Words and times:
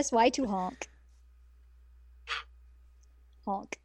Press 0.00 0.12
Y 0.12 0.30
to 0.30 0.46
honk. 0.46 0.88
Honk. 3.44 3.78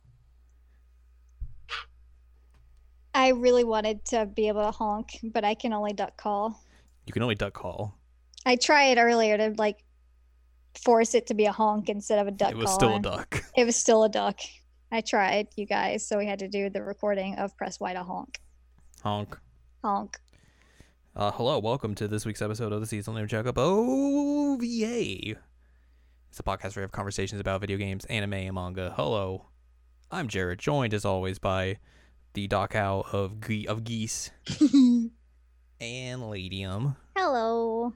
I 3.14 3.32
really 3.32 3.66
wanted 3.66 4.06
to 4.06 4.26
be 4.26 4.48
able 4.48 4.64
to 4.64 4.72
honk, 4.72 5.10
but 5.22 5.44
I 5.44 5.56
can 5.56 5.74
only 5.74 5.92
duck 5.92 6.16
call. 6.16 6.58
You 7.06 7.12
can 7.12 7.22
only 7.22 7.36
duck 7.36 7.52
call. 7.52 7.98
I 8.46 8.56
tried 8.56 8.98
earlier 8.98 9.36
to 9.38 9.56
like 9.58 9.84
force 10.82 11.16
it 11.16 11.28
to 11.28 11.34
be 11.34 11.48
a 11.48 11.52
honk 11.52 11.90
instead 11.90 12.20
of 12.20 12.28
a 12.28 12.32
duck 12.32 12.52
it 12.52 12.56
was 12.56 12.68
call. 12.68 12.76
still 12.76 12.96
a 12.96 13.02
duck. 13.02 13.44
It 13.58 13.66
was 13.66 13.76
still 13.76 14.06
a 14.06 14.10
duck. 14.10 14.40
I 14.94 15.02
tried, 15.02 15.48
you 15.58 15.66
guys, 15.66 16.08
so 16.08 16.18
we 16.18 16.28
had 16.28 16.40
to 16.40 16.48
do 16.48 16.70
the 16.70 16.82
recording 16.82 17.36
of 17.40 17.58
Press 17.58 17.78
Y 17.82 17.92
to 17.92 18.04
honk. 18.04 18.40
Honk. 19.04 19.38
Honk. 19.84 20.18
Uh, 21.14 21.32
hello, 21.32 21.60
welcome 21.60 21.94
to 21.96 22.08
this 22.08 22.26
week's 22.26 22.42
episode 22.42 22.72
of 22.72 22.80
the 22.80 22.88
Seasonal 22.88 23.20
Name 23.20 23.28
Checkup 23.28 23.58
OVA. 23.58 25.36
It's 26.36 26.42
a 26.42 26.44
podcast 26.44 26.76
where 26.76 26.82
we 26.82 26.84
have 26.84 26.92
conversations 26.92 27.40
about 27.40 27.62
video 27.62 27.78
games, 27.78 28.04
anime, 28.10 28.34
and 28.34 28.54
manga. 28.56 28.94
Hello, 28.98 29.46
I'm 30.12 30.28
Jared, 30.28 30.60
joined 30.60 30.94
as 30.94 31.06
always 31.06 31.40
by 31.40 31.78
the 32.34 32.50
Owl 32.52 33.06
of 33.14 33.40
Ge- 33.40 33.66
of 33.68 33.86
Geese 33.86 34.32
and 35.80 36.30
Ladium. 36.30 36.98
Hello. 37.16 37.94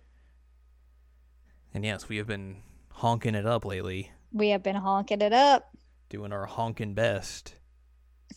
And 1.73 1.84
yes, 1.84 2.08
we 2.08 2.16
have 2.16 2.28
been 2.28 2.62
honking 2.94 3.36
it 3.36 3.46
up 3.46 3.66
lately, 3.66 4.14
We 4.31 4.52
have 4.52 4.64
been 4.64 4.78
honking 4.78 5.20
it 5.20 5.34
up. 5.34 5.76
doing 6.08 6.31
our 6.31 6.46
honking 6.46 6.94
best. 6.94 7.56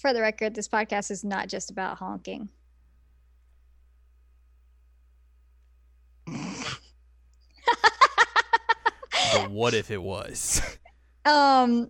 For 0.01 0.13
the 0.13 0.21
record, 0.21 0.57
this 0.57 0.67
podcast 0.67 1.13
is 1.13 1.23
not 1.23 1.47
just 1.47 1.71
about 1.71 1.99
honking. 1.99 2.51
But 9.33 9.51
what 9.51 9.75
if 9.75 9.91
it 9.91 10.03
was? 10.03 10.61
Um, 11.25 11.89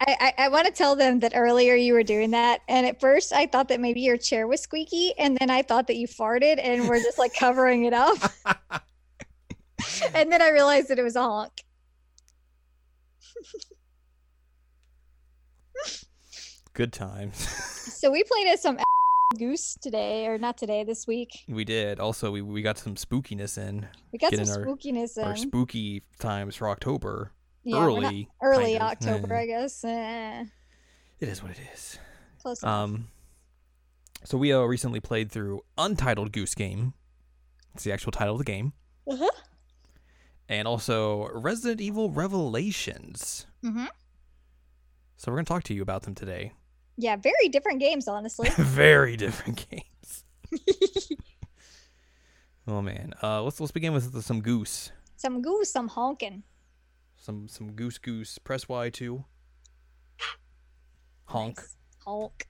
I, 0.00 0.16
I, 0.20 0.44
I 0.44 0.48
want 0.48 0.66
to 0.66 0.72
tell 0.72 0.96
them 0.96 1.20
that 1.20 1.32
earlier 1.34 1.74
you 1.74 1.94
were 1.94 2.02
doing 2.02 2.32
that, 2.32 2.60
and 2.68 2.86
at 2.86 3.00
first 3.00 3.32
I 3.32 3.46
thought 3.46 3.68
that 3.68 3.80
maybe 3.80 4.02
your 4.02 4.18
chair 4.18 4.46
was 4.46 4.60
squeaky, 4.60 5.14
and 5.18 5.38
then 5.38 5.48
I 5.48 5.62
thought 5.62 5.86
that 5.86 5.96
you 5.96 6.06
farted 6.06 6.60
and 6.62 6.86
were 6.86 6.98
just 6.98 7.18
like 7.18 7.32
covering 7.34 7.84
it 7.84 7.94
up, 7.94 8.18
and 10.14 10.30
then 10.30 10.42
I 10.42 10.50
realized 10.50 10.88
that 10.88 10.98
it 10.98 11.02
was 11.02 11.16
a 11.16 11.22
honk. 11.22 11.64
Good 16.74 16.92
times. 16.92 17.38
So 17.38 18.10
we 18.10 18.24
played 18.24 18.48
as 18.48 18.62
some 18.62 18.78
goose 19.38 19.76
today, 19.80 20.26
or 20.26 20.38
not 20.38 20.56
today, 20.58 20.84
this 20.84 21.06
week. 21.06 21.44
we 21.48 21.64
did. 21.64 22.00
Also, 22.00 22.30
we, 22.30 22.42
we 22.42 22.62
got 22.62 22.78
some 22.78 22.94
spookiness 22.96 23.56
in. 23.58 23.86
We 24.12 24.18
got 24.18 24.32
some 24.34 24.40
in 24.42 24.48
our- 24.50 24.66
spookiness 24.66 25.22
Our 25.22 25.32
in. 25.32 25.36
spooky 25.36 26.02
times 26.18 26.56
for 26.56 26.68
October. 26.68 27.32
Yeah, 27.62 27.84
early. 27.84 28.28
early 28.42 28.76
kind 28.78 28.82
of. 28.82 28.82
October, 28.82 29.34
Eh, 29.34 29.40
I 29.40 29.46
guess. 29.46 29.84
Eh, 29.84 30.44
It 31.20 31.28
is 31.28 31.42
what 31.42 31.52
it 31.52 31.58
is. 31.72 31.98
close 32.42 32.62
enough. 32.62 32.72
Um, 32.74 33.08
so 34.24 34.36
we 34.36 34.52
uh, 34.52 34.60
recently 34.62 35.00
played 35.00 35.30
through 35.30 35.60
Untitled 35.78 36.32
Goose 36.32 36.54
Game. 36.54 36.94
It's 37.74 37.84
the 37.84 37.92
actual 37.92 38.12
title 38.12 38.34
of 38.34 38.38
the 38.38 38.44
game, 38.44 38.72
Uh-huh. 39.08 39.30
and 40.48 40.66
also 40.66 41.28
Resident 41.32 41.80
Evil 41.80 42.10
Revelations. 42.10 43.46
hmm 43.62 43.84
So 45.18 45.30
we're 45.30 45.36
gonna 45.36 45.44
talk 45.44 45.62
to 45.64 45.74
you 45.74 45.82
about 45.82 46.02
them 46.02 46.14
today. 46.16 46.52
Yeah, 47.00 47.16
very 47.16 47.48
different 47.48 47.80
games, 47.80 48.06
honestly. 48.06 48.50
Very 48.58 49.16
different 49.16 49.66
games. 49.70 50.24
oh 52.68 52.82
man. 52.82 53.14
Uh, 53.22 53.42
let's 53.42 53.58
let's 53.58 53.72
begin 53.72 53.94
with 53.94 54.22
some 54.22 54.42
goose. 54.42 54.92
some 55.16 55.40
goose, 55.40 55.72
some 55.72 55.88
honking. 55.88 56.42
Some 57.16 57.48
some 57.48 57.72
goose 57.72 57.96
goose. 57.96 58.36
Press 58.36 58.68
Y 58.68 58.90
two. 58.90 59.24
Honk. 61.24 61.56
Nice. 61.56 61.76
Honk. 62.04 62.46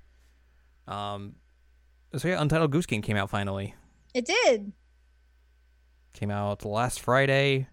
Um. 0.89 1.37
So 2.17 2.27
yeah, 2.27 2.43
Untitled 2.43 2.73
Goose 2.73 2.87
Game 2.87 3.03
came 3.03 3.17
out 3.17 3.31
finally. 3.31 3.77
It 4.15 4.25
did. 4.25 4.73
Came 6.15 6.33
out 6.33 6.65
last 6.65 7.01
Friday, 7.01 7.69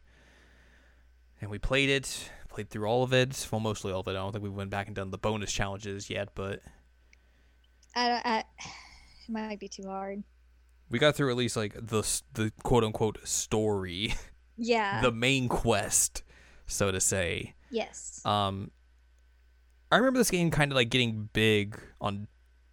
and 1.42 1.50
we 1.50 1.58
played 1.58 1.90
it. 1.90 2.30
Played 2.58 2.72
through 2.72 2.88
all 2.88 3.04
of 3.04 3.14
it. 3.14 3.48
Well, 3.52 3.62
mostly 3.62 3.92
all 3.94 4.00
of 4.00 4.08
it. 4.08 4.12
I 4.12 4.14
don't 4.16 4.32
think 4.32 4.44
we 4.44 4.50
went 4.50 4.72
back 4.72 4.88
and 4.88 4.96
done 4.96 5.12
the 5.12 5.18
bonus 5.20 5.52
challenges 5.52 6.10
yet, 6.10 6.30
but 6.34 6.60
I, 7.96 8.20
I, 8.26 8.40
it 9.28 9.32
might 9.32 9.60
be 9.60 9.68
too 9.68 9.84
hard. 9.84 10.24
we 10.90 10.98
got 10.98 11.16
through 11.16 11.30
at 11.30 11.38
least 11.38 11.56
like 11.56 11.74
the 11.76 12.02
the 12.34 12.52
quote 12.64 12.84
unquote 12.84 13.20
story, 13.28 14.16
Yeah. 14.58 15.02
the 15.02 15.12
main 15.12 15.48
quest, 15.50 16.24
so 16.66 16.92
to 16.92 17.00
say. 17.00 17.54
yes. 17.70 18.24
Um, 18.26 18.72
I 19.92 19.98
remember 19.98 20.18
this 20.18 20.32
game 20.32 20.50
kind 20.50 20.72
of 20.72 20.76
like 20.76 20.90
getting 20.90 21.30
big 21.34 21.80
on 22.02 22.28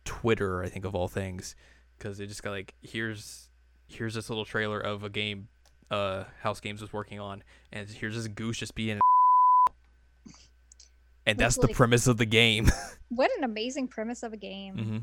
Twitter. 0.07 0.63
I 0.63 0.71
think 0.71 0.87
of 0.87 0.95
all 0.95 1.09
things, 1.09 1.57
because 1.99 2.21
it 2.21 2.29
just 2.29 2.43
got 2.43 2.53
like 2.53 2.73
here's 2.81 3.51
here's 3.87 4.15
this 4.15 4.31
little 4.31 4.47
trailer 4.47 4.81
of 4.81 5.05
a 5.05 5.11
game, 5.11 5.49
uh, 5.91 6.25
House 6.41 6.61
Games 6.61 6.81
was 6.81 6.91
working 6.95 7.21
on, 7.21 7.43
and 7.71 7.87
here's 7.87 8.15
this 8.17 8.29
goose 8.29 8.57
just 8.57 8.75
being, 8.75 8.99
and 11.27 11.39
that's 11.39 11.57
the 11.59 11.69
premise 11.69 12.07
of 12.07 12.17
the 12.17 12.27
game. 12.27 12.71
what 13.09 13.31
an 13.39 13.45
amazing 13.45 13.89
premise 13.89 14.23
of 14.23 14.33
a 14.33 14.37
game. 14.37 14.77
hmm 14.79 14.99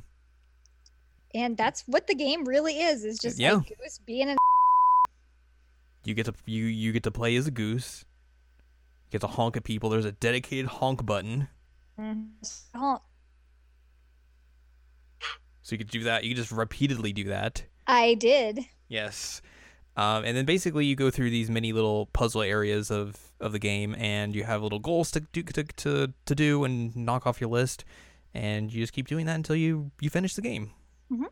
And 1.33 1.57
that's 1.57 1.83
what 1.87 2.07
the 2.07 2.15
game 2.15 2.45
really 2.45 2.79
is. 2.79 3.03
Is 3.05 3.17
just 3.19 3.39
Yeah. 3.39 3.55
like 3.55 3.77
goose 3.81 3.99
being 4.05 4.29
an 4.29 4.37
You 6.03 6.13
get 6.13 6.25
to 6.25 6.33
you 6.45 6.65
you 6.65 6.91
get 6.91 7.03
to 7.03 7.11
play 7.11 7.35
as 7.35 7.47
a 7.47 7.51
goose. 7.51 8.05
You 9.05 9.11
get 9.11 9.21
to 9.21 9.27
honk 9.27 9.55
at 9.57 9.63
people. 9.63 9.89
There's 9.89 10.05
a 10.05 10.11
dedicated 10.13 10.65
honk 10.67 11.05
button, 11.05 11.47
honk. 11.97 13.01
so 15.61 15.73
you 15.73 15.77
could 15.77 15.89
do 15.91 16.03
that. 16.05 16.23
You 16.23 16.31
can 16.31 16.37
just 16.37 16.51
repeatedly 16.51 17.13
do 17.13 17.25
that. 17.25 17.63
I 17.85 18.15
did. 18.15 18.59
Yes. 18.87 19.41
Um, 19.97 20.23
and 20.23 20.37
then 20.37 20.45
basically 20.45 20.85
you 20.85 20.95
go 20.95 21.11
through 21.11 21.29
these 21.29 21.49
many 21.49 21.73
little 21.73 22.05
puzzle 22.07 22.41
areas 22.41 22.89
of, 22.89 23.17
of 23.39 23.51
the 23.51 23.59
game, 23.59 23.93
and 23.97 24.33
you 24.35 24.43
have 24.45 24.63
little 24.63 24.79
goals 24.79 25.11
to 25.11 25.19
do 25.19 25.43
to, 25.43 25.63
to, 25.63 26.13
to 26.25 26.35
do 26.35 26.63
and 26.63 26.95
knock 26.95 27.27
off 27.27 27.41
your 27.41 27.49
list, 27.49 27.83
and 28.33 28.71
you 28.71 28.81
just 28.81 28.93
keep 28.93 29.07
doing 29.07 29.25
that 29.25 29.35
until 29.35 29.55
you 29.55 29.91
you 29.99 30.09
finish 30.09 30.35
the 30.35 30.41
game. 30.41 30.71
Mhm. 31.11 31.25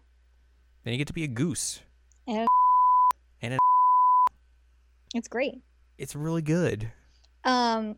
Then 0.83 0.93
you 0.93 0.97
get 0.97 1.07
to 1.07 1.13
be 1.13 1.23
a 1.23 1.27
goose. 1.27 1.81
Yeah. 2.27 2.45
And 3.41 3.57
it's 5.15 5.27
great. 5.27 5.61
It's 5.97 6.15
really 6.15 6.41
good. 6.41 6.91
Um 7.45 7.95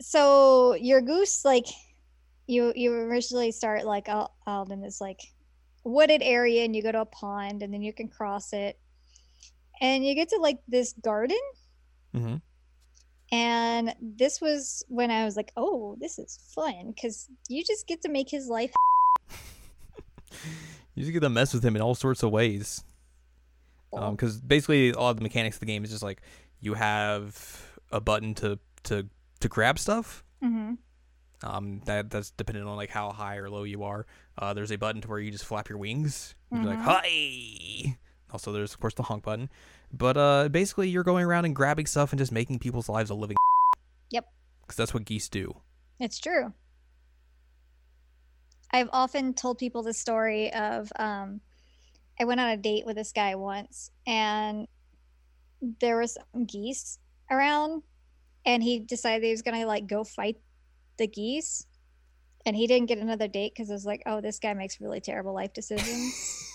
so 0.00 0.74
your 0.74 1.00
goose 1.00 1.44
like 1.44 1.66
you 2.46 2.72
you 2.76 2.92
originally 2.92 3.50
start 3.50 3.84
like 3.84 4.08
out, 4.08 4.32
out 4.46 4.70
in 4.70 4.80
this 4.80 5.00
like 5.00 5.20
wooded 5.84 6.22
area 6.22 6.64
and 6.64 6.76
you 6.76 6.82
go 6.82 6.92
to 6.92 7.00
a 7.00 7.06
pond 7.06 7.62
and 7.62 7.74
then 7.74 7.82
you 7.82 7.92
can 7.92 8.08
cross 8.08 8.52
it 8.52 8.78
and 9.80 10.04
you 10.04 10.14
get 10.14 10.28
to 10.30 10.36
like 10.38 10.58
this 10.68 10.92
garden 11.02 11.38
Mm-hmm. 12.14 12.36
and 13.32 13.94
this 14.00 14.40
was 14.40 14.82
when 14.88 15.10
I 15.10 15.24
was 15.26 15.36
like, 15.36 15.52
"Oh, 15.56 15.96
this 16.00 16.18
is 16.18 16.38
fun 16.54 16.94
cuz 17.00 17.28
you 17.48 17.62
just 17.64 17.86
get 17.86 18.00
to 18.02 18.08
make 18.08 18.30
his 18.30 18.46
life 18.48 18.72
You 20.94 21.02
just 21.04 21.12
get 21.12 21.20
to 21.20 21.28
mess 21.28 21.54
with 21.54 21.64
him 21.64 21.76
in 21.76 21.82
all 21.82 21.94
sorts 21.94 22.22
of 22.22 22.30
ways. 22.32 22.82
Because 23.92 24.40
basically, 24.40 24.92
all 24.92 25.14
the 25.14 25.22
mechanics 25.22 25.56
of 25.56 25.60
the 25.60 25.66
game 25.66 25.84
is 25.84 25.90
just 25.90 26.02
like 26.02 26.20
you 26.60 26.74
have 26.74 27.62
a 27.92 28.00
button 28.00 28.34
to 28.34 28.58
to 28.84 29.06
to 29.40 29.48
grab 29.48 29.78
stuff, 29.78 30.24
hmm 30.42 30.74
Um, 31.44 31.80
that 31.84 32.10
that's 32.10 32.30
dependent 32.32 32.66
on 32.66 32.76
like 32.76 32.90
how 32.90 33.12
high 33.12 33.36
or 33.36 33.48
low 33.48 33.62
you 33.62 33.84
are. 33.84 34.06
Uh, 34.36 34.52
there's 34.54 34.72
a 34.72 34.76
button 34.76 35.00
to 35.02 35.08
where 35.08 35.20
you 35.20 35.30
just 35.30 35.44
flap 35.44 35.68
your 35.68 35.78
wings. 35.78 36.34
You're 36.50 36.64
like 36.64 36.80
Mhm. 36.80 36.82
hi. 36.82 37.98
Also, 38.32 38.52
there's 38.52 38.74
of 38.74 38.80
course 38.80 38.94
the 38.94 39.04
honk 39.04 39.24
button, 39.24 39.48
but 39.92 40.16
uh, 40.16 40.48
basically 40.48 40.88
you're 40.88 41.04
going 41.04 41.24
around 41.24 41.44
and 41.44 41.54
grabbing 41.54 41.86
stuff 41.86 42.12
and 42.12 42.18
just 42.18 42.32
making 42.32 42.58
people's 42.58 42.88
lives 42.88 43.10
a 43.10 43.14
living. 43.14 43.36
Yep. 44.10 44.26
Because 44.62 44.76
that's 44.76 44.94
what 44.94 45.04
geese 45.04 45.28
do. 45.28 45.60
It's 45.98 46.18
true. 46.18 46.52
I've 48.70 48.88
often 48.92 49.34
told 49.34 49.58
people 49.58 49.82
the 49.82 49.94
story 49.94 50.52
of 50.52 50.92
um, 50.96 51.40
I 52.20 52.24
went 52.24 52.40
on 52.40 52.50
a 52.50 52.56
date 52.56 52.84
with 52.84 52.96
this 52.96 53.12
guy 53.12 53.34
once, 53.34 53.90
and 54.06 54.68
there 55.80 55.98
was 55.98 56.18
some 56.32 56.44
geese 56.44 56.98
around, 57.30 57.82
and 58.44 58.62
he 58.62 58.80
decided 58.80 59.24
he 59.24 59.30
was 59.30 59.42
gonna 59.42 59.66
like 59.66 59.86
go 59.86 60.04
fight 60.04 60.36
the 60.98 61.06
geese, 61.06 61.66
and 62.44 62.54
he 62.54 62.66
didn't 62.66 62.88
get 62.88 62.98
another 62.98 63.28
date 63.28 63.54
because 63.54 63.70
it 63.70 63.72
was 63.72 63.86
like, 63.86 64.02
oh, 64.06 64.20
this 64.20 64.38
guy 64.38 64.52
makes 64.54 64.80
really 64.80 65.00
terrible 65.00 65.34
life 65.34 65.52
decisions. 65.54 66.52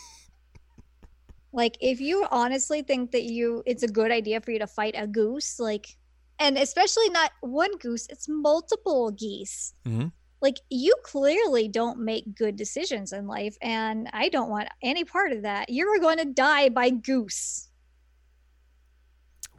Like, 1.54 1.78
if 1.80 2.02
you 2.02 2.26
honestly 2.32 2.82
think 2.82 3.12
that 3.12 3.24
you, 3.24 3.64
it's 3.66 3.84
a 3.84 3.88
good 3.88 4.12
idea 4.12 4.42
for 4.42 4.52
you 4.52 4.60
to 4.60 4.68
fight 4.68 4.96
a 4.98 5.08
goose, 5.08 5.60
like, 5.60 5.96
and 6.40 6.58
especially 6.58 7.10
not 7.10 7.32
one 7.42 7.78
goose, 7.78 8.08
it's 8.10 8.28
multiple 8.28 9.12
geese 9.12 9.74
Mhm. 9.86 10.12
like 10.42 10.58
you 10.70 10.94
clearly 11.04 11.68
don't 11.70 12.00
make 12.00 12.36
good 12.36 12.56
decisions 12.58 13.14
in 13.14 13.28
life 13.28 13.56
and 13.62 14.10
i 14.12 14.28
don't 14.30 14.50
want 14.50 14.68
any 14.82 15.06
part 15.06 15.32
of 15.32 15.44
that 15.44 15.70
you're 15.70 16.00
going 16.00 16.18
to 16.18 16.26
die 16.26 16.68
by 16.70 16.90
goose 16.90 17.70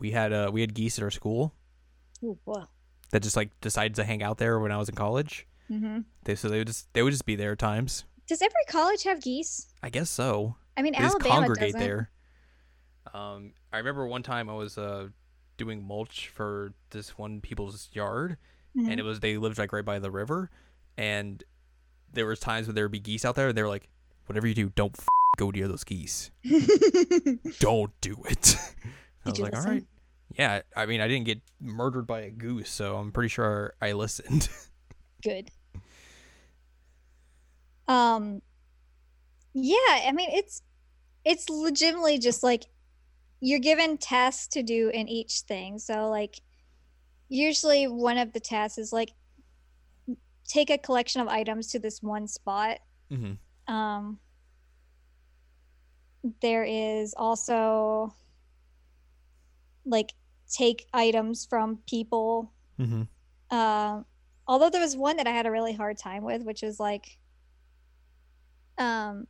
We 0.00 0.10
had 0.10 0.32
uh 0.32 0.50
we 0.52 0.60
had 0.60 0.74
geese 0.74 0.98
at 0.98 1.04
our 1.04 1.10
school, 1.10 1.54
Ooh, 2.22 2.36
boy. 2.44 2.64
that 3.10 3.22
just 3.22 3.36
like 3.36 3.50
decided 3.60 3.94
to 3.94 4.04
hang 4.04 4.22
out 4.22 4.38
there 4.38 4.58
when 4.58 4.72
I 4.72 4.76
was 4.76 4.88
in 4.88 4.94
college. 4.96 5.46
Mm-hmm. 5.70 6.00
They 6.24 6.34
so 6.34 6.48
they 6.48 6.58
would 6.58 6.66
just 6.66 6.92
they 6.92 7.02
would 7.02 7.12
just 7.12 7.24
be 7.24 7.36
there 7.36 7.52
at 7.52 7.58
times. 7.58 8.04
Does 8.26 8.42
every 8.42 8.64
college 8.68 9.04
have 9.04 9.22
geese? 9.22 9.68
I 9.82 9.88
guess 9.90 10.10
so. 10.10 10.56
I 10.76 10.82
mean, 10.82 10.94
Alabama 10.94 11.34
congregate 11.46 11.72
doesn't. 11.74 11.80
there. 11.80 12.10
Um, 13.12 13.52
I 13.72 13.78
remember 13.78 14.06
one 14.06 14.22
time 14.22 14.48
I 14.50 14.54
was 14.54 14.76
uh 14.78 15.08
doing 15.56 15.86
mulch 15.86 16.28
for 16.28 16.72
this 16.90 17.16
one 17.16 17.40
people's 17.40 17.88
yard, 17.92 18.36
Mhm. 18.76 18.90
and 18.90 18.98
it 19.00 19.04
was 19.04 19.20
they 19.20 19.36
lived 19.36 19.58
like 19.58 19.72
right 19.72 19.84
by 19.84 19.98
the 20.00 20.10
river, 20.10 20.50
and 20.96 21.42
there 22.12 22.26
was 22.26 22.40
times 22.40 22.66
when 22.66 22.74
there 22.74 22.84
would 22.84 22.92
be 22.92 22.98
geese 23.00 23.24
out 23.24 23.34
there, 23.36 23.48
and 23.48 23.56
they 23.56 23.62
were 23.62 23.68
like, 23.68 23.88
"Whatever 24.26 24.46
you 24.48 24.54
do, 24.54 24.70
don't 24.70 24.96
f- 24.98 25.06
go 25.36 25.50
near 25.50 25.68
those 25.68 25.84
geese. 25.84 26.30
Don't 27.60 27.92
do 28.00 28.16
it." 28.28 28.56
I 29.24 29.30
was 29.30 29.38
you 29.38 29.44
like, 29.44 29.52
"All 29.54 29.60
listen? 29.60 29.70
right." 29.70 29.86
Yeah, 30.36 30.62
I 30.76 30.86
mean, 30.86 31.00
I 31.00 31.06
didn't 31.06 31.26
get 31.26 31.40
murdered 31.60 32.06
by 32.08 32.22
a 32.22 32.30
goose, 32.30 32.70
so 32.70 32.96
I'm 32.96 33.12
pretty 33.12 33.28
sure 33.28 33.74
I 33.80 33.92
listened. 33.92 34.48
Good. 35.22 35.50
Um. 37.86 38.42
Yeah, 39.54 39.76
I 40.06 40.12
mean 40.12 40.30
it's 40.32 40.62
it's 41.24 41.48
legitimately 41.48 42.18
just 42.18 42.42
like 42.42 42.64
you're 43.40 43.60
given 43.60 43.96
tasks 43.98 44.48
to 44.48 44.62
do 44.62 44.90
in 44.92 45.08
each 45.08 45.40
thing. 45.40 45.78
So 45.78 46.08
like 46.08 46.40
usually 47.28 47.86
one 47.86 48.18
of 48.18 48.32
the 48.32 48.40
tasks 48.40 48.78
is 48.78 48.92
like 48.92 49.10
take 50.46 50.70
a 50.70 50.78
collection 50.78 51.20
of 51.20 51.28
items 51.28 51.68
to 51.68 51.78
this 51.78 52.02
one 52.02 52.26
spot. 52.28 52.78
mm-hmm. 53.10 53.72
Um 53.72 54.18
there 56.40 56.64
is 56.64 57.14
also 57.16 58.14
like 59.84 60.12
take 60.50 60.86
items 60.92 61.46
from 61.48 61.78
people 61.88 62.50
Mm-hmm. 62.78 63.56
um 63.56 64.04
although 64.48 64.68
there 64.68 64.80
was 64.80 64.96
one 64.96 65.18
that 65.18 65.28
i 65.28 65.30
had 65.30 65.46
a 65.46 65.50
really 65.50 65.72
hard 65.74 65.96
time 65.96 66.24
with 66.24 66.42
which 66.42 66.60
was 66.62 66.80
like 66.80 67.18
um 68.78 69.28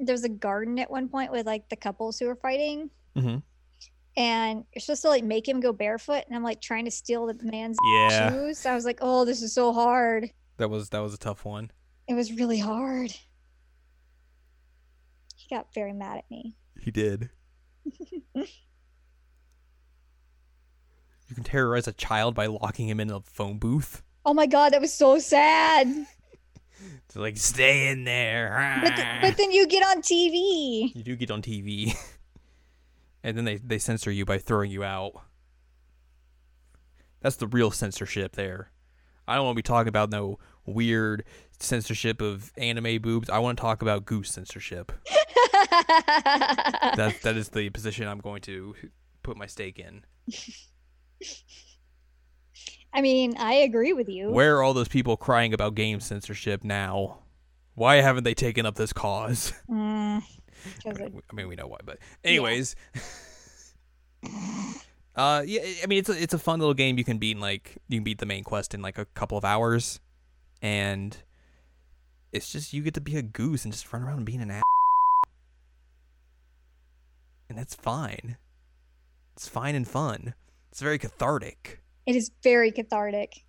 there 0.00 0.14
was 0.14 0.24
a 0.24 0.28
garden 0.28 0.78
at 0.78 0.90
one 0.90 1.08
point 1.08 1.32
with 1.32 1.46
like 1.46 1.68
the 1.68 1.76
couples 1.76 2.18
who 2.18 2.28
are 2.28 2.36
fighting 2.36 2.90
Mm-hmm. 3.16 3.38
and 4.16 4.64
you're 4.74 4.80
supposed 4.80 5.02
to 5.02 5.08
like 5.08 5.24
make 5.24 5.48
him 5.48 5.58
go 5.60 5.72
barefoot 5.72 6.22
and 6.28 6.36
i'm 6.36 6.44
like 6.44 6.60
trying 6.60 6.84
to 6.84 6.90
steal 6.90 7.26
the 7.26 7.34
man's 7.42 7.76
Yeah, 7.94 8.30
shoes 8.30 8.64
i 8.64 8.74
was 8.74 8.84
like 8.84 8.98
oh 9.00 9.24
this 9.24 9.42
is 9.42 9.52
so 9.52 9.72
hard 9.72 10.30
that 10.58 10.70
was 10.70 10.90
that 10.90 11.00
was 11.00 11.14
a 11.14 11.18
tough 11.18 11.44
one. 11.44 11.70
it 12.06 12.14
was 12.14 12.32
really 12.32 12.58
hard 12.58 13.10
he 15.34 15.54
got 15.54 15.72
very 15.74 15.92
mad 15.92 16.18
at 16.18 16.30
me 16.30 16.54
He 16.80 16.90
did. 16.92 17.30
you 18.34 18.46
can 21.34 21.44
terrorize 21.44 21.86
a 21.88 21.92
child 21.92 22.34
by 22.34 22.46
locking 22.46 22.88
him 22.88 23.00
in 23.00 23.10
a 23.10 23.20
phone 23.20 23.58
booth. 23.58 24.02
oh 24.24 24.34
my 24.34 24.46
god 24.46 24.72
that 24.72 24.80
was 24.80 24.92
so 24.92 25.18
sad 25.18 26.06
To 27.10 27.20
like 27.20 27.36
stay 27.36 27.88
in 27.88 28.04
there. 28.04 28.80
but, 28.82 28.96
th- 28.96 29.08
but 29.22 29.36
then 29.36 29.50
you 29.50 29.66
get 29.66 29.82
on 29.82 30.02
tv 30.02 30.94
you 30.94 31.02
do 31.02 31.16
get 31.16 31.30
on 31.30 31.42
TV, 31.42 31.96
and 33.22 33.36
then 33.36 33.44
they 33.44 33.56
they 33.56 33.78
censor 33.78 34.10
you 34.10 34.24
by 34.24 34.38
throwing 34.38 34.70
you 34.70 34.84
out. 34.84 35.12
That's 37.20 37.36
the 37.36 37.46
real 37.46 37.70
censorship 37.70 38.36
there. 38.36 38.70
I 39.26 39.34
don't 39.34 39.44
want 39.44 39.56
to 39.56 39.58
be 39.58 39.62
talking 39.62 39.88
about 39.88 40.10
no 40.10 40.38
weird 40.64 41.24
censorship 41.58 42.20
of 42.20 42.52
anime 42.56 43.02
boobs. 43.02 43.28
I 43.28 43.38
want 43.38 43.58
to 43.58 43.62
talk 43.62 43.82
about 43.82 44.04
goose 44.04 44.30
censorship. 44.30 44.92
that 45.70 47.16
that 47.22 47.36
is 47.36 47.48
the 47.50 47.70
position 47.70 48.06
I'm 48.06 48.20
going 48.20 48.42
to 48.42 48.74
put 49.22 49.36
my 49.36 49.46
stake 49.46 49.78
in. 49.78 50.04
i 52.92 53.00
mean 53.00 53.36
i 53.38 53.54
agree 53.54 53.92
with 53.92 54.08
you 54.08 54.30
Where 54.30 54.56
are 54.56 54.62
all 54.62 54.74
those 54.74 54.88
people 54.88 55.16
crying 55.16 55.52
about 55.54 55.74
game 55.74 56.00
censorship 56.00 56.64
now? 56.64 57.18
Why 57.74 57.96
haven't 57.96 58.24
they 58.24 58.34
taken 58.34 58.66
up 58.66 58.74
this 58.74 58.92
cause? 58.92 59.52
Mm, 59.70 60.22
I 60.84 60.92
mean, 60.92 61.22
I 61.30 61.34
mean, 61.34 61.46
we 61.46 61.54
know 61.54 61.68
why, 61.68 61.78
but 61.84 61.98
anyways. 62.24 62.74
uh, 65.14 65.44
yeah, 65.46 65.60
I 65.82 65.86
mean, 65.86 66.00
it's 66.00 66.08
a 66.08 66.20
it's 66.20 66.34
a 66.34 66.38
fun 66.38 66.58
little 66.58 66.74
game. 66.74 66.98
You 66.98 67.04
can 67.04 67.18
beat 67.18 67.36
in 67.36 67.40
like 67.40 67.78
you 67.88 67.98
can 67.98 68.04
beat 68.04 68.18
the 68.18 68.26
main 68.26 68.42
quest 68.42 68.74
in 68.74 68.82
like 68.82 68.98
a 68.98 69.04
couple 69.04 69.38
of 69.38 69.44
hours, 69.44 70.00
and 70.60 71.16
it's 72.32 72.50
just 72.50 72.72
you 72.72 72.82
get 72.82 72.94
to 72.94 73.00
be 73.00 73.16
a 73.16 73.22
goose 73.22 73.64
and 73.64 73.72
just 73.72 73.92
run 73.92 74.02
around 74.02 74.24
being 74.24 74.40
an 74.42 74.50
ass, 74.50 74.62
and 77.48 77.56
that's 77.56 77.76
fine. 77.76 78.36
It's 79.36 79.46
fine 79.46 79.76
and 79.76 79.86
fun. 79.86 80.34
It's 80.72 80.80
very 80.80 80.98
cathartic. 80.98 81.80
It 82.08 82.16
is 82.16 82.30
very 82.42 82.72
cathartic 82.72 83.44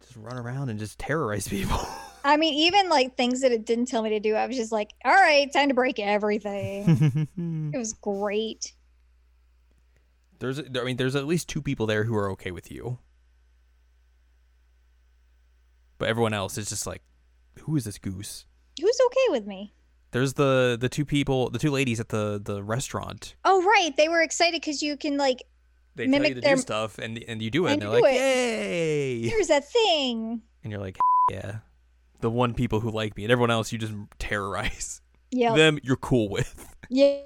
Just 0.00 0.16
run 0.16 0.36
around 0.38 0.68
and 0.68 0.78
just 0.78 0.96
terrorize 0.98 1.48
people. 1.48 1.80
I 2.24 2.36
mean, 2.38 2.54
even 2.54 2.88
like 2.88 3.16
things 3.16 3.40
that 3.42 3.52
it 3.52 3.66
didn't 3.66 3.86
tell 3.86 4.00
me 4.00 4.10
to 4.10 4.20
do, 4.20 4.34
I 4.34 4.46
was 4.46 4.56
just 4.56 4.72
like, 4.72 4.92
all 5.04 5.12
right, 5.12 5.52
time 5.52 5.68
to 5.68 5.74
break 5.74 5.98
everything. 5.98 7.28
it 7.74 7.76
was 7.76 7.92
great. 7.92 8.72
there's, 10.38 10.58
I 10.60 10.84
mean, 10.84 10.96
there's 10.96 11.16
at 11.16 11.26
least 11.26 11.48
two 11.48 11.60
people 11.60 11.86
there 11.86 12.04
who 12.04 12.14
are 12.16 12.30
okay 12.30 12.50
with 12.52 12.70
you, 12.70 12.98
but 15.98 16.08
everyone 16.08 16.32
else 16.32 16.56
is 16.56 16.68
just 16.68 16.86
like, 16.86 17.02
who 17.60 17.76
is 17.76 17.84
this 17.84 17.98
goose? 17.98 18.46
Who's 18.80 18.98
okay 19.06 19.26
with 19.30 19.46
me? 19.46 19.74
There's 20.12 20.34
the 20.34 20.76
the 20.80 20.88
two 20.88 21.04
people, 21.04 21.50
the 21.50 21.58
two 21.58 21.70
ladies 21.72 21.98
at 21.98 22.08
the 22.08 22.40
the 22.42 22.62
restaurant. 22.62 23.34
Oh, 23.44 23.64
right. 23.64 23.96
They 23.96 24.08
were 24.08 24.22
excited 24.22 24.60
because 24.60 24.80
you 24.80 24.96
can, 24.96 25.16
like, 25.16 25.42
They 25.96 26.08
tell 26.08 26.26
you 26.26 26.34
to 26.34 26.40
their- 26.40 26.56
do 26.56 26.60
stuff, 26.60 26.98
and 26.98 27.22
and 27.28 27.40
you 27.40 27.50
do 27.50 27.66
it, 27.66 27.72
and, 27.72 27.72
And 27.74 27.82
they're 27.92 28.00
like, 28.00 28.14
it. 28.14 28.18
"Yay!" 28.18 29.28
here's 29.28 29.48
that 29.48 29.70
thing. 29.70 30.42
And 30.62 30.72
you're 30.72 30.80
like, 30.80 30.98
"Yeah." 31.30 31.58
The 32.20 32.30
one 32.30 32.54
people 32.54 32.80
who 32.80 32.90
like 32.90 33.16
me, 33.16 33.24
and 33.24 33.32
everyone 33.32 33.50
else 33.50 33.70
you 33.72 33.78
just 33.78 33.92
terrorize. 34.18 35.00
Yeah. 35.30 35.54
Them 35.54 35.78
you're 35.82 35.96
cool 35.96 36.28
with. 36.28 36.74
Yeah. 36.88 37.18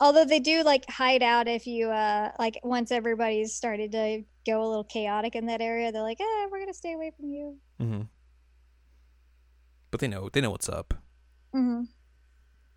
Although 0.00 0.24
they 0.24 0.40
do, 0.40 0.62
like, 0.62 0.88
hide 0.88 1.22
out 1.22 1.48
if 1.48 1.66
you, 1.66 1.90
uh, 1.90 2.32
like, 2.38 2.58
once 2.62 2.90
everybody's 2.90 3.54
started 3.54 3.92
to 3.92 4.22
go 4.46 4.64
a 4.64 4.68
little 4.68 4.84
chaotic 4.84 5.34
in 5.34 5.46
that 5.46 5.60
area, 5.60 5.92
they're 5.92 6.02
like, 6.02 6.18
ah, 6.20 6.46
we're 6.50 6.58
going 6.58 6.68
to 6.72 6.74
stay 6.74 6.94
away 6.94 7.10
from 7.14 7.28
you. 7.30 7.56
hmm 7.78 8.02
But 9.90 10.00
they 10.00 10.08
know 10.08 10.28
they 10.32 10.40
know 10.40 10.50
what's 10.50 10.68
up. 10.68 10.94
hmm 11.52 11.82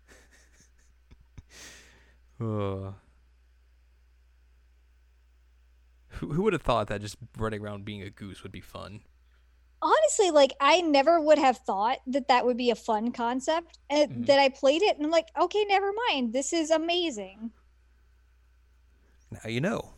Ugh. 2.40 2.94
Who 6.14 6.32
who 6.32 6.42
would 6.42 6.52
have 6.52 6.62
thought 6.62 6.88
that 6.88 7.00
just 7.00 7.16
running 7.36 7.60
around 7.62 7.84
being 7.84 8.02
a 8.02 8.10
goose 8.10 8.42
would 8.42 8.52
be 8.52 8.60
fun? 8.60 9.00
honestly 9.82 10.30
like 10.30 10.52
i 10.60 10.80
never 10.80 11.20
would 11.20 11.36
have 11.36 11.58
thought 11.58 11.98
that 12.06 12.26
that 12.28 12.46
would 12.46 12.56
be 12.56 12.70
a 12.70 12.74
fun 12.74 13.12
concept 13.12 13.78
and 13.90 14.10
Mhm. 14.10 14.26
that 14.26 14.38
i 14.38 14.48
played 14.48 14.80
it 14.80 14.96
and 14.96 15.04
i'm 15.04 15.10
like 15.10 15.28
okay 15.38 15.62
never 15.68 15.90
mind 16.08 16.32
this 16.32 16.54
is 16.54 16.70
amazing 16.70 17.50
Now 19.30 19.50
you 19.50 19.60
know. 19.60 19.92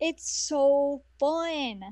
it's 0.00 0.30
so 0.48 1.02
fun 1.18 1.82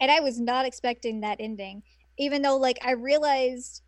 and 0.00 0.10
i 0.10 0.18
was 0.18 0.40
not 0.40 0.66
expecting 0.66 1.20
that 1.20 1.36
ending 1.38 1.84
even 2.18 2.42
though 2.42 2.56
like 2.56 2.78
i 2.84 2.90
realized 2.92 3.82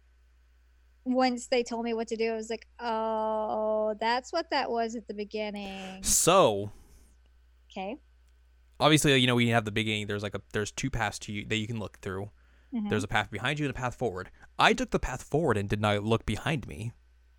once 1.04 1.48
they 1.48 1.64
told 1.64 1.84
me 1.84 1.94
what 1.94 2.06
to 2.08 2.16
do 2.16 2.30
i 2.32 2.36
was 2.36 2.50
like 2.50 2.66
oh 2.78 3.94
that's 4.00 4.32
what 4.32 4.46
that 4.52 4.70
was 4.70 4.94
at 4.94 5.06
the 5.08 5.14
beginning 5.14 6.00
So 6.04 6.70
okay 7.72 7.96
obviously, 8.80 9.16
you 9.16 9.26
know, 9.26 9.34
we 9.34 9.48
have 9.48 9.64
the 9.64 9.72
beginning. 9.72 10.06
There's 10.06 10.22
like 10.22 10.34
a 10.34 10.40
there's 10.52 10.70
two 10.70 10.90
paths 10.90 11.18
to 11.20 11.32
you 11.32 11.46
that 11.46 11.56
you 11.56 11.66
can 11.66 11.78
look 11.78 11.98
through. 12.00 12.30
Mhm. 12.74 12.88
There's 12.90 13.04
a 13.04 13.08
path 13.08 13.30
behind 13.30 13.58
you 13.58 13.66
and 13.66 13.70
a 13.70 13.78
path 13.78 13.94
forward. 13.94 14.30
I 14.58 14.72
took 14.72 14.90
the 14.90 14.98
path 14.98 15.22
forward 15.22 15.56
and 15.56 15.68
did 15.68 15.80
not 15.80 16.02
look 16.04 16.26
behind 16.26 16.66
me. 16.66 16.92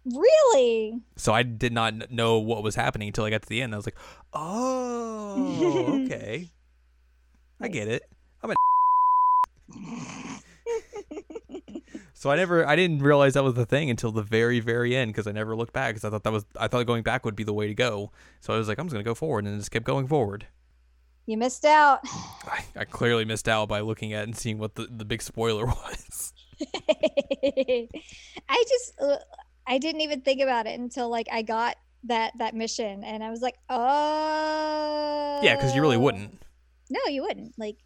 really 0.05 1.01
So 1.17 1.33
I 1.33 1.43
did 1.43 1.73
not 1.73 2.11
know 2.11 2.39
what 2.39 2.63
was 2.63 2.75
happening 2.75 3.09
until 3.09 3.25
I 3.25 3.29
got 3.29 3.41
to 3.41 3.49
the 3.49 3.61
end. 3.61 3.73
I 3.73 3.77
was 3.77 3.85
like, 3.85 3.97
"Oh, 4.33 6.03
okay, 6.05 6.51
I 7.59 7.67
get 7.67 7.87
it." 7.89 8.03
I'm 8.41 8.51
a 8.51 8.55
so 12.13 12.29
I 12.29 12.35
never, 12.35 12.65
I 12.67 12.75
didn't 12.75 12.99
realize 12.99 13.33
that 13.33 13.43
was 13.43 13.53
the 13.55 13.65
thing 13.65 13.89
until 13.89 14.11
the 14.11 14.21
very, 14.23 14.59
very 14.59 14.95
end 14.95 15.09
because 15.11 15.27
I 15.27 15.31
never 15.31 15.55
looked 15.55 15.73
back 15.73 15.95
because 15.95 16.05
I 16.05 16.09
thought 16.09 16.23
that 16.23 16.33
was, 16.33 16.45
I 16.59 16.67
thought 16.67 16.85
going 16.85 17.03
back 17.03 17.25
would 17.25 17.35
be 17.35 17.43
the 17.43 17.53
way 17.53 17.67
to 17.67 17.73
go. 17.73 18.11
So 18.39 18.53
I 18.53 18.57
was 18.57 18.67
like, 18.67 18.77
I'm 18.79 18.85
just 18.87 18.93
gonna 18.93 19.03
go 19.03 19.13
forward 19.15 19.45
and 19.45 19.57
just 19.59 19.71
kept 19.71 19.85
going 19.85 20.07
forward. 20.07 20.47
You 21.27 21.37
missed 21.37 21.65
out 21.65 21.99
I, 22.05 22.65
I 22.75 22.85
clearly 22.85 23.25
missed 23.25 23.47
out 23.47 23.69
by 23.69 23.81
looking 23.81 24.13
at 24.13 24.23
and 24.23 24.35
seeing 24.35 24.57
what 24.57 24.73
the, 24.73 24.87
the 24.89 25.05
big 25.05 25.21
spoiler 25.21 25.65
was. 25.67 26.33
I 26.89 27.87
just 28.67 28.99
uh, 28.99 29.17
I 29.67 29.77
didn't 29.77 30.01
even 30.01 30.21
think 30.21 30.41
about 30.41 30.65
it 30.65 30.79
until 30.79 31.09
like 31.09 31.27
I 31.31 31.43
got 31.43 31.75
that 32.05 32.33
that 32.39 32.55
mission 32.55 33.03
and 33.03 33.23
I 33.23 33.29
was 33.29 33.41
like, 33.41 33.55
"Oh." 33.69 35.39
yeah, 35.43 35.55
because 35.55 35.75
you 35.75 35.81
really 35.81 35.97
wouldn't. 35.97 36.41
No, 36.89 36.99
you 37.09 37.21
wouldn't. 37.21 37.53
Like 37.57 37.77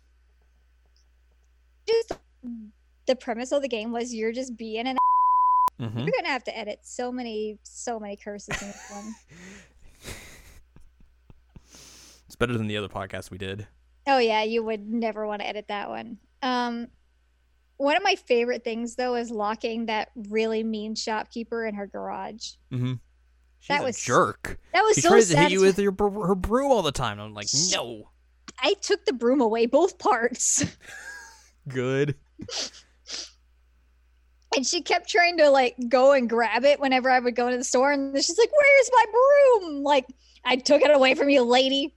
just 1.88 2.13
the 3.07 3.15
premise 3.15 3.51
of 3.51 3.62
the 3.62 3.67
game 3.67 3.91
was 3.91 4.13
you're 4.13 4.31
just 4.31 4.55
being 4.55 4.88
an 4.88 4.98
hmm 5.77 5.83
you're 5.83 6.12
going 6.12 6.25
to 6.25 6.29
have 6.29 6.43
to 6.43 6.55
edit 6.55 6.79
so 6.83 7.12
many 7.12 7.57
so 7.63 8.00
many 8.00 8.15
curses 8.15 8.62
in 8.62 8.67
this 8.67 8.91
one. 8.91 9.15
Better 12.41 12.57
than 12.57 12.65
the 12.65 12.77
other 12.77 12.88
podcast 12.88 13.29
we 13.29 13.38
did. 13.38 13.67
Oh 14.07 14.17
yeah, 14.17 14.41
you 14.41 14.63
would 14.63 14.89
never 14.89 15.27
want 15.27 15.43
to 15.43 15.48
edit 15.48 15.65
that 15.67 15.89
one. 15.89 16.17
Um, 16.41 16.88
one 17.77 17.95
of 17.95 18.01
my 18.01 18.15
favorite 18.15 18.63
things 18.63 18.95
though 18.95 19.13
is 19.13 19.29
locking 19.29 19.86
that 19.86 20.10
really 20.27 20.63
mean 20.63 20.95
shopkeeper 20.95 21.67
in 21.67 21.75
her 21.75 21.86
garage. 21.86 22.53
Mm-hmm. 22.74 22.93
She's 23.60 23.67
That 23.67 23.81
a 23.81 23.83
was- 23.83 24.03
jerk. 24.03 24.60
That 24.74 24.81
was 24.81 24.95
She 24.95 25.01
so 25.01 25.10
tries 25.10 25.29
to 25.29 25.38
hit 25.38 25.51
you 25.51 25.62
with 25.62 25.77
your, 25.77 25.91
her 25.91 26.33
broom 26.33 26.71
all 26.71 26.81
the 26.81 26.91
time. 26.91 27.19
I'm 27.19 27.36
like, 27.36 27.48
She- 27.48 27.75
no. 27.75 28.10
I 28.60 28.74
took 28.81 29.05
the 29.05 29.13
broom 29.13 29.39
away, 29.39 29.67
both 29.67 30.00
parts, 30.00 30.65
Good. 31.67 32.15
and 34.55 34.65
she 34.65 34.81
kept 34.81 35.12
trying 35.12 35.38
to 35.38 35.51
like 35.51 35.75
go 35.89 36.13
and 36.13 36.27
grab 36.27 36.65
it 36.65 36.79
whenever 36.79 37.12
I 37.12 37.19
would 37.19 37.36
go 37.36 37.45
into 37.45 37.60
the 37.60 37.63
store, 37.63 37.91
and 37.91 38.15
she's 38.15 38.36
like, 38.38 38.50
"Where's 38.51 38.89
my 38.93 39.05
broom?" 39.12 39.83
Like, 39.83 40.07
I 40.43 40.55
took 40.55 40.81
it 40.81 40.89
away 40.89 41.13
from 41.13 41.29
you, 41.29 41.43
lady. 41.43 41.93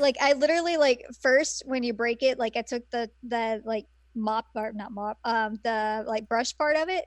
Like, 0.00 0.16
I 0.20 0.32
literally 0.34 0.76
like 0.76 1.04
first 1.20 1.62
when 1.66 1.82
you 1.82 1.92
break 1.92 2.22
it, 2.22 2.38
like 2.38 2.56
I 2.56 2.62
took 2.62 2.88
the 2.90 3.10
the 3.22 3.62
like 3.64 3.86
mop 4.14 4.46
or 4.54 4.72
not 4.72 4.92
mop, 4.92 5.18
um, 5.24 5.58
the 5.62 6.04
like 6.06 6.28
brush 6.28 6.56
part 6.56 6.76
of 6.76 6.88
it, 6.88 7.04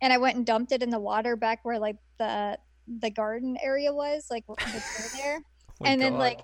and 0.00 0.12
I 0.12 0.18
went 0.18 0.36
and 0.36 0.46
dumped 0.46 0.72
it 0.72 0.82
in 0.82 0.90
the 0.90 1.00
water 1.00 1.36
back 1.36 1.60
where 1.62 1.78
like 1.78 1.96
the 2.18 2.58
the 3.00 3.10
garden 3.10 3.56
area 3.62 3.92
was, 3.92 4.26
like 4.30 4.44
there. 5.16 5.40
Oh 5.80 5.84
and 5.84 6.00
then 6.00 6.12
God. 6.12 6.18
like 6.18 6.40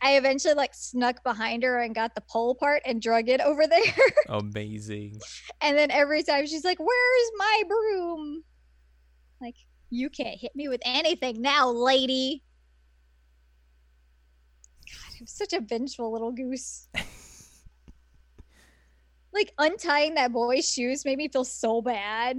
I 0.00 0.16
eventually 0.16 0.54
like 0.54 0.74
snuck 0.74 1.24
behind 1.24 1.64
her 1.64 1.80
and 1.80 1.94
got 1.94 2.14
the 2.14 2.20
pole 2.20 2.54
part 2.54 2.82
and 2.86 3.02
drug 3.02 3.28
it 3.28 3.40
over 3.40 3.66
there. 3.66 3.82
Amazing. 4.28 5.20
and 5.60 5.76
then 5.76 5.90
every 5.90 6.22
time 6.22 6.46
she's 6.46 6.64
like, 6.64 6.78
"Where's 6.78 7.30
my 7.36 7.62
broom?" 7.66 8.44
Like, 9.40 9.56
you 9.90 10.10
can't 10.10 10.38
hit 10.38 10.54
me 10.54 10.68
with 10.68 10.80
anything 10.84 11.40
now, 11.40 11.70
lady. 11.70 12.42
I'm 15.18 15.26
such 15.26 15.52
a 15.52 15.60
vengeful 15.60 16.12
little 16.12 16.32
goose. 16.32 16.88
like 19.32 19.52
untying 19.58 20.14
that 20.14 20.32
boy's 20.32 20.70
shoes 20.70 21.04
made 21.04 21.18
me 21.18 21.28
feel 21.28 21.44
so 21.44 21.82
bad. 21.82 22.38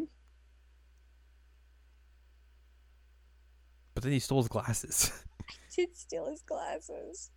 But 3.93 4.03
then 4.03 4.13
he 4.13 4.19
stole 4.19 4.41
his 4.41 4.47
glasses. 4.47 5.11
I 5.49 5.53
did 5.75 5.95
steal 5.95 6.29
his 6.29 6.41
glasses. 6.41 7.31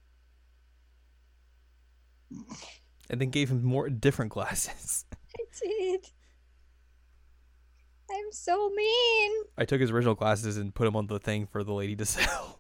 and 3.11 3.21
then 3.21 3.31
gave 3.31 3.51
him 3.51 3.65
more 3.65 3.91
different 3.91 4.31
glasses. 4.31 5.05
I 5.39 5.45
did. 5.61 6.07
I'm 8.11 8.31
so 8.31 8.71
mean. 8.71 9.33
I 9.57 9.65
took 9.65 9.81
his 9.81 9.91
original 9.91 10.15
glasses 10.15 10.57
and 10.57 10.75
put 10.75 10.85
them 10.85 10.97
on 10.97 11.07
the 11.07 11.19
thing 11.19 11.47
for 11.47 11.65
the 11.65 11.73
lady 11.73 11.97
to 11.97 12.05
sell. 12.05 12.59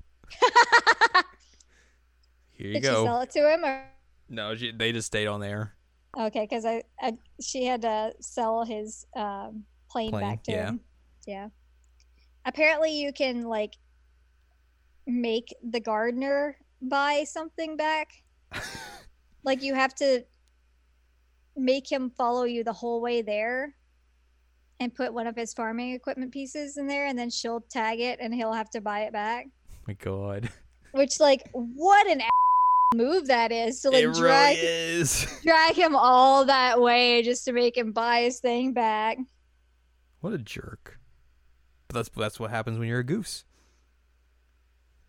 Here 2.62 2.70
you 2.70 2.80
Did 2.80 2.88
she 2.88 2.94
sell 2.94 3.20
it 3.20 3.30
to 3.30 3.52
him 3.52 3.64
or 3.64 3.84
No, 4.28 4.54
she, 4.54 4.70
they 4.70 4.92
just 4.92 5.08
stayed 5.08 5.26
on 5.26 5.40
there. 5.40 5.74
okay? 6.16 6.46
Because 6.48 6.64
I, 6.64 6.82
I, 7.00 7.14
she 7.40 7.64
had 7.64 7.82
to 7.82 8.12
sell 8.20 8.64
his 8.64 9.04
um, 9.16 9.64
plane, 9.90 10.10
Plane, 10.10 10.22
back 10.22 10.44
to 10.44 10.52
yeah. 10.52 10.66
him. 10.66 10.80
Yeah. 11.26 11.48
Apparently, 12.44 12.92
you 12.92 13.12
can 13.12 13.42
like 13.42 13.74
make 15.08 15.52
the 15.70 15.80
gardener 15.80 16.56
buy 16.80 17.24
something 17.26 17.76
back. 17.76 18.12
like 19.44 19.60
you 19.62 19.74
have 19.74 19.94
to 19.96 20.24
make 21.56 21.90
him 21.90 22.10
follow 22.10 22.44
you 22.44 22.62
the 22.62 22.72
whole 22.72 23.00
way 23.00 23.22
there 23.22 23.74
and 24.78 24.94
put 24.94 25.12
one 25.12 25.26
of 25.26 25.34
his 25.34 25.52
farming 25.52 25.94
equipment 25.94 26.30
pieces 26.30 26.76
in 26.76 26.86
there 26.86 27.06
and 27.06 27.18
then 27.18 27.28
she'll 27.28 27.60
tag 27.60 27.98
it 27.98 28.20
and 28.20 28.32
he'll 28.32 28.52
have 28.52 28.70
to 28.70 28.80
buy 28.80 29.00
it 29.00 29.12
back 29.12 29.46
my 29.86 29.92
God. 29.94 30.48
which 30.92 31.20
like 31.20 31.42
what 31.52 32.06
an 32.06 32.22
move 32.94 33.26
that 33.28 33.52
is 33.52 33.80
to 33.80 33.90
like 33.90 34.04
it 34.04 34.14
drag 34.14 34.56
really 34.56 34.68
is. 34.68 35.26
drag 35.42 35.74
him 35.74 35.96
all 35.96 36.44
that 36.44 36.80
way 36.80 37.22
just 37.22 37.44
to 37.44 37.52
make 37.52 37.76
him 37.76 37.92
buy 37.92 38.22
his 38.22 38.40
thing 38.40 38.72
back 38.72 39.18
What 40.20 40.32
a 40.32 40.38
jerk. 40.38 40.98
But 41.88 41.96
that's 41.96 42.08
that's 42.16 42.40
what 42.40 42.50
happens 42.50 42.78
when 42.78 42.88
you're 42.88 43.00
a 43.00 43.04
goose. 43.04 43.44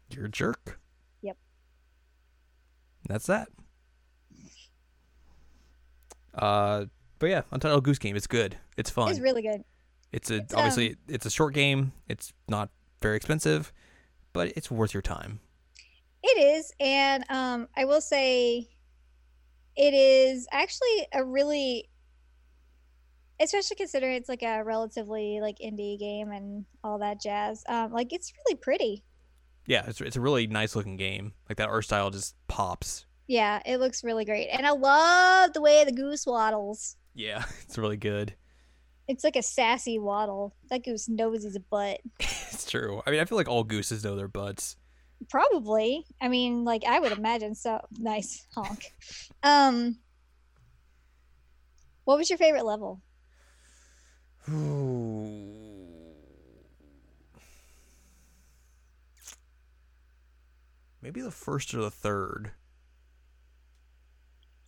You're 0.10 0.25
a 0.25 0.30
jerk. 0.30 0.80
Yep. 1.22 1.38
That's 3.08 3.25
that. 3.28 3.48
Uh, 6.36 6.86
but 7.20 7.28
yeah, 7.28 7.42
Untitled 7.52 7.84
Goose 7.84 8.00
Game. 8.00 8.16
It's 8.16 8.28
good. 8.28 8.58
It's 8.75 8.90
fun. 8.90 9.10
it's 9.10 9.20
really 9.20 9.44
good 9.44 9.63
It's 10.12 10.32
a 10.32 10.38
It's, 10.38 10.54
obviously 10.54 10.90
um, 10.92 10.96
it's 11.08 11.25
a 11.25 11.30
short 11.30 11.54
game. 11.54 11.94
It's 12.08 12.34
not 12.48 12.70
very 13.02 13.16
expensive, 13.16 13.72
but 14.34 14.52
it's 14.56 14.72
worth 14.72 14.94
your 14.94 15.02
time. 15.02 15.40
It 16.24 16.42
is, 16.42 16.72
and 16.80 17.25
um, 17.30 17.68
I 17.75 17.84
will 17.84 18.00
say, 18.00 18.70
it 19.75 19.94
is 19.94 20.48
actually 20.51 21.08
a 21.13 21.24
really, 21.24 21.89
especially 23.42 23.75
considering 23.75 24.15
it's 24.15 24.30
like 24.30 24.42
a 24.42 24.63
relatively 24.63 25.39
like 25.42 25.58
indie 25.60 26.00
game 26.00 26.32
and 26.32 26.65
all 26.82 27.00
that 27.00 27.20
jazz. 27.22 27.63
Um, 27.68 27.92
like 27.92 28.13
it's 28.13 28.32
really 28.38 28.58
pretty. 28.58 29.03
Yeah, 29.65 29.84
it's 29.88 30.00
it's 30.00 30.15
a 30.15 30.22
really 30.22 30.48
nice 30.48 30.75
looking 30.75 30.96
game. 30.96 31.34
Like 31.50 31.58
that 31.58 31.70
art 31.70 31.86
style 31.86 32.10
just 32.10 32.36
pops. 32.48 33.06
Yeah, 33.27 33.62
it 33.65 33.77
looks 33.77 34.03
really 34.03 34.24
great, 34.25 34.48
and 34.48 34.65
I 34.65 34.72
love 34.72 35.51
the 35.53 35.62
way 35.62 35.84
the 35.84 35.92
goose 35.92 36.25
waddles. 36.25 36.96
Yeah, 37.13 37.44
it's 37.63 37.77
really 37.77 37.98
good. 37.98 38.34
It's 39.10 39.25
like 39.25 39.36
a 39.36 39.44
sassy 39.44 40.00
waddle. 40.00 40.56
That 40.70 40.86
goose 40.86 41.10
knows 41.10 41.44
he's 41.44 41.58
a 41.58 41.60
butt. 41.60 42.00
it's 42.20 42.70
true. 42.70 43.01
I 43.06 43.12
mean, 43.12 43.20
I 43.20 43.25
feel 43.25 43.38
like 43.38 43.50
all 43.50 43.65
gooses 43.65 44.06
know 44.06 44.15
their 44.15 44.30
butts. 44.30 44.77
Probably. 45.30 46.06
I 46.22 46.27
mean, 46.27 46.63
like 46.63 46.84
I 46.86 47.00
would 47.00 47.12
imagine. 47.12 47.56
So 47.56 47.80
nice 48.00 48.46
honk. 48.53 48.92
Um, 49.44 49.98
what 52.06 52.18
was 52.18 52.30
your 52.30 52.38
favorite 52.38 52.65
level? 52.65 53.01
Maybe 61.01 61.22
the 61.22 61.32
first 61.32 61.74
or 61.74 61.82
the 61.82 61.92
third. 61.92 62.51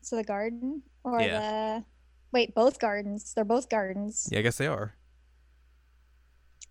So 0.01 0.17
the 0.17 0.23
garden 0.23 0.83
or 1.03 1.21
Yeah. 1.21 1.39
the 1.39 1.85
wait, 2.31 2.53
both 2.53 2.79
gardens. 2.79 3.33
They're 3.33 3.45
both 3.45 3.69
gardens. 3.69 4.27
Yeah, 4.31 4.39
I 4.39 4.41
guess 4.41 4.57
they 4.57 4.67
are. 4.67 4.95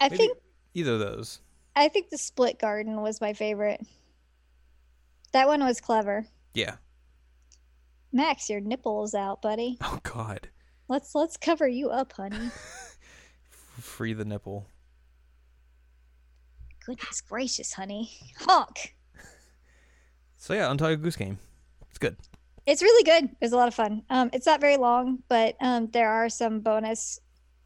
I 0.01 0.09
Maybe 0.09 0.19
think 0.19 0.39
either 0.75 0.93
of 0.93 0.99
those. 1.01 1.41
I 1.77 1.89
think 1.89 2.11
the 2.11 2.19
split 2.19 2.59
garden 2.59 3.01
was 3.03 3.21
my 3.21 3.33
favorite. 3.33 3.81
That 5.33 5.49
one 5.49 5.65
was 5.65 5.81
clever. 5.81 6.27
Yeah. 6.55 6.77
Max, 8.13 8.49
your 8.49 8.61
nipple's 8.61 9.15
out, 9.15 9.43
buddy. 9.43 9.79
Oh 9.83 9.99
God. 10.03 10.49
Let's 10.89 11.15
let's 11.15 11.37
cover 11.37 11.67
you 11.67 11.91
up, 11.91 12.13
honey. 12.13 12.51
Free 13.81 14.13
the 14.13 14.25
nipple. 14.25 14.67
Goodness 16.85 17.23
gracious, 17.23 17.73
honey. 17.73 18.11
Honk. 18.41 18.95
So 20.37 20.53
yeah, 20.53 20.71
Untitled 20.71 21.03
Goose 21.03 21.17
Game. 21.17 21.39
It's 21.89 21.99
good. 21.99 22.17
It's 22.67 22.83
really 22.83 23.03
good. 23.03 23.25
It 23.25 23.37
was 23.41 23.53
a 23.53 23.57
lot 23.57 23.69
of 23.69 23.75
fun. 23.75 24.03
Um, 24.11 24.31
it's 24.33 24.47
not 24.47 24.61
very 24.61 24.77
long, 24.77 25.21
but 25.29 25.57
um, 25.61 25.89
there 25.93 26.11
are 26.11 26.29
some 26.29 26.61
bonus 26.61 27.19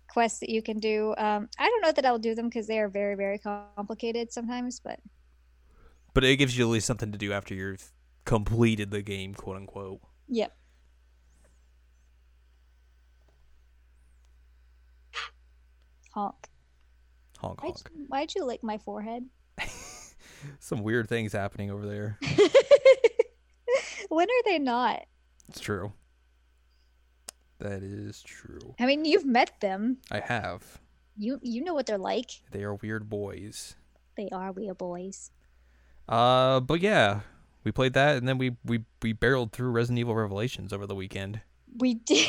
quests 0.09 0.41
that 0.41 0.49
you 0.51 0.63
can 0.63 0.79
do. 0.81 1.15
Um, 1.19 1.49
I 1.59 1.69
don't 1.69 1.83
know 1.83 1.93
that 1.93 2.05
I'll 2.07 2.19
do 2.19 2.35
them 2.35 2.47
because 2.49 2.67
they 2.67 2.79
are 2.79 2.89
very, 2.89 3.15
very 3.15 3.39
complicated 3.39 4.33
sometimes. 4.33 4.81
But 4.81 5.01
But 6.15 6.25
it 6.25 6.37
gives 6.37 6.57
you 6.59 6.65
at 6.67 6.71
least 6.71 6.87
something 6.87 7.13
to 7.13 7.19
do 7.19 7.33
after 7.33 7.55
you've 7.55 7.93
completed 8.25 8.91
the 8.91 9.03
game, 9.03 9.35
quote 9.35 9.57
unquote. 9.57 10.01
yep. 10.29 10.55
Honk. 16.13 16.49
Honk 17.39 17.63
Why'd, 17.63 17.73
honk. 17.75 17.91
why'd 18.09 18.35
you 18.35 18.45
lick 18.45 18.63
my 18.65 18.79
forehead? 18.79 19.25
Some 20.59 20.83
weird 20.83 21.09
things 21.09 21.33
happening 21.33 21.71
over 21.71 21.87
there. 21.87 22.19
when 24.09 24.29
are 24.29 24.43
they 24.45 24.59
not? 24.59 25.05
It's 25.49 25.61
true. 25.61 25.93
That 27.59 27.83
is 27.83 28.23
true. 28.23 28.75
I 28.79 28.87
mean, 28.87 29.05
you've 29.05 29.27
met 29.27 29.61
them. 29.61 29.99
I 30.11 30.21
have. 30.21 30.81
You 31.17 31.41
you 31.43 31.65
know 31.65 31.75
what 31.75 31.87
they're 31.87 31.99
like. 31.99 32.31
They 32.53 32.63
are 32.63 32.75
weird 32.75 33.09
boys. 33.09 33.75
They 34.17 34.29
are 34.31 34.53
weird 34.53 34.79
boys. 34.79 35.31
Uh, 36.09 36.61
but 36.61 36.81
yeah, 36.81 37.21
we 37.65 37.73
played 37.73 37.95
that, 37.95 38.17
and 38.17 38.29
then 38.29 38.39
we 38.39 38.57
we 38.65 38.85
we 39.03 39.13
barreled 39.13 39.53
through 39.53 39.71
Resident 39.71 39.99
Evil 39.99 40.15
Revelations 40.15 40.73
over 40.73 40.87
the 40.87 40.95
weekend. 40.95 41.41
We 41.77 41.95
did. 42.07 42.29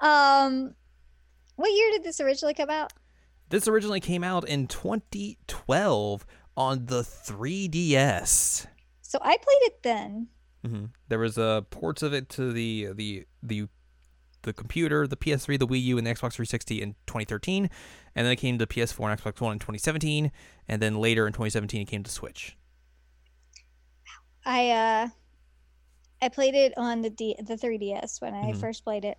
um, 0.00 0.74
what 1.56 1.68
year 1.68 1.90
did 1.92 2.04
this 2.04 2.20
originally 2.20 2.54
come 2.54 2.70
out? 2.70 2.92
This 3.50 3.68
originally 3.68 4.00
came 4.00 4.24
out 4.24 4.48
in 4.48 4.66
2012 4.66 6.26
on 6.56 6.86
the 6.86 7.02
3DS. 7.02 8.66
So 9.02 9.18
I 9.22 9.36
played 9.36 9.62
it 9.62 9.82
then. 9.82 10.28
Hmm 10.66 10.84
There 11.08 11.18
was 11.18 11.38
uh, 11.38 11.62
ports 11.70 12.02
of 12.02 12.12
it 12.12 12.28
to 12.30 12.52
the 12.52 12.88
the 12.94 13.26
the 13.42 13.68
the 14.42 14.52
computer, 14.52 15.06
the 15.08 15.16
PS3, 15.16 15.58
the 15.58 15.66
Wii 15.66 15.82
U, 15.82 15.98
and 15.98 16.06
the 16.06 16.10
Xbox 16.12 16.34
360 16.34 16.80
in 16.80 16.94
2013, 17.06 17.68
and 18.14 18.26
then 18.26 18.32
it 18.32 18.36
came 18.36 18.58
to 18.58 18.66
PS4 18.66 19.10
and 19.10 19.20
Xbox 19.20 19.40
One 19.40 19.52
in 19.54 19.58
2017, 19.58 20.30
and 20.68 20.80
then 20.82 20.96
later 21.00 21.26
in 21.26 21.32
2017 21.32 21.82
it 21.82 21.86
came 21.86 22.02
to 22.04 22.10
Switch. 22.10 22.56
I 24.44 24.70
uh 24.70 25.08
I 26.22 26.28
played 26.28 26.54
it 26.54 26.72
on 26.76 27.02
the 27.02 27.10
D 27.10 27.36
the 27.38 27.56
3DS 27.56 28.20
when 28.20 28.34
I 28.34 28.52
Mhm. 28.52 28.60
first 28.60 28.84
played 28.84 29.04
it. 29.04 29.18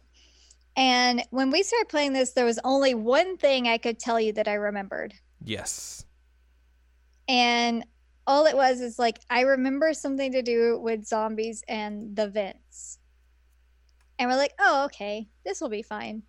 And 0.75 1.23
when 1.31 1.49
we 1.51 1.63
started 1.63 1.89
playing 1.89 2.13
this, 2.13 2.33
there 2.33 2.45
was 2.45 2.59
only 2.63 2.93
one 2.93 3.37
thing 3.37 3.67
I 3.67 3.77
could 3.77 3.99
tell 3.99 4.19
you 4.19 4.31
that 4.33 4.47
I 4.47 4.53
remembered. 4.53 5.13
Yes. 5.43 6.05
And 7.27 7.85
all 8.27 8.45
it 8.45 8.55
was 8.55 8.81
is 8.81 8.99
like 8.99 9.19
I 9.29 9.41
remember 9.41 9.93
something 9.93 10.31
to 10.33 10.41
do 10.43 10.77
with 10.79 11.05
zombies 11.07 11.63
and 11.67 12.15
the 12.15 12.27
vents. 12.27 12.99
And 14.19 14.29
we're 14.29 14.35
like, 14.37 14.53
"Oh, 14.59 14.85
okay. 14.85 15.29
This 15.45 15.61
will 15.61 15.69
be 15.69 15.81
fine." 15.81 16.23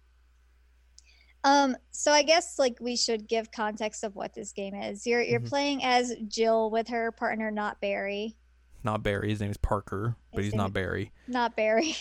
Um 1.44 1.76
so 1.90 2.12
I 2.12 2.22
guess 2.22 2.58
like 2.58 2.78
we 2.80 2.96
should 2.96 3.28
give 3.28 3.50
context 3.52 4.02
of 4.04 4.14
what 4.16 4.34
this 4.34 4.52
game 4.52 4.74
is. 4.74 5.06
You're 5.06 5.22
you're 5.22 5.40
Mhm. 5.40 5.48
playing 5.48 5.84
as 5.84 6.14
Jill 6.26 6.70
with 6.70 6.88
her 6.88 7.12
partner 7.12 7.50
not 7.50 7.80
Barry. 7.80 8.36
Not 8.84 9.02
Barry. 9.02 9.30
His 9.30 9.40
name 9.40 9.50
is 9.50 9.56
Parker, 9.56 10.16
but 10.32 10.38
His 10.38 10.46
he's 10.52 10.54
not 10.54 10.72
Barry. 10.72 11.12
not 11.26 11.56
Barry. 11.56 11.94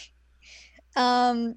um, 0.95 1.55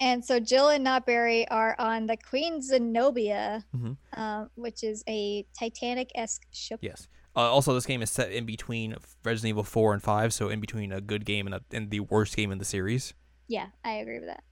and 0.00 0.24
so 0.24 0.38
Jill 0.40 0.68
and 0.68 0.84
not 0.84 1.06
Barry 1.06 1.48
are 1.48 1.74
on 1.78 2.06
the 2.06 2.16
Queen 2.16 2.62
Zenobia, 2.62 3.64
Mhm. 3.74 3.96
um, 4.14 4.50
which 4.54 4.82
is 4.84 5.02
a 5.08 5.44
Titanic 5.58 6.10
esque 6.14 6.46
ship. 6.52 6.78
Yes. 6.82 7.08
Uh, 7.38 7.42
also, 7.42 7.72
this 7.72 7.86
game 7.86 8.02
is 8.02 8.10
set 8.10 8.32
in 8.32 8.44
between 8.44 8.96
Resident 9.22 9.50
Evil 9.50 9.62
4 9.62 9.92
and 9.94 10.02
5, 10.02 10.34
so 10.34 10.48
in 10.48 10.58
between 10.58 10.90
a 10.90 11.00
good 11.00 11.24
game 11.24 11.46
and, 11.46 11.54
a, 11.54 11.60
and 11.70 11.88
the 11.88 12.00
worst 12.00 12.36
game 12.36 12.50
in 12.50 12.58
the 12.58 12.64
series. 12.64 13.14
Yeah, 13.46 13.66
I 13.84 13.92
agree 13.92 14.18
with 14.18 14.28
that. 14.28 14.42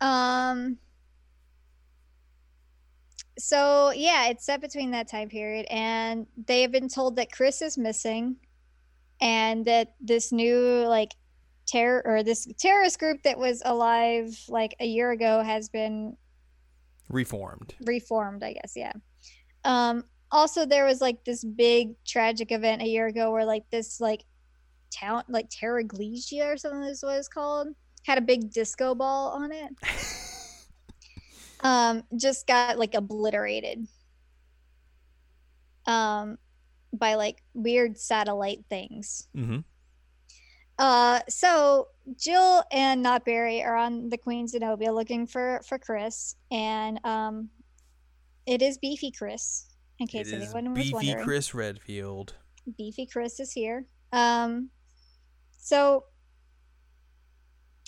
Um. 0.00 0.78
So 3.36 3.90
yeah, 3.90 4.28
it's 4.28 4.46
set 4.46 4.60
between 4.60 4.92
that 4.92 5.08
time 5.10 5.28
period, 5.28 5.66
and 5.68 6.28
they 6.46 6.62
have 6.62 6.70
been 6.70 6.88
told 6.88 7.16
that 7.16 7.32
Chris 7.32 7.60
is 7.60 7.76
missing, 7.76 8.36
and 9.20 9.64
that 9.64 9.96
this 10.00 10.30
new 10.30 10.84
like 10.86 11.10
terror 11.66 12.02
or 12.04 12.22
this 12.22 12.46
terrorist 12.56 13.00
group 13.00 13.24
that 13.24 13.36
was 13.36 13.60
alive 13.64 14.38
like 14.48 14.76
a 14.78 14.86
year 14.86 15.10
ago 15.10 15.42
has 15.42 15.68
been 15.68 16.16
Reformed. 17.08 17.74
reformed, 17.80 18.44
I 18.44 18.52
guess, 18.52 18.74
yeah. 18.76 18.92
Um 19.64 20.04
also 20.34 20.66
there 20.66 20.84
was 20.84 21.00
like 21.00 21.24
this 21.24 21.44
big 21.44 21.94
tragic 22.04 22.50
event 22.50 22.82
a 22.82 22.88
year 22.88 23.06
ago 23.06 23.30
where 23.30 23.44
like 23.44 23.64
this 23.70 24.00
like 24.00 24.24
town 24.90 25.22
like 25.28 25.48
Terraglesia 25.48 26.52
or 26.52 26.56
something 26.56 26.82
is 26.82 27.02
what 27.02 27.16
it's 27.16 27.28
called 27.28 27.68
had 28.04 28.18
a 28.18 28.20
big 28.20 28.52
disco 28.52 28.94
ball 28.94 29.30
on 29.30 29.50
it. 29.52 29.70
Um 31.60 32.02
just 32.14 32.46
got 32.46 32.78
like 32.78 32.92
obliterated. 32.94 33.86
Um 35.86 36.36
by 36.92 37.14
like 37.14 37.42
weird 37.54 37.96
satellite 37.96 38.66
things. 38.68 39.28
Mm-hmm. 39.34 39.60
Uh, 40.78 41.20
so 41.28 41.88
Jill 42.16 42.64
and 42.72 43.02
Not 43.02 43.24
Barry 43.24 43.62
are 43.62 43.76
on 43.76 44.10
the 44.10 44.18
Queen 44.18 44.46
Zenobia 44.46 44.92
looking 44.92 45.26
for 45.26 45.62
for 45.66 45.78
Chris, 45.78 46.36
and 46.50 47.00
um, 47.04 47.48
it 48.46 48.60
is 48.60 48.76
Beefy 48.78 49.10
Chris. 49.10 49.73
In 49.98 50.04
It 50.04 50.10
case 50.10 50.26
is 50.28 50.54
anyone 50.54 50.74
was 50.74 50.84
Beefy 50.84 50.94
wondering, 50.94 51.24
Chris 51.24 51.54
Redfield. 51.54 52.34
Beefy 52.76 53.06
Chris 53.06 53.38
is 53.38 53.52
here. 53.52 53.86
Um, 54.12 54.70
so 55.56 56.04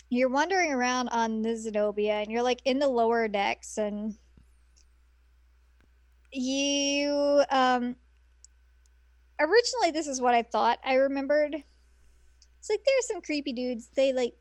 you're 0.08 0.28
wandering 0.28 0.72
around 0.72 1.08
on 1.08 1.42
the 1.42 1.56
Zenobia, 1.56 2.14
and 2.14 2.30
you're 2.30 2.42
like 2.42 2.62
in 2.64 2.78
the 2.78 2.88
lower 2.88 3.28
decks, 3.28 3.78
and 3.78 4.14
you 6.32 7.42
um. 7.50 7.96
Originally, 9.38 9.90
this 9.90 10.06
is 10.06 10.18
what 10.18 10.34
I 10.34 10.42
thought 10.42 10.78
I 10.82 10.94
remembered. 10.94 11.54
It's 11.54 12.70
like 12.70 12.80
there's 12.86 13.06
some 13.06 13.20
creepy 13.20 13.52
dudes. 13.52 13.90
They 13.94 14.12
like 14.14 14.34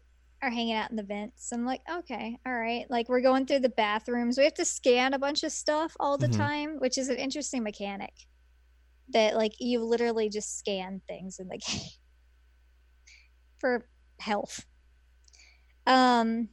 are 0.46 0.50
hanging 0.52 0.74
out 0.76 0.90
in 0.92 0.96
the 0.96 1.04
vents. 1.04 1.52
I'm 1.52 1.66
like, 1.66 1.82
okay, 1.90 2.38
all 2.46 2.54
right. 2.54 2.86
Like 2.90 3.10
we're 3.10 3.22
going 3.22 3.46
through 3.46 3.60
the 3.60 3.70
bathrooms. 3.70 4.38
We 4.38 4.44
have 4.44 4.54
to 4.56 4.66
scan 4.66 5.14
a 5.14 5.20
bunch 5.20 5.44
of 5.44 5.52
stuff 5.52 5.96
all 6.00 6.18
the 6.18 6.28
Mhm. 6.28 6.38
time, 6.38 6.76
which 6.80 6.98
is 6.98 7.10
an 7.10 7.18
interesting 7.18 7.64
mechanic. 7.64 8.14
That 9.10 9.36
like 9.36 9.54
you 9.60 9.84
literally 9.84 10.30
just 10.30 10.58
scan 10.58 11.02
things 11.08 11.40
in 11.40 11.48
the 11.48 11.58
game 11.68 11.90
for 13.60 13.88
health. 14.20 14.66
Um 15.88 16.50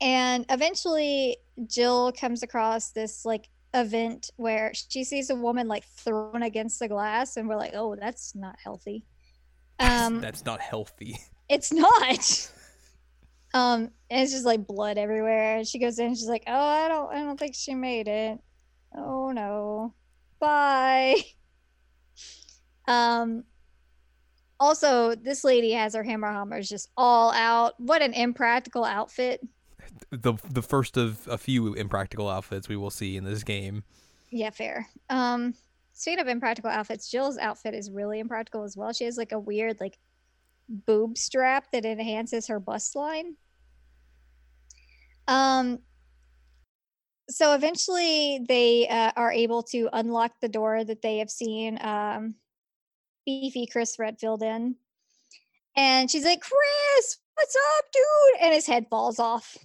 and 0.00 0.46
eventually 0.48 1.38
Jill 1.66 2.12
comes 2.12 2.42
across 2.42 2.92
this 2.92 3.24
like 3.24 3.48
event 3.74 4.30
where 4.36 4.72
she 4.72 5.02
sees 5.04 5.30
a 5.30 5.34
woman 5.34 5.66
like 5.68 5.84
thrown 5.84 6.42
against 6.42 6.78
the 6.78 6.88
glass 6.88 7.36
and 7.36 7.48
we're 7.48 7.56
like, 7.56 7.74
"Oh, 7.74 7.96
that's 7.96 8.34
not 8.34 8.56
healthy." 8.62 9.04
Um 9.80 10.20
That's 10.20 10.44
not 10.44 10.60
healthy. 10.60 11.18
it's 11.48 11.72
not. 11.72 12.50
Um, 13.54 13.90
and 14.10 14.22
it's 14.22 14.32
just 14.32 14.44
like 14.44 14.66
blood 14.66 14.98
everywhere. 14.98 15.56
And 15.56 15.66
she 15.66 15.78
goes 15.78 15.98
in, 15.98 16.08
and 16.08 16.16
she's 16.16 16.28
like, 16.28 16.44
"Oh, 16.46 16.52
I 16.52 16.88
don't, 16.88 17.12
I 17.12 17.20
don't 17.20 17.38
think 17.38 17.54
she 17.54 17.74
made 17.74 18.08
it. 18.08 18.38
Oh 18.94 19.30
no, 19.32 19.94
bye." 20.40 21.16
Um. 22.86 23.44
Also, 24.58 25.14
this 25.14 25.44
lady 25.44 25.72
has 25.72 25.94
her 25.94 26.02
hammer 26.02 26.32
hammers 26.32 26.70
just 26.70 26.88
all 26.96 27.30
out. 27.32 27.78
What 27.78 28.00
an 28.00 28.14
impractical 28.14 28.82
outfit. 28.82 29.46
The 30.10 30.34
the 30.50 30.62
first 30.62 30.96
of 30.96 31.28
a 31.28 31.36
few 31.36 31.74
impractical 31.74 32.30
outfits 32.30 32.66
we 32.66 32.76
will 32.76 32.90
see 32.90 33.16
in 33.16 33.24
this 33.24 33.42
game. 33.44 33.84
Yeah, 34.30 34.48
fair. 34.50 34.88
Um, 35.10 35.52
speaking 35.92 36.20
of 36.20 36.28
impractical 36.28 36.70
outfits, 36.70 37.10
Jill's 37.10 37.36
outfit 37.36 37.74
is 37.74 37.90
really 37.90 38.20
impractical 38.20 38.64
as 38.64 38.74
well. 38.74 38.92
She 38.94 39.04
has 39.04 39.18
like 39.18 39.32
a 39.32 39.38
weird 39.38 39.80
like 39.80 39.98
boob 40.68 41.16
strap 41.16 41.70
that 41.72 41.84
enhances 41.84 42.46
her 42.46 42.60
bust 42.60 42.94
line. 42.96 43.36
Um 45.26 45.78
so 47.30 47.54
eventually 47.54 48.40
they 48.48 48.88
uh, 48.88 49.12
are 49.14 49.32
able 49.32 49.62
to 49.62 49.90
unlock 49.92 50.32
the 50.40 50.48
door 50.48 50.82
that 50.82 51.02
they 51.02 51.18
have 51.18 51.30
seen 51.30 51.78
um 51.82 52.34
beefy 53.26 53.66
Chris 53.66 53.98
Redfield 53.98 54.42
in. 54.42 54.76
And 55.76 56.10
she's 56.10 56.24
like, 56.24 56.40
"Chris, 56.40 57.18
what's 57.34 57.56
up, 57.78 57.84
dude?" 57.92 58.42
And 58.42 58.54
his 58.54 58.66
head 58.66 58.86
falls 58.90 59.18
off. 59.18 59.56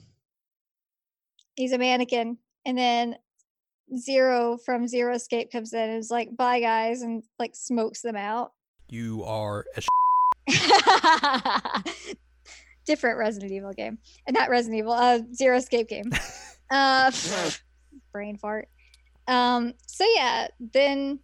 He's 1.55 1.71
a 1.71 1.77
mannequin. 1.77 2.37
And 2.65 2.77
then 2.77 3.17
Zero 3.97 4.57
from 4.57 4.87
Zero 4.87 5.15
Escape 5.15 5.51
comes 5.51 5.73
in 5.73 5.89
and 5.89 5.97
is 5.97 6.11
like, 6.11 6.35
bye 6.35 6.59
guys, 6.59 7.01
and 7.01 7.23
like 7.39 7.55
smokes 7.55 8.01
them 8.01 8.15
out. 8.15 8.53
You 8.89 9.23
are 9.23 9.65
a 9.75 9.81
Different 12.85 13.17
Resident 13.17 13.51
Evil 13.51 13.71
game. 13.73 13.97
And 14.27 14.33
not 14.33 14.49
Resident 14.49 14.79
Evil, 14.79 14.91
uh 14.93 15.19
Zero 15.33 15.57
Escape 15.57 15.87
game. 15.87 16.11
uh 16.71 17.11
brain 18.11 18.37
fart. 18.37 18.67
Um, 19.27 19.73
so 19.87 20.05
yeah, 20.15 20.47
then 20.73 21.19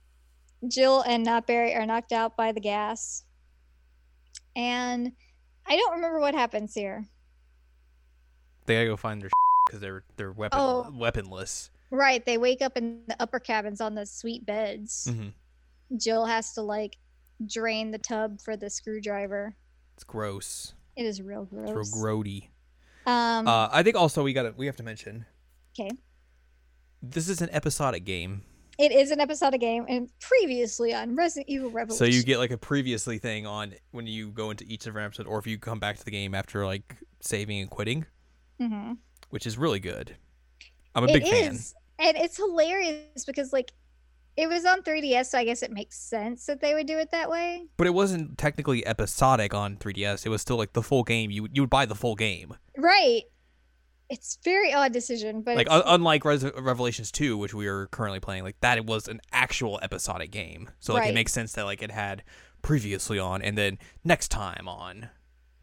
Jill 0.68 1.02
and 1.02 1.24
Not 1.24 1.48
Barry 1.48 1.76
are 1.76 1.86
knocked 1.86 2.14
out 2.14 2.38
by 2.38 2.52
the 2.54 2.62
gas. 2.62 3.24
And 4.56 5.12
I 5.68 5.76
don't 5.76 5.96
remember 5.96 6.20
what 6.20 6.34
happens 6.34 6.74
here. 6.74 7.06
They 8.66 8.76
gotta 8.76 8.88
go 8.88 8.96
find 8.98 9.22
their 9.22 9.30
because 9.68 9.82
they're 9.82 10.04
they're 10.16 10.32
weapon 10.32 10.60
Oh. 10.62 10.92
weaponless. 10.94 11.72
Right, 11.92 12.24
they 12.26 12.38
wake 12.38 12.62
up 12.62 12.78
in 12.78 13.02
the 13.08 13.20
upper 13.22 13.40
cabins 13.40 13.82
on 13.82 13.96
the 13.96 14.06
sweet 14.06 14.46
beds. 14.46 15.10
hmm 15.12 15.30
Jill 15.98 16.26
has 16.26 16.54
to 16.54 16.62
like 16.62 16.98
drain 17.46 17.92
the 17.92 17.98
tub 17.98 18.40
for 18.42 18.56
the 18.58 18.70
screwdriver. 18.70 19.56
It's 19.96 20.04
gross. 20.04 20.74
It 20.96 21.06
is 21.06 21.22
real 21.22 21.46
gross. 21.46 21.70
It's 21.70 21.94
real 22.04 22.04
grody. 22.24 22.48
um, 23.06 23.48
Uh, 23.48 23.70
I 23.72 23.84
think 23.84 23.96
also 23.96 24.24
we 24.24 24.34
gotta 24.34 24.54
we 24.58 24.66
have 24.66 24.76
to 24.78 24.84
mention. 24.84 25.26
Okay. 25.80 25.92
This 27.02 27.30
is 27.30 27.42
an 27.42 27.50
episodic 27.52 28.04
game, 28.04 28.42
it 28.78 28.92
is 28.92 29.12
an 29.12 29.22
episodic 29.22 29.62
game, 29.62 29.86
and 29.88 30.10
previously 30.20 30.94
on 30.94 31.16
Resident 31.16 31.50
Evil 31.50 31.70
Revelations. 31.70 31.98
so 31.98 32.06
you 32.06 32.24
get 32.24 32.40
like 32.40 32.52
a 32.52 32.58
previously 32.58 33.18
thing 33.18 33.46
on 33.46 33.74
when 33.92 34.06
you 34.08 34.32
go 34.32 34.52
into 34.52 34.66
each 34.68 34.84
different 34.84 35.06
episode, 35.06 35.28
or 35.28 35.40
if 35.40 35.48
you 35.48 35.58
come 35.58 35.80
back 35.80 35.98
to 35.98 36.04
the 36.06 36.12
game 36.12 36.36
after 36.36 36.66
like 36.66 36.98
saving 37.22 37.60
and 37.62 37.70
quitting, 37.70 38.06
hmm 38.60 38.94
which 39.30 39.46
is 39.48 39.58
really 39.58 39.80
good. 39.80 40.16
I'm 40.96 41.04
a 41.04 41.08
It 41.08 41.14
big 41.14 41.24
is, 41.28 41.74
fan. 42.00 42.08
and 42.16 42.18
it's 42.18 42.36
hilarious 42.36 43.24
because 43.26 43.54
like 43.54 43.72
it 44.40 44.48
was 44.48 44.64
on 44.66 44.82
3DS, 44.84 45.26
so 45.28 45.38
I 45.38 45.44
guess 45.44 45.62
it 45.64 45.72
makes 45.72 45.98
sense 46.00 46.46
that 46.46 46.62
they 46.62 46.74
would 46.74 46.88
do 46.88 46.98
it 46.98 47.12
that 47.12 47.30
way. 47.30 47.66
But 47.78 47.88
it 47.88 47.94
wasn't 47.94 48.38
technically 48.38 48.86
episodic 48.88 49.54
on 49.54 49.76
3DS. 49.76 50.26
It 50.26 50.30
was 50.30 50.42
still 50.42 50.56
like 50.58 50.72
the 50.74 50.82
full 50.82 51.04
game. 51.04 51.30
You 51.30 51.48
you 51.52 51.62
would 51.62 51.70
buy 51.70 51.86
the 51.86 51.96
full 51.96 52.16
game. 52.16 52.56
Right. 52.78 53.24
It's 54.10 54.40
very 54.44 54.74
odd 54.74 54.92
decision, 54.92 55.42
but 55.44 55.56
Like 55.56 55.70
un- 55.70 55.84
unlike 55.86 56.26
Res- 56.26 56.44
Revelations 56.58 57.12
2, 57.12 57.38
which 57.38 57.54
we 57.54 57.68
are 57.68 57.86
currently 57.88 58.20
playing, 58.20 58.44
like 58.44 58.60
that 58.62 58.78
it 58.80 58.86
was 58.86 59.08
an 59.08 59.20
actual 59.32 59.80
episodic 59.84 60.32
game. 60.32 60.70
So 60.80 60.94
like 60.94 61.02
Right. 61.02 61.12
it 61.12 61.14
makes 61.14 61.32
sense 61.34 61.54
that 61.54 61.66
like 61.66 61.84
it 61.84 61.92
had 61.92 62.24
previously 62.64 63.20
on 63.20 63.42
and 63.42 63.58
then 63.58 63.78
next 64.04 64.30
time 64.30 64.68
on 64.68 65.10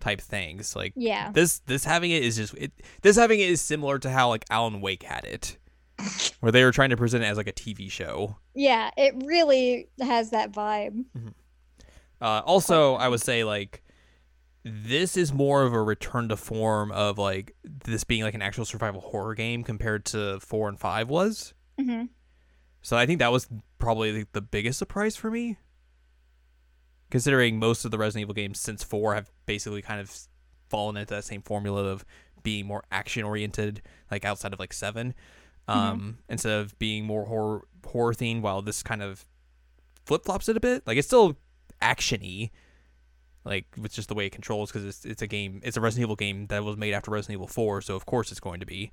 type 0.00 0.20
things. 0.20 0.76
Like 0.76 0.92
yeah, 0.96 1.32
this 1.32 1.58
this 1.60 1.84
having 1.84 2.10
it 2.12 2.22
is 2.22 2.36
just 2.36 2.54
it 2.54 2.72
this 3.02 3.16
having 3.16 3.40
it 3.40 3.48
is 3.50 3.60
similar 3.60 3.98
to 4.00 4.10
how 4.10 4.28
like 4.28 4.44
Alan 4.50 4.80
Wake 4.80 5.02
had 5.02 5.24
it. 5.24 5.56
Where 6.40 6.52
they 6.52 6.62
were 6.64 6.72
trying 6.72 6.90
to 6.90 6.96
present 6.96 7.24
it 7.24 7.26
as 7.26 7.36
like 7.36 7.48
a 7.48 7.52
TV 7.52 7.90
show. 7.90 8.36
yeah, 8.54 8.90
it 8.96 9.14
really 9.24 9.88
has 10.00 10.30
that 10.30 10.52
vibe. 10.52 11.04
Uh, 12.20 12.42
also, 12.44 12.94
I 12.94 13.08
would 13.08 13.20
say 13.22 13.44
like 13.44 13.82
this 14.64 15.16
is 15.16 15.32
more 15.32 15.62
of 15.62 15.72
a 15.72 15.80
return 15.82 16.28
to 16.28 16.36
form 16.36 16.90
of 16.92 17.18
like 17.18 17.54
this 17.64 18.04
being 18.04 18.22
like 18.24 18.34
an 18.34 18.42
actual 18.42 18.64
survival 18.64 19.00
horror 19.00 19.34
game 19.34 19.62
compared 19.62 20.04
to 20.06 20.38
four 20.40 20.68
and 20.68 20.78
five 20.78 21.08
was. 21.08 21.54
hmm 21.80 22.04
So 22.82 22.96
I 22.96 23.06
think 23.06 23.18
that 23.20 23.32
was 23.32 23.48
probably 23.78 24.10
the- 24.12 24.28
the 24.32 24.40
biggest 24.42 24.78
surprise 24.78 25.14
for 25.16 25.30
me, 25.30 25.56
considering 27.10 27.58
most 27.58 27.84
of 27.84 27.90
the 27.90 27.98
Resident 27.98 28.22
Evil 28.22 28.34
games 28.34 28.60
since 28.60 28.82
four 28.82 29.14
have 29.14 29.30
basically 29.46 29.82
kind 29.82 30.00
of 30.00 30.14
fallen 30.68 30.96
into 30.96 31.14
that 31.14 31.24
same 31.24 31.42
formula 31.42 31.84
of 31.84 32.04
being 32.42 32.66
more 32.66 32.84
action 32.90 33.24
oriented, 33.24 33.82
like 34.10 34.24
outside 34.24 34.52
of 34.52 34.58
like 34.58 34.72
7 34.72 35.14
um, 35.68 36.18
instead 36.28 36.60
of 36.60 36.78
being 36.78 37.04
more 37.04 37.24
horror 37.26 37.62
horror 37.86 38.12
themed. 38.14 38.40
While 38.42 38.62
this 38.62 38.82
kind 38.82 39.02
of 39.02 39.24
flip 40.04 40.24
flops 40.24 40.48
it 40.48 40.56
a 40.56 40.60
bit, 40.60 40.86
like 40.86 40.96
it's 40.98 41.06
still 41.06 41.36
actiony, 41.82 42.50
like 43.44 43.66
with 43.76 43.92
just 43.92 44.08
the 44.08 44.14
way 44.14 44.26
it 44.26 44.32
controls 44.32 44.70
because 44.70 44.84
it's 44.84 45.04
it's 45.04 45.22
a 45.22 45.26
game, 45.26 45.60
it's 45.64 45.76
a 45.76 45.80
Resident 45.80 46.04
Evil 46.06 46.16
game 46.16 46.46
that 46.48 46.64
was 46.64 46.76
made 46.76 46.92
after 46.94 47.10
Resident 47.10 47.34
Evil 47.36 47.46
four, 47.48 47.80
so 47.80 47.94
of 47.96 48.06
course 48.06 48.30
it's 48.30 48.40
going 48.40 48.60
to 48.60 48.66
be 48.66 48.92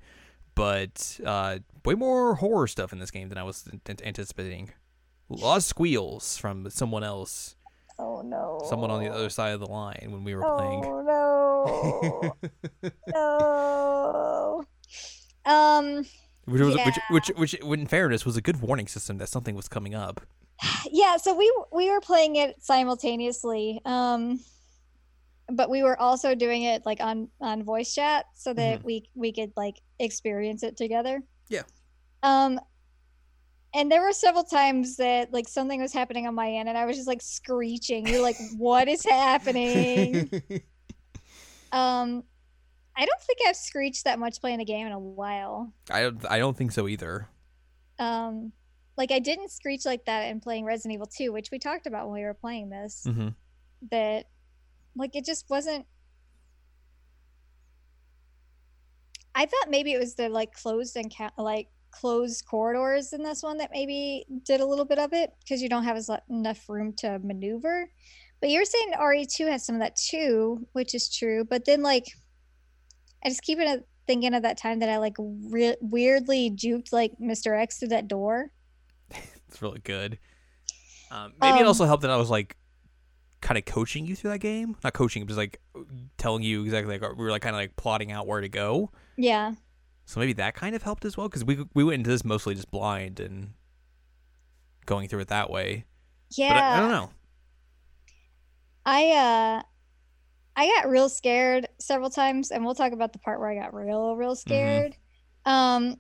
but 0.55 1.19
uh, 1.25 1.57
way 1.83 1.95
more 1.95 2.35
horror 2.35 2.67
stuff 2.67 2.93
in 2.93 2.99
this 2.99 3.09
game 3.09 3.27
than 3.29 3.39
I 3.39 3.43
was 3.43 3.67
an- 3.87 3.97
anticipating. 4.03 4.69
A 5.31 5.33
lot 5.33 5.57
of 5.57 5.63
squeals 5.63 6.37
from 6.37 6.69
someone 6.69 7.03
else, 7.03 7.55
Oh 7.97 8.21
no. 8.21 8.61
someone 8.69 8.91
on 8.91 9.03
the 9.03 9.09
other 9.11 9.29
side 9.29 9.53
of 9.53 9.59
the 9.61 9.65
line 9.65 10.09
when 10.11 10.23
we 10.23 10.35
were 10.35 10.43
playing. 10.57 10.83
Oh 10.85 12.33
no. 12.83 12.91
no. 13.07 14.63
Um. 15.45 16.05
Which 16.45 16.61
was 16.61 16.75
which, 16.75 16.77
Yeah. 16.77 16.93
which 17.09 17.27
which 17.37 17.53
in 17.53 17.87
fairness 17.87 18.25
was 18.25 18.35
a 18.37 18.41
good 18.41 18.61
warning 18.61 18.87
system 18.87 19.17
that 19.19 19.29
something 19.29 19.55
was 19.55 19.67
coming 19.67 19.95
up. 19.95 20.21
Yeah. 20.91 21.17
So 21.17 21.35
we 21.35 21.51
we 21.71 21.89
were 21.89 22.01
playing 22.01 22.35
it 22.35 22.61
simultaneously. 22.63 23.81
Um. 23.85 24.39
But 25.49 25.69
we 25.69 25.83
were 25.83 25.99
also 25.99 26.35
doing 26.35 26.63
it 26.63 26.85
like 26.85 27.01
on 27.01 27.27
on 27.41 27.63
voice 27.63 27.93
chat 27.93 28.25
so 28.33 28.53
that 28.53 28.79
Mhm. 28.79 28.83
we 28.85 29.09
we 29.13 29.33
could 29.33 29.51
like 29.57 29.81
experience 29.99 30.63
it 30.63 30.77
together. 30.77 31.21
Yeah. 31.49 31.63
Um. 32.23 32.59
And 33.75 33.91
there 33.91 34.01
were 34.01 34.13
several 34.13 34.43
times 34.43 34.97
that 34.97 35.33
like 35.33 35.47
something 35.49 35.81
was 35.81 35.91
happening 35.91 36.27
on 36.27 36.35
my 36.35 36.49
end, 36.49 36.69
and 36.69 36.77
I 36.77 36.85
was 36.85 36.95
just 36.95 37.07
like 37.07 37.21
screeching. 37.21 38.07
You're 38.07 38.21
like, 38.21 38.37
"What 38.57 38.87
is 38.87 39.03
happening?" 39.03 40.29
Um, 41.71 42.23
I 42.95 43.05
don't 43.05 43.21
think 43.21 43.39
I've 43.47 43.55
screeched 43.55 44.03
that 44.03 44.19
much 44.19 44.39
playing 44.39 44.59
a 44.61 44.65
game 44.65 44.85
in 44.85 44.93
a 44.93 44.99
while. 44.99 45.73
I 45.89 46.01
don't 46.03 46.25
I 46.31 46.37
don't 46.39 46.55
think 46.55 46.71
so 46.71 46.87
either. 46.87 47.27
Um, 47.99 48.51
like 48.97 49.11
I 49.11 49.19
didn't 49.19 49.51
screech 49.51 49.85
like 49.85 50.05
that 50.05 50.29
in 50.29 50.39
playing 50.39 50.65
Resident 50.65 50.93
Evil 50.93 51.07
2, 51.07 51.31
which 51.31 51.49
we 51.51 51.59
talked 51.59 51.87
about 51.87 52.05
when 52.07 52.15
we 52.21 52.23
were 52.25 52.33
playing 52.33 52.69
this. 52.69 53.03
hmm 53.05 53.29
That, 53.91 54.25
like, 54.95 55.15
it 55.15 55.25
just 55.25 55.49
wasn't. 55.49 55.85
I 59.35 59.45
thought 59.45 59.69
maybe 59.69 59.93
it 59.93 59.99
was 59.99 60.13
the 60.13 60.29
like 60.29 60.53
closed 60.53 60.95
and 60.95 61.11
ca- 61.15 61.31
like 61.37 61.69
closed 61.89 62.45
corridors 62.45 63.13
in 63.13 63.23
this 63.23 63.41
one 63.41 63.57
that 63.57 63.71
maybe 63.71 64.25
did 64.45 64.61
a 64.61 64.65
little 64.65 64.85
bit 64.85 64.99
of 64.99 65.13
it 65.13 65.31
because 65.39 65.61
you 65.61 65.69
don't 65.69 65.83
have 65.83 65.95
as 65.97 66.09
enough 66.29 66.69
room 66.69 66.93
to 66.97 67.19
maneuver. 67.19 67.89
But 68.41 68.49
you're 68.51 68.65
saying 68.65 68.93
RE2 68.99 69.47
has 69.49 69.65
some 69.65 69.75
of 69.75 69.81
that 69.81 69.95
too, 69.95 70.67
which 70.73 70.93
is 70.93 71.09
true. 71.15 71.45
But 71.45 71.65
then 71.65 71.81
like, 71.81 72.05
I 73.25 73.29
just 73.29 73.41
keep 73.41 73.59
it 73.59 73.87
thinking 74.05 74.33
of 74.33 74.43
that 74.43 74.57
time 74.57 74.79
that 74.79 74.89
I 74.89 74.97
like 74.97 75.15
re- 75.17 75.77
weirdly 75.81 76.51
juked 76.51 76.91
like 76.91 77.13
Mr. 77.21 77.57
X 77.57 77.79
through 77.79 77.89
that 77.89 78.07
door. 78.07 78.51
It's 79.49 79.61
really 79.61 79.81
good. 79.83 80.17
Um, 81.11 81.33
maybe 81.39 81.59
it 81.59 81.61
Um, 81.61 81.67
also 81.67 81.85
helped 81.85 82.01
that 82.01 82.09
I 82.09 82.17
was 82.17 82.31
like 82.31 82.57
kind 83.39 83.55
of 83.55 83.65
coaching 83.65 84.07
you 84.07 84.15
through 84.15 84.31
that 84.31 84.39
game. 84.39 84.75
Not 84.83 84.93
coaching, 84.93 85.21
but 85.21 85.27
just 85.27 85.37
like 85.37 85.61
telling 86.17 86.41
you 86.41 86.63
exactly 86.63 86.97
like 86.97 87.07
we 87.17 87.23
were 87.23 87.29
like 87.29 87.43
kind 87.43 87.55
of 87.55 87.59
like 87.59 87.75
plotting 87.75 88.11
out 88.11 88.25
where 88.25 88.41
to 88.41 88.49
go. 88.49 88.89
Yeah. 89.15 89.53
So 90.05 90.19
maybe 90.19 90.33
that 90.33 90.55
kind 90.55 90.75
of 90.75 90.81
helped 90.81 91.05
as 91.05 91.15
well 91.17 91.29
because 91.29 91.45
we 91.45 91.63
we 91.75 91.83
went 91.83 91.99
into 91.99 92.09
this 92.09 92.25
mostly 92.25 92.55
just 92.55 92.71
blind 92.71 93.19
and 93.19 93.53
going 94.87 95.07
through 95.07 95.19
it 95.19 95.27
that 95.27 95.51
way. 95.51 95.85
Yeah. 96.31 96.53
But 96.53 96.63
I, 96.63 96.77
I 96.77 96.79
don't 96.79 96.89
know. 96.89 97.09
I 98.85 99.11
uh 99.11 99.61
I 100.55 100.67
got 100.67 100.89
real 100.89 101.09
scared 101.09 101.67
several 101.79 102.09
times 102.09 102.51
and 102.51 102.63
we'll 102.63 102.75
talk 102.75 102.91
about 102.91 103.13
the 103.13 103.19
part 103.19 103.39
where 103.39 103.49
I 103.49 103.55
got 103.55 103.73
real 103.73 104.15
real 104.15 104.35
scared. 104.35 104.95
Um 105.45 105.99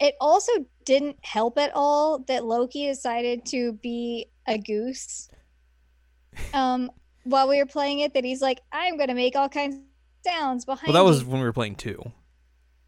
it 0.00 0.14
also 0.20 0.52
didn't 0.84 1.16
help 1.22 1.58
at 1.58 1.72
all 1.74 2.18
that 2.28 2.44
Loki 2.44 2.86
decided 2.86 3.46
to 3.46 3.72
be 3.74 4.26
a 4.46 4.58
goose. 4.58 5.28
Um 6.52 6.90
while 7.24 7.48
we 7.48 7.58
were 7.58 7.66
playing 7.66 8.00
it 8.00 8.14
that 8.14 8.24
he's 8.24 8.42
like 8.42 8.60
I'm 8.72 8.96
going 8.96 9.08
to 9.08 9.14
make 9.14 9.34
all 9.36 9.48
kinds 9.48 9.76
of 9.76 9.82
sounds 10.26 10.64
behind 10.64 10.92
Well, 10.92 11.04
that 11.04 11.08
was 11.08 11.22
you." 11.22 11.28
when 11.28 11.40
we 11.40 11.46
were 11.46 11.52
playing 11.52 11.76
two. 11.76 12.02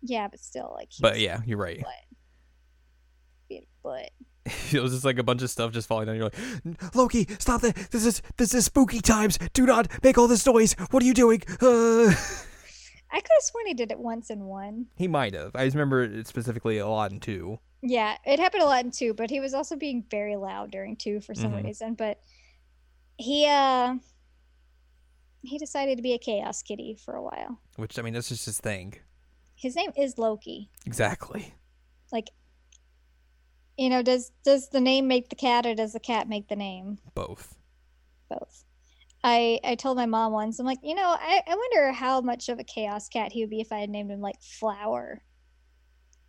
Yeah, 0.03 0.29
but 0.29 0.41
still 0.41 0.73
like 0.77 0.91
But 1.01 1.21
yeah, 1.21 1.41
you're 1.47 1.59
right. 1.59 1.83
But. 3.83 4.11
it 4.73 4.81
was 4.81 4.93
just 4.93 5.05
like 5.05 5.19
a 5.19 5.23
bunch 5.23 5.43
of 5.43 5.51
stuff 5.51 5.73
just 5.73 5.89
falling 5.89 6.07
down. 6.07 6.17
You're 6.17 6.25
like, 6.25 6.95
Loki, 6.95 7.27
stop 7.39 7.61
that! 7.63 7.75
This 7.91 8.05
is 8.07 8.23
this 8.37 8.55
is 8.55 8.65
spooky 8.67 9.01
times. 9.01 9.39
Do 9.53 9.67
not 9.67 9.89
make 10.03 10.17
all 10.19 10.29
this 10.29 10.47
noise. 10.47 10.75
What 10.91 11.03
are 11.03 11.07
you 11.07 11.15
doing? 11.15 11.43
Uh... 11.61 12.15
I 13.09 13.21
could 13.21 13.31
have 13.35 13.43
sworn 13.43 13.67
he 13.67 13.75
did 13.75 13.91
it 13.93 13.99
once 13.99 14.31
in 14.31 14.45
one. 14.45 14.87
He 14.97 15.09
might 15.09 15.33
have. 15.35 15.55
I 15.55 15.65
just 15.65 15.77
remember 15.77 16.03
it 16.03 16.27
specifically 16.27 16.79
a 16.79 16.87
lot 16.89 17.13
in 17.13 17.21
two. 17.21 17.59
Yeah, 17.83 18.17
it 18.27 18.41
happened 18.41 18.63
a 18.63 18.67
lot 18.67 18.85
in 18.85 18.91
two, 18.91 19.15
but 19.15 19.31
he 19.31 19.39
was 19.41 19.55
also 19.55 19.77
being 19.77 20.05
very 20.11 20.37
loud 20.37 20.71
during 20.71 20.97
two 20.97 21.21
for 21.21 21.35
some 21.35 21.53
Mhm. 21.53 21.65
reason. 21.65 21.95
But 21.95 22.21
he 23.17 23.47
uh 23.47 23.95
he 25.43 25.59
decided 25.59 25.97
to 25.97 26.03
be 26.03 26.13
a 26.15 26.19
chaos 26.19 26.63
kitty 26.63 26.95
for 26.95 27.15
a 27.15 27.23
while. 27.23 27.61
Which 27.77 27.99
I 27.99 28.03
mean, 28.03 28.15
that's 28.15 28.29
just 28.29 28.47
his 28.47 28.59
thing. 28.59 28.95
His 29.55 29.77
name 29.77 29.93
is 29.97 30.19
Loki. 30.19 30.71
Exactly. 30.85 31.55
Like 32.13 32.31
you 33.77 33.91
know, 33.91 34.03
does 34.03 34.33
does 34.45 34.69
the 34.69 34.81
name 34.81 35.07
make 35.07 35.29
the 35.29 35.37
cat 35.37 35.67
or 35.67 35.75
does 35.75 35.93
the 35.93 36.01
cat 36.01 36.29
make 36.29 36.49
the 36.49 36.57
name? 36.57 36.99
Both. 37.15 37.57
Both. 38.29 38.65
I 39.23 39.61
I 39.65 39.75
told 39.75 39.97
my 39.97 40.07
mom 40.07 40.33
once, 40.33 40.59
I'm 40.59 40.67
like, 40.67 40.79
you 40.83 40.95
know, 40.95 41.17
I, 41.19 41.43
I 41.47 41.55
wonder 41.55 41.93
how 41.93 42.21
much 42.21 42.49
of 42.49 42.59
a 42.59 42.65
chaos 42.65 43.09
cat 43.09 43.33
he 43.33 43.43
would 43.43 43.51
be 43.51 43.61
if 43.61 43.73
I 43.73 43.79
had 43.79 43.91
named 43.91 44.11
him 44.11 44.21
like 44.21 44.41
Flower. 44.41 45.23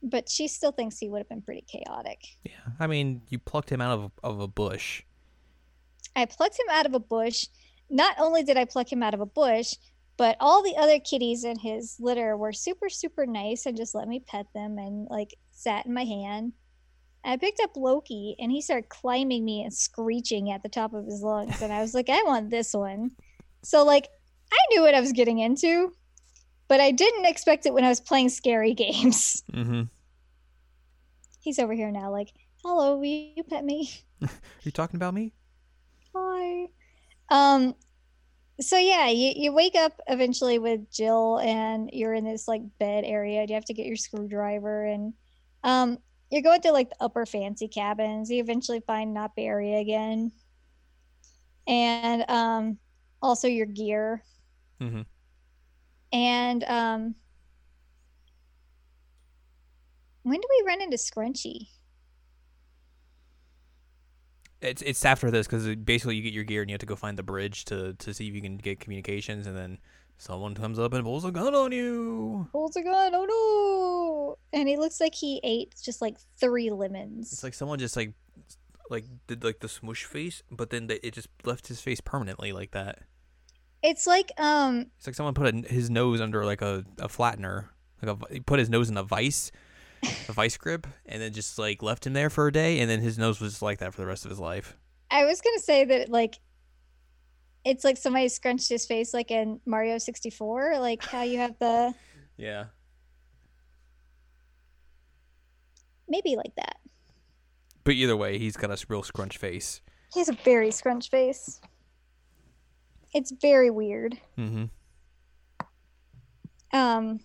But 0.03 0.29
she 0.29 0.47
still 0.47 0.71
thinks 0.71 0.97
he 0.97 1.10
would 1.10 1.19
have 1.19 1.29
been 1.29 1.41
pretty 1.41 1.65
chaotic. 1.67 2.19
Yeah. 2.43 2.51
I 2.79 2.88
mean, 2.88 3.21
you 3.29 3.39
plucked 3.39 3.71
him 3.71 3.81
out 3.81 3.97
of 3.97 4.12
of 4.23 4.39
a 4.39 4.47
bush. 4.47 5.03
I 6.15 6.25
plucked 6.25 6.60
him 6.60 6.67
out 6.71 6.86
of 6.86 6.93
a 6.93 6.99
bush. 6.99 7.47
Not 7.89 8.15
only 8.19 8.43
did 8.43 8.57
I 8.57 8.65
pluck 8.65 8.91
him 8.91 9.03
out 9.03 9.13
of 9.13 9.21
a 9.21 9.25
bush, 9.25 9.75
but 10.17 10.36
all 10.39 10.63
the 10.63 10.75
other 10.75 10.99
kitties 10.99 11.43
in 11.43 11.60
his 11.60 11.95
litter 11.99 12.36
were 12.36 12.51
super, 12.51 12.89
super 12.89 13.25
nice 13.25 13.65
and 13.65 13.77
just 13.77 13.93
let 13.93 14.07
me 14.07 14.19
pet 14.19 14.47
them 14.53 14.77
and 14.79 15.07
like 15.10 15.36
sat 15.51 15.86
in 15.86 15.93
my 15.93 16.03
hand. 16.03 16.53
I 17.27 17.37
picked 17.37 17.59
up 17.59 17.75
Loki 17.75 18.35
and 18.39 18.51
he 18.51 18.61
started 18.61 18.89
climbing 18.89 19.43
me 19.43 19.63
and 19.63 19.73
screeching 19.73 20.49
at 20.51 20.63
the 20.63 20.69
top 20.69 20.93
of 20.93 21.05
his 21.05 21.21
lungs. 21.21 21.61
And 21.61 21.73
I 21.73 21.81
was 21.81 21.93
like, 21.93 22.09
I 22.09 22.23
want 22.23 22.49
this 22.49 22.73
one. 22.73 23.11
So, 23.63 23.83
like, 23.83 24.07
I 24.51 24.57
knew 24.69 24.81
what 24.81 24.95
I 24.95 25.01
was 25.01 25.11
getting 25.11 25.39
into, 25.39 25.91
but 26.69 26.79
I 26.79 26.91
didn't 26.91 27.25
expect 27.25 27.65
it 27.65 27.73
when 27.73 27.83
I 27.83 27.89
was 27.89 27.99
playing 27.99 28.29
scary 28.29 28.73
games. 28.75 29.43
Mm-hmm. 29.51 29.83
He's 31.41 31.59
over 31.59 31.73
here 31.73 31.91
now, 31.91 32.11
like, 32.11 32.29
hello, 32.63 32.95
will 32.95 33.05
you 33.05 33.43
pet 33.43 33.63
me? 33.63 33.91
Are 34.21 34.29
you 34.63 34.71
talking 34.71 34.95
about 34.97 35.13
me? 35.13 35.33
Hi. 36.15 36.67
Um 37.29 37.75
so 38.59 38.77
yeah, 38.77 39.09
you, 39.09 39.33
you 39.35 39.53
wake 39.53 39.75
up 39.75 40.01
eventually 40.07 40.57
with 40.57 40.89
Jill 40.91 41.37
and 41.39 41.91
you're 41.93 42.13
in 42.13 42.23
this 42.23 42.47
like 42.47 42.61
bed 42.79 43.03
area. 43.05 43.45
You 43.47 43.53
have 43.53 43.65
to 43.65 43.73
get 43.73 43.85
your 43.85 43.97
screwdriver 43.97 44.85
and 44.85 45.13
um 45.63 45.99
you're 46.29 46.41
going 46.41 46.61
to 46.61 46.71
like 46.71 46.89
the 46.89 46.97
upper 46.99 47.25
fancy 47.25 47.67
cabins. 47.67 48.29
You 48.29 48.41
eventually 48.41 48.81
find 48.81 49.13
Not 49.13 49.35
Barry 49.35 49.75
again. 49.75 50.31
And 51.67 52.25
um 52.29 52.77
also 53.21 53.47
your 53.47 53.65
gear. 53.65 54.23
Mm-hmm. 54.81 55.01
And 56.13 56.63
um 56.65 57.15
when 60.23 60.41
do 60.41 60.47
we 60.49 60.67
run 60.67 60.81
into 60.81 60.97
Scrunchy? 60.97 61.67
It's 64.59 64.81
it's 64.81 65.05
after 65.05 65.29
this 65.31 65.47
because 65.47 65.75
basically 65.75 66.15
you 66.15 66.23
get 66.23 66.33
your 66.33 66.43
gear 66.43 66.61
and 66.61 66.69
you 66.69 66.73
have 66.73 66.79
to 66.79 66.85
go 66.85 66.95
find 66.95 67.17
the 67.17 67.23
bridge 67.23 67.65
to 67.65 67.93
to 67.93 68.13
see 68.13 68.27
if 68.27 68.33
you 68.33 68.41
can 68.41 68.57
get 68.57 68.79
communications, 68.79 69.47
and 69.47 69.55
then 69.55 69.77
someone 70.17 70.53
comes 70.56 70.80
up 70.80 70.93
and 70.93 71.03
pulls 71.03 71.25
a 71.25 71.32
gun 71.32 71.56
on 71.56 71.71
you. 71.71 72.47
Pulls 72.51 72.75
a 72.75 72.82
gun, 72.82 73.13
oh 73.15 74.38
no! 74.51 74.58
And 74.58 74.67
he 74.67 74.77
looks 74.77 74.99
like 74.99 75.15
he 75.15 75.39
ate 75.43 75.73
just 75.82 76.01
like 76.01 76.17
three 76.39 76.69
lemons. 76.69 77.32
It's 77.34 77.43
like 77.43 77.53
someone 77.53 77.80
just 77.80 77.95
like 77.95 78.13
like 78.89 79.06
did 79.27 79.43
like 79.43 79.60
the 79.60 79.67
smoosh 79.67 80.06
face, 80.06 80.43
but 80.51 80.69
then 80.69 80.88
they, 80.88 80.95
it 80.95 81.13
just 81.13 81.30
left 81.43 81.67
his 81.67 81.82
face 81.82 82.01
permanently 82.01 82.51
like 82.51 82.71
that. 82.71 82.99
It's 83.84 84.08
like 84.08 84.32
um 84.39 84.88
It's 84.97 85.08
like 85.08 85.15
someone 85.15 85.34
put 85.34 85.53
a, 85.53 85.67
his 85.67 85.89
nose 85.89 86.21
under 86.21 86.45
like 86.45 86.62
a, 86.62 86.84
a 86.99 87.08
flattener, 87.08 87.65
like 88.01 88.17
a 88.17 88.34
he 88.34 88.39
put 88.39 88.60
his 88.60 88.69
nose 88.69 88.89
in 88.89 88.97
a 88.97 89.03
vice, 89.03 89.51
a 90.27 90.34
vice 90.34 90.58
grip, 90.63 90.88
and 91.06 91.21
then 91.21 91.34
just 91.34 91.60
like 91.60 91.84
left 91.84 92.08
him 92.08 92.13
there 92.13 92.30
for 92.30 92.47
a 92.47 92.51
day, 92.51 92.80
and 92.80 92.89
then 92.89 93.01
his 93.01 93.17
nose 93.17 93.39
was 93.39 93.53
just 93.53 93.62
like 93.62 93.80
that 93.80 93.93
for 93.93 94.01
the 94.01 94.08
rest 94.08 94.25
of 94.25 94.32
his 94.32 94.39
life. 94.39 94.77
I 95.12 95.25
was 95.25 95.41
gonna 95.41 95.60
say 95.60 95.86
that 95.86 96.10
like 96.10 96.39
it's 97.67 97.84
like 97.84 97.97
somebody 97.97 98.30
scrunched 98.30 98.69
his 98.69 98.86
face 98.86 99.13
like 99.13 99.30
in 99.30 99.60
Mario 99.65 99.97
64, 99.97 100.80
like 100.80 101.03
how 101.03 101.23
you 101.23 101.38
have 101.39 101.60
the 101.60 101.93
Yeah. 102.38 102.65
maybe 106.08 106.36
like 106.38 106.56
that. 106.56 106.77
But 107.84 107.95
either 107.95 108.15
way, 108.15 108.38
he's 108.38 108.56
got 108.58 108.71
a 108.71 108.86
real 108.88 109.03
scrunch 109.03 109.38
face. 109.38 109.82
He 110.13 110.19
has 110.21 110.30
a 110.30 110.34
very 110.45 110.71
scrunch 110.71 111.10
face. 111.10 111.60
It's 113.13 113.32
very 113.41 113.69
weird. 113.69 114.17
Mm-hmm. 114.38 114.65
Um 116.77 117.19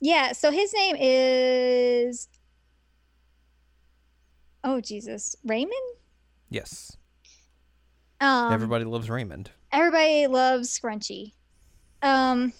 Yeah, 0.00 0.32
so 0.32 0.52
his 0.52 0.72
name 0.72 0.96
is 0.98 2.28
Oh 4.62 4.80
Jesus, 4.80 5.34
Raymond? 5.44 5.72
Yes. 6.50 6.97
Um 8.20 8.52
Everybody 8.52 8.84
loves 8.84 9.08
Raymond. 9.10 9.50
everybody 9.72 10.26
loves 10.26 10.76
Scrunchy. 10.78 11.32
Um, 12.02 12.52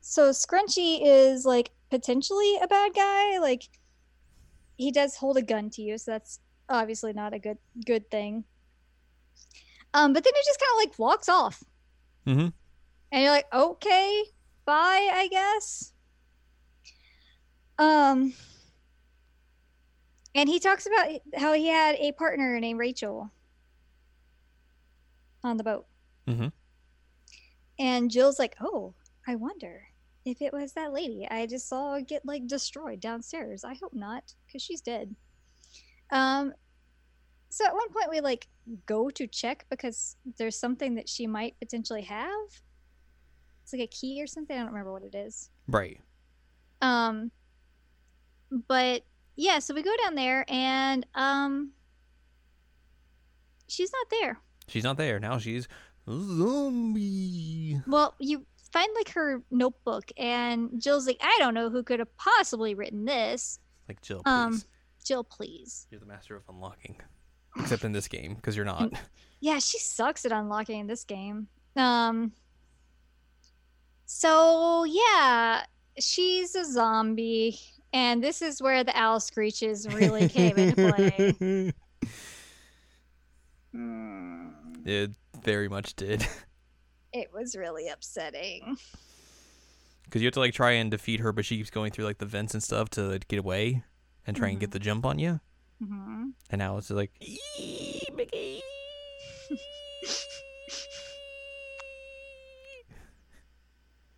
so 0.00 0.30
Scrunchy 0.30 1.00
is 1.02 1.44
like 1.44 1.70
potentially 1.90 2.56
a 2.62 2.66
bad 2.68 2.94
guy. 2.94 3.38
Like 3.38 3.62
he 4.76 4.90
does 4.90 5.16
hold 5.16 5.36
a 5.36 5.42
gun 5.42 5.70
to 5.70 5.82
you, 5.82 5.98
so 5.98 6.10
that's 6.12 6.40
obviously 6.68 7.12
not 7.12 7.32
a 7.34 7.38
good 7.38 7.58
good 7.86 8.10
thing. 8.10 8.44
Um, 9.94 10.12
but 10.12 10.22
then 10.24 10.32
he 10.34 10.40
just 10.44 10.60
kind 10.60 10.70
of 10.72 10.76
like 10.90 10.98
walks 10.98 11.28
off, 11.28 11.62
Mm-hmm. 12.26 12.48
and 13.12 13.22
you're 13.22 13.30
like, 13.32 13.46
okay, 13.54 14.24
bye, 14.66 15.08
I 15.12 15.28
guess. 15.28 15.92
Um, 17.78 18.34
and 20.34 20.48
he 20.48 20.58
talks 20.60 20.86
about 20.86 21.08
how 21.36 21.52
he 21.54 21.68
had 21.68 21.96
a 21.96 22.12
partner 22.12 22.58
named 22.60 22.78
Rachel 22.78 23.30
on 25.44 25.56
the 25.56 25.64
boat. 25.64 25.86
Mm-hmm. 26.26 26.48
And 27.78 28.10
Jill's 28.10 28.38
like, 28.38 28.56
"Oh, 28.60 28.94
I 29.26 29.36
wonder 29.36 29.82
if 30.24 30.42
it 30.42 30.52
was 30.52 30.72
that 30.72 30.92
lady 30.92 31.26
I 31.30 31.46
just 31.46 31.68
saw 31.68 32.00
get 32.00 32.26
like 32.26 32.46
destroyed 32.46 33.00
downstairs. 33.00 33.64
I 33.64 33.74
hope 33.74 33.94
not, 33.94 34.34
because 34.46 34.62
she's 34.62 34.80
dead." 34.80 35.14
Um, 36.10 36.52
so 37.50 37.64
at 37.64 37.74
one 37.74 37.88
point 37.90 38.10
we 38.10 38.20
like 38.20 38.46
go 38.86 39.10
to 39.10 39.26
check 39.26 39.64
because 39.70 40.16
there's 40.36 40.58
something 40.58 40.94
that 40.96 41.08
she 41.08 41.26
might 41.26 41.58
potentially 41.58 42.02
have. 42.02 42.48
It's 43.62 43.72
like 43.72 43.82
a 43.82 43.86
key 43.86 44.22
or 44.22 44.26
something. 44.26 44.56
I 44.56 44.60
don't 44.60 44.68
remember 44.68 44.92
what 44.92 45.02
it 45.02 45.14
is. 45.14 45.50
Right. 45.66 46.00
Um, 46.80 47.30
but 48.66 49.02
yeah, 49.36 49.58
so 49.58 49.74
we 49.74 49.82
go 49.82 49.94
down 50.02 50.14
there 50.14 50.44
and 50.48 51.06
um, 51.14 51.72
she's 53.68 53.92
not 53.92 54.06
there. 54.10 54.40
She's 54.68 54.84
not 54.84 54.96
there 54.96 55.18
now. 55.18 55.38
She's 55.38 55.66
zombie. 56.08 57.80
Well, 57.86 58.14
you 58.18 58.44
find 58.72 58.88
like 58.94 59.10
her 59.10 59.42
notebook, 59.50 60.10
and 60.16 60.80
Jill's 60.80 61.06
like, 61.06 61.18
I 61.22 61.36
don't 61.38 61.54
know 61.54 61.70
who 61.70 61.82
could 61.82 61.98
have 61.98 62.16
possibly 62.16 62.74
written 62.74 63.04
this. 63.04 63.58
Like 63.88 64.00
Jill, 64.02 64.22
please. 64.22 64.30
Um, 64.30 64.62
Jill, 65.04 65.24
please. 65.24 65.86
You're 65.90 66.00
the 66.00 66.06
master 66.06 66.36
of 66.36 66.42
unlocking. 66.48 66.96
Except 67.58 67.82
in 67.84 67.92
this 67.92 68.08
game, 68.08 68.34
because 68.34 68.56
you're 68.56 68.64
not. 68.64 68.92
Yeah, 69.40 69.60
she 69.60 69.78
sucks 69.78 70.24
at 70.24 70.32
unlocking 70.32 70.80
in 70.80 70.86
this 70.88 71.04
game. 71.04 71.46
Um. 71.76 72.32
So 74.04 74.82
yeah, 74.82 75.62
she's 76.00 76.56
a 76.56 76.64
zombie, 76.64 77.56
and 77.92 78.20
this 78.20 78.42
is 78.42 78.60
where 78.60 78.82
the 78.82 78.98
owl 78.98 79.20
screeches 79.20 79.86
really 79.94 80.28
came 80.28 80.56
into 80.56 80.92
play. 80.92 81.72
Hmm. 83.72 84.48
It 84.88 85.10
very 85.42 85.68
much 85.68 85.94
did. 85.94 86.26
It 87.10 87.30
was 87.32 87.56
really 87.56 87.88
upsetting. 87.88 88.76
Because 90.04 90.20
you 90.20 90.26
have 90.26 90.34
to 90.34 90.40
like 90.40 90.52
try 90.52 90.72
and 90.72 90.90
defeat 90.90 91.20
her, 91.20 91.32
but 91.32 91.46
she 91.46 91.56
keeps 91.56 91.70
going 91.70 91.90
through 91.90 92.04
like 92.04 92.18
the 92.18 92.26
vents 92.26 92.52
and 92.52 92.62
stuff 92.62 92.90
to 92.90 93.18
get 93.28 93.38
away 93.38 93.82
and 94.26 94.36
try 94.36 94.48
and 94.48 94.60
get 94.60 94.68
Mhm. 94.68 94.72
the 94.72 94.78
jump 94.78 95.06
on 95.06 95.18
you. 95.18 95.40
hmm 95.82 96.30
And 96.50 96.58
now 96.58 96.76
it's 96.76 96.90
like, 96.90 97.12
"Eee, 97.20 98.02
Mickey." 98.14 98.60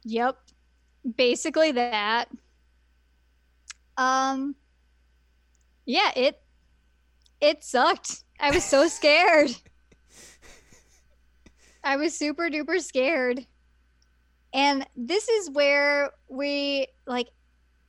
Yep. 0.04 0.36
Basically 1.16 1.72
that. 1.72 2.26
Um 3.96 4.54
Yeah, 5.84 6.10
it 6.16 6.40
it 7.40 7.64
sucked. 7.64 8.24
I 8.38 8.50
was 8.50 8.64
so 8.64 8.88
scared. 8.88 9.50
I 11.82 11.96
was 11.96 12.16
super 12.16 12.48
duper 12.48 12.80
scared. 12.80 13.46
And 14.52 14.86
this 14.96 15.28
is 15.28 15.50
where 15.50 16.10
we 16.28 16.86
like 17.06 17.28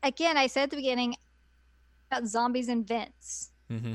again, 0.03 0.37
I 0.37 0.47
said 0.47 0.63
at 0.63 0.69
the 0.71 0.75
beginning 0.77 1.15
about 2.11 2.27
zombies 2.27 2.69
and 2.69 2.87
vents. 2.87 3.51
mm-hmm. 3.71 3.93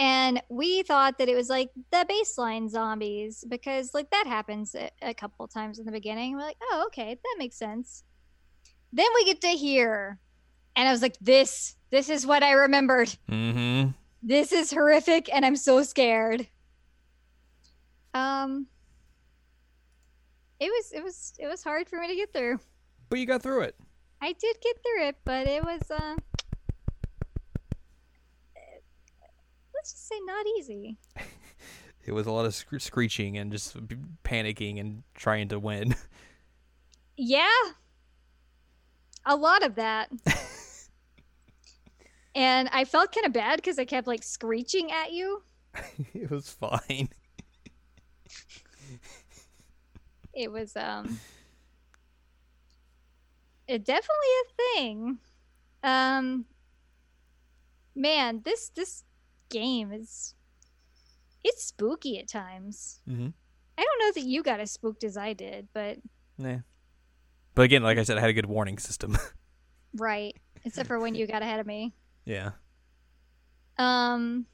And 0.00 0.40
we 0.48 0.84
thought 0.84 1.18
that 1.18 1.28
it 1.28 1.34
was 1.34 1.48
like 1.48 1.70
the 1.90 2.06
baseline 2.08 2.70
zombies 2.70 3.44
because 3.48 3.94
like 3.94 4.10
that 4.10 4.26
happens 4.28 4.76
a, 4.76 4.90
a 5.02 5.12
couple 5.12 5.46
times 5.48 5.80
in 5.80 5.86
the 5.86 5.92
beginning. 5.92 6.34
We're 6.34 6.42
like, 6.42 6.56
oh, 6.62 6.84
okay, 6.86 7.14
that 7.14 7.36
makes 7.36 7.56
sense. 7.56 8.04
Then 8.92 9.06
we 9.16 9.24
get 9.24 9.40
to 9.40 9.48
here, 9.48 10.18
and 10.76 10.88
I 10.88 10.92
was 10.92 11.02
like, 11.02 11.18
this, 11.20 11.74
this 11.90 12.08
is 12.08 12.24
what 12.26 12.42
I 12.42 12.52
remembered. 12.52 13.14
Mm-hmm. 13.28 13.90
This 14.22 14.52
is 14.52 14.70
horrific, 14.70 15.28
and 15.34 15.44
I'm 15.44 15.56
so 15.56 15.82
scared. 15.82 16.46
Um, 18.14 18.66
it 20.60 20.66
was, 20.66 20.92
it 20.92 21.02
was, 21.02 21.34
it 21.38 21.46
was 21.46 21.62
hard 21.62 21.88
for 21.88 22.00
me 22.00 22.08
to 22.08 22.14
get 22.14 22.32
through. 22.32 22.58
But 23.08 23.18
you 23.18 23.26
got 23.26 23.42
through 23.42 23.62
it. 23.62 23.76
I 24.20 24.32
did 24.32 24.56
get 24.60 24.76
through 24.82 25.08
it, 25.08 25.16
but 25.24 25.46
it 25.46 25.64
was, 25.64 25.90
uh, 25.90 26.16
let's 29.74 29.92
just 29.92 30.08
say 30.08 30.18
not 30.24 30.46
easy. 30.58 30.98
It 32.08 32.14
was 32.14 32.26
a 32.26 32.32
lot 32.32 32.46
of 32.46 32.54
sc- 32.54 32.80
screeching 32.80 33.36
and 33.36 33.52
just 33.52 33.76
panicking 34.24 34.80
and 34.80 35.02
trying 35.12 35.48
to 35.48 35.58
win. 35.58 35.94
Yeah. 37.18 37.46
A 39.26 39.36
lot 39.36 39.62
of 39.62 39.74
that. 39.74 40.10
and 42.34 42.70
I 42.72 42.86
felt 42.86 43.12
kind 43.12 43.26
of 43.26 43.34
bad 43.34 43.56
because 43.56 43.78
I 43.78 43.84
kept 43.84 44.06
like 44.06 44.22
screeching 44.22 44.90
at 44.90 45.12
you. 45.12 45.42
it 46.14 46.30
was 46.30 46.48
fine. 46.48 47.10
It 50.38 50.52
was 50.52 50.76
um 50.76 51.18
it 53.66 53.84
definitely 53.84 54.28
a 54.40 54.52
thing. 54.76 55.18
Um 55.82 56.44
man, 57.96 58.42
this 58.44 58.70
this 58.70 59.02
game 59.50 59.92
is 59.92 60.34
it's 61.42 61.64
spooky 61.64 62.18
at 62.20 62.28
times. 62.28 63.00
Mm-hmm. 63.08 63.28
I 63.76 63.82
don't 63.84 63.98
know 64.00 64.12
that 64.20 64.28
you 64.28 64.42
got 64.44 64.60
as 64.60 64.70
spooked 64.70 65.02
as 65.02 65.16
I 65.16 65.32
did, 65.32 65.68
but 65.74 65.98
Yeah. 66.38 66.58
But 67.56 67.62
again, 67.62 67.82
like 67.82 67.98
I 67.98 68.04
said, 68.04 68.16
I 68.16 68.20
had 68.20 68.30
a 68.30 68.34
good 68.34 68.46
warning 68.46 68.78
system. 68.78 69.18
right. 69.96 70.36
Except 70.64 70.86
for 70.86 71.00
when 71.00 71.16
you 71.16 71.26
got 71.26 71.42
ahead 71.42 71.58
of 71.58 71.66
me. 71.66 71.94
yeah. 72.24 72.50
Um 73.76 74.46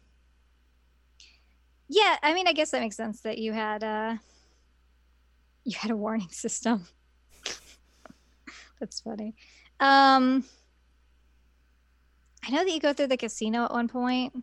Yeah, 1.88 2.16
I 2.23 2.33
mean 2.33 2.49
I 2.49 2.53
guess 2.55 2.70
that 2.70 2.81
makes 2.81 2.97
sense 2.97 3.20
that 3.20 3.37
you 3.37 3.53
had 3.53 3.85
uh 3.85 4.16
you 5.64 5.77
had 5.77 5.90
a 5.90 5.96
warning 5.96 6.29
system. 6.31 6.87
That's 8.81 9.00
funny. 9.00 9.35
Um 9.81 10.44
I 12.46 12.50
know 12.50 12.64
that 12.64 12.70
you 12.70 12.81
go 12.81 12.92
through 12.92 13.07
the 13.09 13.16
casino 13.16 13.64
at 13.64 13.72
one 13.72 13.88
point. 13.88 14.35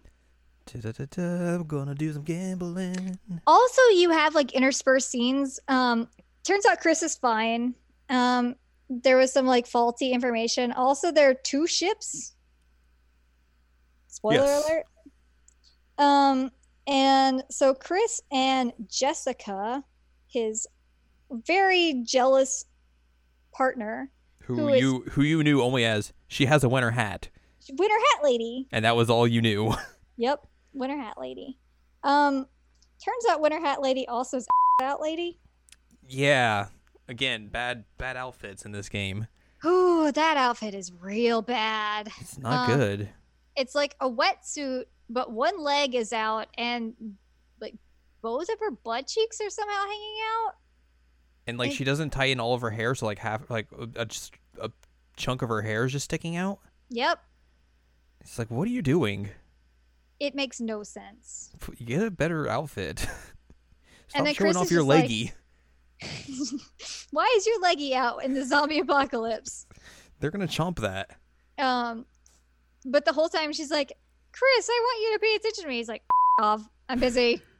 Da-da-da-da, 0.65 1.55
I'm 1.55 1.63
gonna 1.67 1.95
do 1.95 2.11
some 2.13 2.23
gambling. 2.23 3.19
Also, 3.45 3.81
you 3.93 4.09
have 4.11 4.35
like 4.35 4.53
interspersed 4.53 5.09
scenes. 5.09 5.59
Um 5.67 6.07
turns 6.43 6.65
out 6.65 6.79
Chris 6.79 7.03
is 7.03 7.15
fine. 7.15 7.75
Um 8.09 8.55
there 8.89 9.17
was 9.17 9.31
some 9.31 9.45
like 9.45 9.67
faulty 9.67 10.11
information. 10.11 10.71
Also, 10.73 11.11
there 11.11 11.29
are 11.29 11.33
two 11.33 11.65
ships. 11.67 12.35
Spoiler 14.07 14.35
Yes. 14.43 14.65
alert. 14.67 14.85
Um, 15.97 16.51
and 16.87 17.43
so 17.49 17.73
Chris 17.73 18.21
and 18.31 18.73
Jessica, 18.87 19.83
his 20.27 20.67
very 21.31 22.01
jealous 22.05 22.65
partner, 23.53 24.11
Who, 24.43 24.55
Who 24.55 24.69
is- 24.69 24.81
you 24.81 25.01
who 25.11 25.21
you 25.21 25.43
knew 25.43 25.61
only 25.61 25.85
as 25.85 26.13
she 26.27 26.45
has 26.45 26.63
a 26.63 26.69
winter 26.69 26.91
hat, 26.91 27.29
Winter 27.69 27.95
Hat 28.13 28.23
Lady. 28.23 28.67
and 28.71 28.83
that 28.85 28.95
was 28.95 29.09
all 29.09 29.27
you 29.27 29.41
knew. 29.41 29.73
Yep, 30.17 30.45
Winter 30.73 30.97
Hat 30.97 31.15
Lady. 31.19 31.57
Um, 32.03 32.45
turns 33.03 33.25
out 33.29 33.41
Winter 33.41 33.59
Hat 33.59 33.81
Lady 33.81 34.07
also 34.07 34.37
is 34.37 34.47
out 34.83 35.01
lady. 35.01 35.39
yeah. 36.07 36.67
Again, 37.07 37.47
bad 37.47 37.85
bad 37.97 38.15
outfits 38.17 38.63
in 38.63 38.71
this 38.71 38.87
game. 38.87 39.27
Ooh, 39.65 40.11
that 40.11 40.37
outfit 40.37 40.73
is 40.75 40.91
real 40.93 41.41
bad. 41.41 42.09
It's 42.19 42.37
not 42.37 42.69
Um, 42.69 42.77
good. 42.79 43.09
It's 43.55 43.73
like 43.75 43.95
a 43.99 44.09
wetsuit, 44.09 44.85
but 45.09 45.31
one 45.31 45.59
leg 45.59 45.93
is 45.95 46.13
out 46.13 46.47
and 46.57 46.93
like 47.59 47.75
both 48.21 48.47
of 48.49 48.59
her 48.59 48.71
butt 48.71 49.07
cheeks 49.07 49.41
are 49.41 49.49
somehow 49.49 49.81
hanging 49.81 50.15
out. 50.45 50.53
And 51.51 51.59
like 51.59 51.69
And- 51.71 51.77
she 51.77 51.83
doesn't 51.83 52.11
tighten 52.11 52.39
all 52.39 52.53
of 52.53 52.61
her 52.61 52.69
hair, 52.69 52.95
so 52.95 53.05
like 53.05 53.19
half 53.19 53.49
like 53.49 53.67
a, 53.77 54.01
a, 54.01 54.05
just 54.05 54.33
a 54.61 54.71
chunk 55.17 55.41
of 55.41 55.49
her 55.49 55.61
hair 55.61 55.83
is 55.83 55.91
just 55.91 56.05
sticking 56.05 56.37
out. 56.37 56.59
Yep. 56.89 57.19
It's 58.21 58.39
like, 58.39 58.49
what 58.49 58.67
are 58.67 58.71
you 58.71 58.81
doing? 58.81 59.29
It 60.19 60.33
makes 60.33 60.61
no 60.61 60.83
sense. 60.83 61.49
Get 61.83 62.01
a 62.03 62.09
better 62.09 62.47
outfit. 62.47 62.99
Stop 62.99 63.09
And 64.15 64.27
then 64.27 64.33
showing 64.33 64.53
Chris 64.53 64.55
off 64.55 64.71
your 64.71 64.79
just 64.81 64.87
like- 64.87 65.01
leggy. 65.03 65.33
Why 67.11 67.33
is 67.35 67.45
your 67.45 67.59
leggy 67.59 67.93
out 67.93 68.23
in 68.23 68.33
the 68.33 68.45
zombie 68.45 68.79
apocalypse? 68.79 69.65
They're 70.19 70.31
gonna 70.31 70.47
chomp 70.47 70.77
that. 70.79 71.17
Um, 71.59 72.05
but 72.85 73.03
the 73.05 73.11
whole 73.13 73.27
time 73.29 73.51
she's 73.51 73.69
like, 73.71 73.91
Chris, 74.31 74.69
I 74.69 74.79
want 74.83 75.01
you 75.03 75.13
to 75.13 75.19
pay 75.19 75.35
attention 75.35 75.63
to 75.63 75.67
me. 75.69 75.77
He's 75.77 75.89
like, 75.89 76.03
off. 76.39 76.67
I'm 76.87 76.99
busy. 76.99 77.41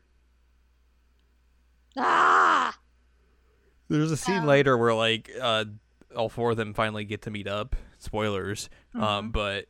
Ah! 1.98 2.78
There's 3.92 4.12
a 4.12 4.18
scene 4.18 4.40
Um, 4.40 4.46
later 4.46 4.78
where 4.78 4.94
like 4.94 5.30
uh, 5.40 5.66
all 6.16 6.30
four 6.30 6.52
of 6.52 6.58
them 6.58 6.74
finally 6.74 7.06
get 7.06 7.24
to 7.24 7.32
meet 7.32 7.48
up. 7.48 7.76
Spoilers. 8.00 8.70
Mm-hmm. 8.96 9.04
Um, 9.04 9.32
but 9.32 9.66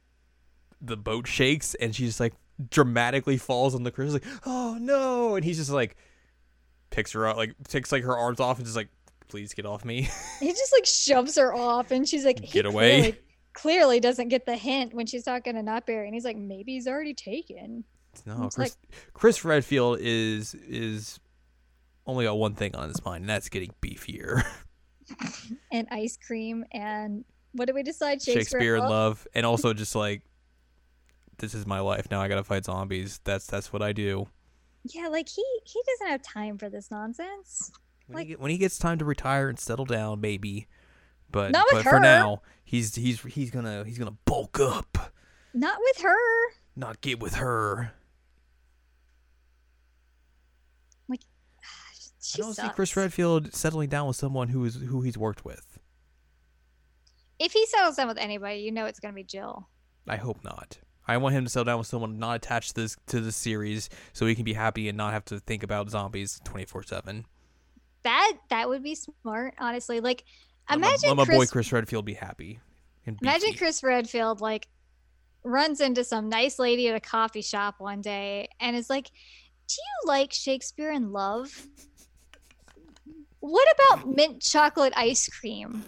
the 0.81 0.97
boat 0.97 1.27
shakes 1.27 1.75
and 1.75 1.95
she 1.95 2.05
just 2.05 2.19
like 2.19 2.33
dramatically 2.69 3.37
falls 3.37 3.75
on 3.75 3.83
the 3.83 3.91
Chris 3.91 4.13
like, 4.13 4.25
oh 4.45 4.77
no, 4.79 5.35
and 5.35 5.43
he's 5.45 5.57
just 5.57 5.71
like 5.71 5.95
picks 6.89 7.11
her 7.13 7.27
up, 7.27 7.37
like 7.37 7.55
takes 7.67 7.91
like 7.91 8.03
her 8.03 8.17
arms 8.17 8.39
off 8.39 8.57
and 8.57 8.65
just 8.65 8.75
like, 8.77 8.89
please 9.27 9.53
get 9.53 9.65
off 9.65 9.85
me. 9.85 10.09
He 10.39 10.49
just 10.51 10.73
like 10.73 10.85
shoves 10.85 11.37
her 11.37 11.53
off, 11.53 11.91
and 11.91 12.07
she's 12.07 12.25
like, 12.25 12.41
Get 12.51 12.65
away. 12.65 13.01
Clearly, 13.01 13.17
clearly 13.53 13.99
doesn't 13.99 14.27
get 14.29 14.45
the 14.45 14.55
hint 14.55 14.93
when 14.93 15.05
she's 15.05 15.23
talking 15.23 15.53
to 15.55 15.63
Not 15.63 15.85
Barry, 15.85 16.05
and 16.07 16.13
he's 16.13 16.25
like, 16.25 16.37
maybe 16.37 16.73
he's 16.73 16.87
already 16.87 17.13
taken. 17.13 17.83
no, 18.25 18.49
Chris, 18.53 18.77
Chris 19.13 19.45
Redfield 19.45 19.99
is 20.01 20.53
is 20.53 21.19
only 22.05 22.25
got 22.25 22.37
one 22.37 22.55
thing 22.55 22.75
on 22.75 22.87
his 22.89 23.03
mind, 23.05 23.21
and 23.23 23.29
that's 23.29 23.49
getting 23.49 23.73
beefier. 23.81 24.43
And 25.73 25.87
ice 25.91 26.17
cream, 26.17 26.63
and 26.71 27.25
what 27.51 27.65
did 27.65 27.75
we 27.75 27.83
decide? 27.83 28.21
Shakespeare, 28.21 28.41
Shakespeare 28.43 28.75
in 28.75 28.81
love? 28.83 28.89
love, 28.91 29.27
and 29.33 29.45
also 29.45 29.73
just 29.73 29.93
like, 29.93 30.21
this 31.37 31.53
is 31.53 31.65
my 31.67 31.81
life 31.81 32.07
now. 32.09 32.21
I 32.21 32.29
gotta 32.29 32.45
fight 32.45 32.63
zombies. 32.63 33.19
That's 33.25 33.45
that's 33.45 33.73
what 33.73 33.81
I 33.81 33.91
do. 33.91 34.27
Yeah, 34.85 35.09
like 35.09 35.27
he 35.27 35.43
he 35.65 35.81
doesn't 35.85 36.07
have 36.07 36.21
time 36.21 36.57
for 36.57 36.69
this 36.69 36.89
nonsense. 36.91 37.71
When, 38.07 38.15
Like- 38.17 38.27
he, 38.27 38.33
when 38.35 38.51
he 38.51 38.57
gets 38.57 38.77
time 38.77 38.99
to 38.99 39.05
retire 39.05 39.49
and 39.49 39.59
settle 39.59 39.83
down, 39.85 40.21
maybe. 40.21 40.67
But 41.29 41.51
Not 41.51 41.65
with 41.73 41.83
but 41.83 41.89
for 41.89 41.99
now, 41.99 42.41
he's 42.63 42.95
he's 42.95 43.19
he's 43.21 43.51
gonna 43.51 43.83
he's 43.85 43.97
gonna 43.97 44.15
bulk 44.25 44.59
up, 44.61 45.11
Not 45.53 45.77
with 45.81 46.01
her. 46.03 46.51
not 46.77 47.01
get 47.01 47.19
with 47.19 47.35
her. 47.35 47.91
She 52.31 52.41
I 52.41 52.45
don't 52.45 52.53
see 52.53 52.69
Chris. 52.69 52.95
Redfield 52.95 53.53
settling 53.53 53.89
down 53.89 54.07
with 54.07 54.15
someone 54.15 54.49
who 54.49 54.63
is 54.65 54.75
who 54.75 55.01
he's 55.01 55.17
worked 55.17 55.43
with. 55.43 55.79
If 57.39 57.51
he 57.51 57.65
settles 57.65 57.95
down 57.95 58.07
with 58.07 58.17
anybody, 58.17 58.59
you 58.59 58.71
know 58.71 58.85
it's 58.85 58.99
gonna 58.99 59.13
be 59.13 59.23
Jill. 59.23 59.67
I 60.07 60.17
hope 60.17 60.43
not. 60.43 60.79
I 61.07 61.17
want 61.17 61.35
him 61.35 61.43
to 61.43 61.49
settle 61.49 61.65
down 61.65 61.79
with 61.79 61.87
someone 61.87 62.19
not 62.19 62.35
attached 62.35 62.75
to 62.75 62.81
this 62.81 62.97
to 63.07 63.19
the 63.19 63.31
series, 63.31 63.89
so 64.13 64.25
he 64.25 64.35
can 64.35 64.45
be 64.45 64.53
happy 64.53 64.87
and 64.87 64.97
not 64.97 65.13
have 65.13 65.25
to 65.25 65.39
think 65.39 65.63
about 65.63 65.89
zombies 65.89 66.39
twenty 66.43 66.65
four 66.65 66.83
seven. 66.83 67.25
That 68.03 68.33
that 68.49 68.69
would 68.69 68.83
be 68.83 68.95
smart, 68.95 69.55
honestly. 69.59 69.99
Like, 69.99 70.23
Let 70.69 70.77
imagine 70.77 71.15
my 71.17 71.25
boy 71.25 71.37
Chris, 71.39 71.51
Chris 71.51 71.71
Redfield 71.71 72.05
be 72.05 72.13
happy. 72.13 72.59
And 73.05 73.17
imagine. 73.21 73.53
Chris 73.55 73.83
Redfield 73.83 74.41
like 74.41 74.67
runs 75.43 75.81
into 75.81 76.03
some 76.03 76.29
nice 76.29 76.59
lady 76.59 76.87
at 76.87 76.95
a 76.95 76.99
coffee 76.99 77.41
shop 77.41 77.75
one 77.79 78.01
day 78.01 78.47
and 78.59 78.75
is 78.75 78.89
like, 78.89 79.09
"Do 79.67 79.75
you 79.75 80.07
like 80.07 80.31
Shakespeare 80.31 80.91
in 80.91 81.11
Love? 81.11 81.67
What 83.41 83.67
about 83.73 84.07
mint 84.07 84.41
chocolate 84.41 84.93
ice 84.95 85.27
cream? 85.27 85.83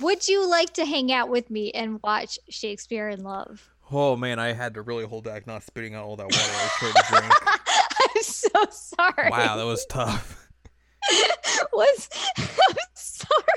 Would 0.00 0.28
you 0.28 0.48
like 0.48 0.74
to 0.74 0.84
hang 0.84 1.10
out 1.10 1.30
with 1.30 1.48
me 1.48 1.70
and 1.70 2.00
watch 2.02 2.38
Shakespeare 2.50 3.08
in 3.08 3.22
Love?" 3.22 3.70
Oh 3.90 4.16
man, 4.16 4.38
I 4.38 4.52
had 4.52 4.74
to 4.74 4.82
really 4.82 5.06
hold 5.06 5.24
back 5.24 5.46
not 5.46 5.62
spitting 5.62 5.94
out 5.94 6.04
all 6.04 6.16
that 6.16 6.24
water 6.24 6.36
I 6.38 6.62
was 6.62 6.72
trying 6.72 6.92
to 6.92 7.04
drink. 7.08 7.34
I'm 8.16 8.22
so 8.22 8.48
sorry. 8.70 9.30
wow, 9.30 9.56
that 9.56 9.64
was 9.64 9.86
tough. 9.86 10.48
was 11.72 12.08
I'm 12.36 12.76
sorry. 12.94 13.52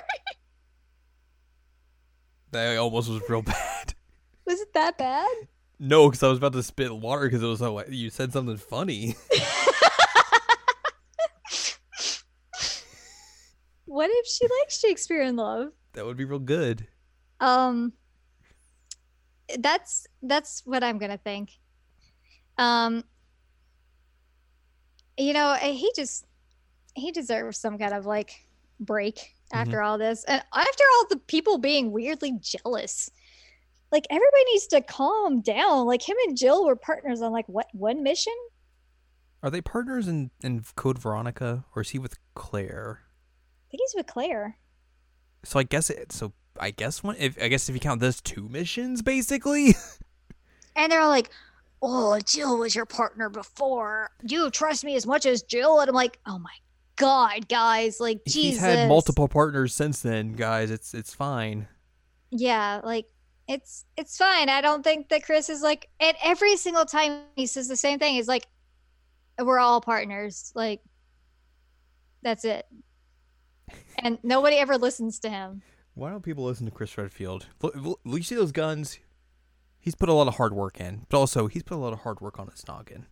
That 2.52 2.78
almost 2.78 3.10
was 3.10 3.22
real 3.30 3.42
bad. 3.42 3.94
Was 4.46 4.60
it 4.62 4.74
that 4.74 4.98
bad? 4.98 5.30
No, 5.78 6.10
because 6.10 6.24
I 6.24 6.28
was 6.28 6.40
about 6.40 6.54
to 6.54 6.64
spit 6.64 6.92
water 6.92 7.26
because 7.26 7.44
it 7.44 7.46
was 7.46 7.60
so 7.60 7.84
you 7.88 8.10
said 8.10 8.34
something 8.34 8.58
funny. 8.58 9.16
What 13.90 14.12
if 14.14 14.28
she 14.28 14.46
likes 14.60 14.80
Shakespeare 14.80 15.24
in 15.24 15.36
Love? 15.36 15.70
That 15.94 16.06
would 16.06 16.16
be 16.16 16.24
real 16.24 16.38
good. 16.38 16.88
Um 17.40 17.94
that's 19.58 20.06
that's 20.22 20.62
what 20.64 20.84
I'm 20.84 21.00
gonna 21.00 21.18
think. 21.18 21.58
Um 22.60 23.04
you 25.18 25.34
know, 25.34 25.56
he 25.56 25.92
just 25.96 26.24
he 26.94 27.12
deserves 27.12 27.58
some 27.58 27.80
kind 27.80 27.96
of 27.96 28.06
like 28.06 28.46
break 28.80 29.34
after 29.52 29.82
all 29.82 29.98
this. 29.98 30.24
And 30.26 30.44
after 30.54 30.84
all 30.94 31.08
the 31.10 31.18
people 31.18 31.58
being 31.58 31.92
weirdly 31.92 32.38
jealous. 32.40 33.10
Like 33.92 34.06
everybody 34.12 34.44
needs 34.52 34.68
to 34.68 34.82
calm 34.82 35.42
down. 35.42 35.88
Like 35.88 36.08
him 36.08 36.16
and 36.28 36.38
Jill 36.38 36.64
were 36.64 36.76
partners 36.76 37.24
on 37.24 37.32
like 37.32 37.50
what 37.50 37.66
one 37.74 38.04
mission? 38.04 38.36
Are 39.42 39.50
they 39.50 39.62
partners 39.62 40.08
in, 40.08 40.30
in 40.44 40.64
Code 40.76 41.00
Veronica, 41.00 41.66
or 41.76 41.82
is 41.82 41.90
he 41.90 41.98
with 41.98 42.18
Claire? 42.36 43.02
I 43.70 43.72
think 43.72 43.82
he's 43.82 43.96
with 43.96 44.08
Claire. 44.08 44.58
So 45.44 45.60
I 45.60 45.64
guess 45.64 45.90
it. 45.90 46.12
So 46.12 46.34
I 46.60 46.72
guess 46.72 47.04
one. 47.04 47.16
If 47.20 47.42
I 47.42 47.48
guess 47.48 47.70
if 47.70 47.76
you 47.76 47.80
count 47.80 48.02
those 48.02 48.20
two 48.20 48.50
missions, 48.50 49.02
basically. 49.02 49.76
And 50.80 50.92
they're 50.92 51.02
all 51.02 51.10
like, 51.10 51.30
Oh, 51.82 52.20
Jill 52.26 52.58
was 52.58 52.76
your 52.76 52.86
partner 52.86 53.30
before. 53.30 54.10
You 54.22 54.50
trust 54.50 54.84
me 54.84 54.96
as 54.96 55.06
much 55.06 55.26
as 55.26 55.42
Jill. 55.42 55.80
And 55.80 55.90
I'm 55.90 55.96
like, 55.96 56.20
Oh 56.26 56.40
my 56.40 56.54
God, 56.96 57.50
guys. 57.50 58.00
Like, 58.00 58.24
Jesus. 58.26 58.44
He's 58.44 58.60
had 58.60 58.88
multiple 58.88 59.28
partners 59.28 59.74
since 59.74 60.02
then, 60.02 60.34
guys. 60.34 60.72
It's 60.72 60.94
it's 60.94 61.14
fine. 61.14 61.68
Yeah, 62.32 62.82
like, 62.84 63.08
it's 63.48 63.86
it's 63.98 64.18
fine. 64.18 64.48
I 64.50 64.62
don't 64.62 64.84
think 64.84 65.10
that 65.10 65.24
Chris 65.24 65.50
is 65.50 65.62
like, 65.62 65.90
and 66.00 66.16
every 66.24 66.56
single 66.56 66.86
time 66.86 67.24
he 67.36 67.46
says 67.46 67.68
the 67.68 67.76
same 67.76 68.00
thing, 68.00 68.14
he's 68.14 68.28
like, 68.28 68.48
We're 69.38 69.60
all 69.60 69.82
partners. 69.82 70.52
Like, 70.56 70.82
that's 72.22 72.46
it. 72.46 72.66
And 74.04 74.18
nobody 74.24 74.58
ever 74.58 74.78
listens 74.78 75.20
to 75.20 75.30
him. 75.30 75.62
Why 75.96 76.10
don't 76.10 76.24
people 76.24 76.46
listen 76.46 76.66
to 76.66 76.72
Chris 76.72 76.98
Redfield? 76.98 77.48
Look, 77.62 78.00
you 78.06 78.24
see 78.24 78.36
those 78.36 78.52
guns? 78.52 79.00
He's 79.80 79.96
put 79.96 80.10
a 80.10 80.14
lot 80.14 80.28
of 80.28 80.36
hard 80.36 80.54
work 80.54 80.80
in, 80.80 81.06
but 81.10 81.18
also 81.18 81.48
he's 81.48 81.64
put 81.64 81.76
a 81.76 81.82
lot 81.82 81.94
of 81.94 82.00
hard 82.00 82.22
work 82.22 82.40
on 82.40 82.48
his 82.48 82.68
noggin. 82.68 83.08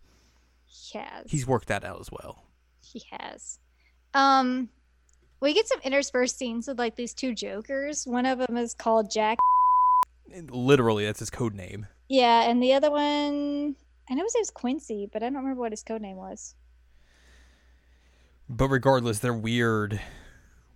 He 0.65 0.99
has. 0.99 1.29
He's 1.29 1.47
worked 1.47 1.67
that 1.69 1.83
out 1.83 1.99
as 1.99 2.11
well. 2.11 2.43
He 2.81 3.03
has. 3.11 3.59
Um, 4.13 4.69
we 5.39 5.53
get 5.53 5.67
some 5.67 5.79
interspersed 5.83 6.37
scenes 6.37 6.67
with 6.67 6.79
like 6.79 6.95
these 6.95 7.13
two 7.13 7.33
jokers. 7.33 8.05
One 8.05 8.25
of 8.25 8.39
them 8.39 8.57
is 8.57 8.73
called 8.73 9.11
Jack. 9.11 9.37
Literally, 10.49 11.05
that's 11.05 11.19
his 11.19 11.29
code 11.29 11.53
name. 11.53 11.87
Yeah, 12.09 12.49
and 12.49 12.61
the 12.61 12.73
other 12.73 12.91
one, 12.91 13.75
I 14.09 14.13
know 14.13 14.23
his 14.23 14.35
name's 14.35 14.51
Quincy, 14.51 15.09
but 15.11 15.23
I 15.23 15.27
don't 15.27 15.37
remember 15.37 15.61
what 15.61 15.71
his 15.71 15.83
code 15.83 16.01
name 16.01 16.17
was. 16.17 16.55
But 18.49 18.69
regardless, 18.69 19.19
they're 19.19 19.33
weird, 19.33 19.99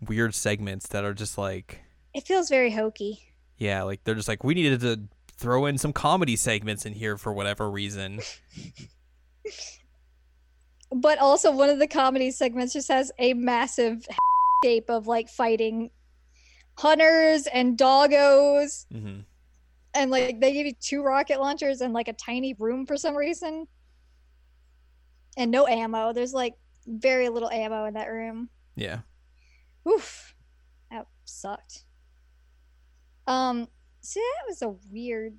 weird 0.07 0.33
segments 0.35 0.87
that 0.89 1.03
are 1.03 1.13
just 1.13 1.37
like, 1.37 1.79
It 2.13 2.25
feels 2.27 2.49
very 2.49 2.71
hokey. 2.71 3.19
yeah, 3.57 3.83
like 3.83 4.03
they're 4.03 4.15
just 4.15 4.27
like 4.27 4.43
we 4.43 4.53
needed 4.53 4.81
to 4.81 5.01
throw 5.37 5.65
in 5.65 5.77
some 5.77 5.93
comedy 5.93 6.35
segments 6.35 6.85
in 6.85 6.93
here 6.93 7.17
for 7.17 7.33
whatever 7.33 7.69
reason. 7.69 8.19
But 10.93 11.19
also, 11.19 11.51
one 11.51 11.69
of 11.69 11.79
the 11.79 11.87
comedy 11.87 12.31
segments 12.31 12.73
just 12.73 12.89
has 12.89 13.11
a 13.17 13.33
massive 13.33 14.05
shape 14.63 14.89
of 14.89 15.07
like 15.07 15.29
fighting 15.29 15.89
hunters 16.77 17.47
and 17.47 17.77
doggos, 17.77 18.85
hmm 18.91 19.19
and 19.93 20.09
like 20.09 20.39
they 20.39 20.53
give 20.53 20.65
you 20.65 20.73
two 20.79 21.01
rocket 21.03 21.39
launchers 21.41 21.81
and 21.81 21.93
like 21.93 22.07
a 22.07 22.13
tiny 22.13 22.53
room 22.59 22.85
for 22.85 22.95
some 22.97 23.15
reason, 23.15 23.67
and 25.37 25.49
no 25.51 25.65
ammo. 25.67 26.11
There's 26.13 26.33
like 26.33 26.55
very 26.87 27.27
little 27.29 27.49
ammo 27.49 27.85
in 27.85 27.93
that 27.95 28.07
room. 28.07 28.49
Yeah, 28.75 28.99
Oof, 29.87 30.35
that 30.89 31.07
sucked. 31.25 31.85
Um, 33.27 33.67
so 34.01 34.19
that 34.19 34.47
was 34.47 34.61
a 34.61 34.75
weird, 34.91 35.37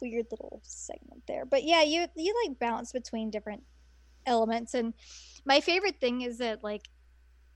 weird 0.00 0.26
little 0.30 0.60
segment 0.64 1.22
there. 1.26 1.44
But 1.44 1.64
yeah, 1.64 1.82
you 1.82 2.06
you 2.16 2.34
like 2.46 2.58
bounce 2.58 2.92
between 2.92 3.30
different 3.30 3.62
elements, 4.26 4.74
and 4.74 4.94
my 5.44 5.60
favorite 5.60 6.00
thing 6.00 6.22
is 6.22 6.38
that 6.38 6.62
like 6.62 6.88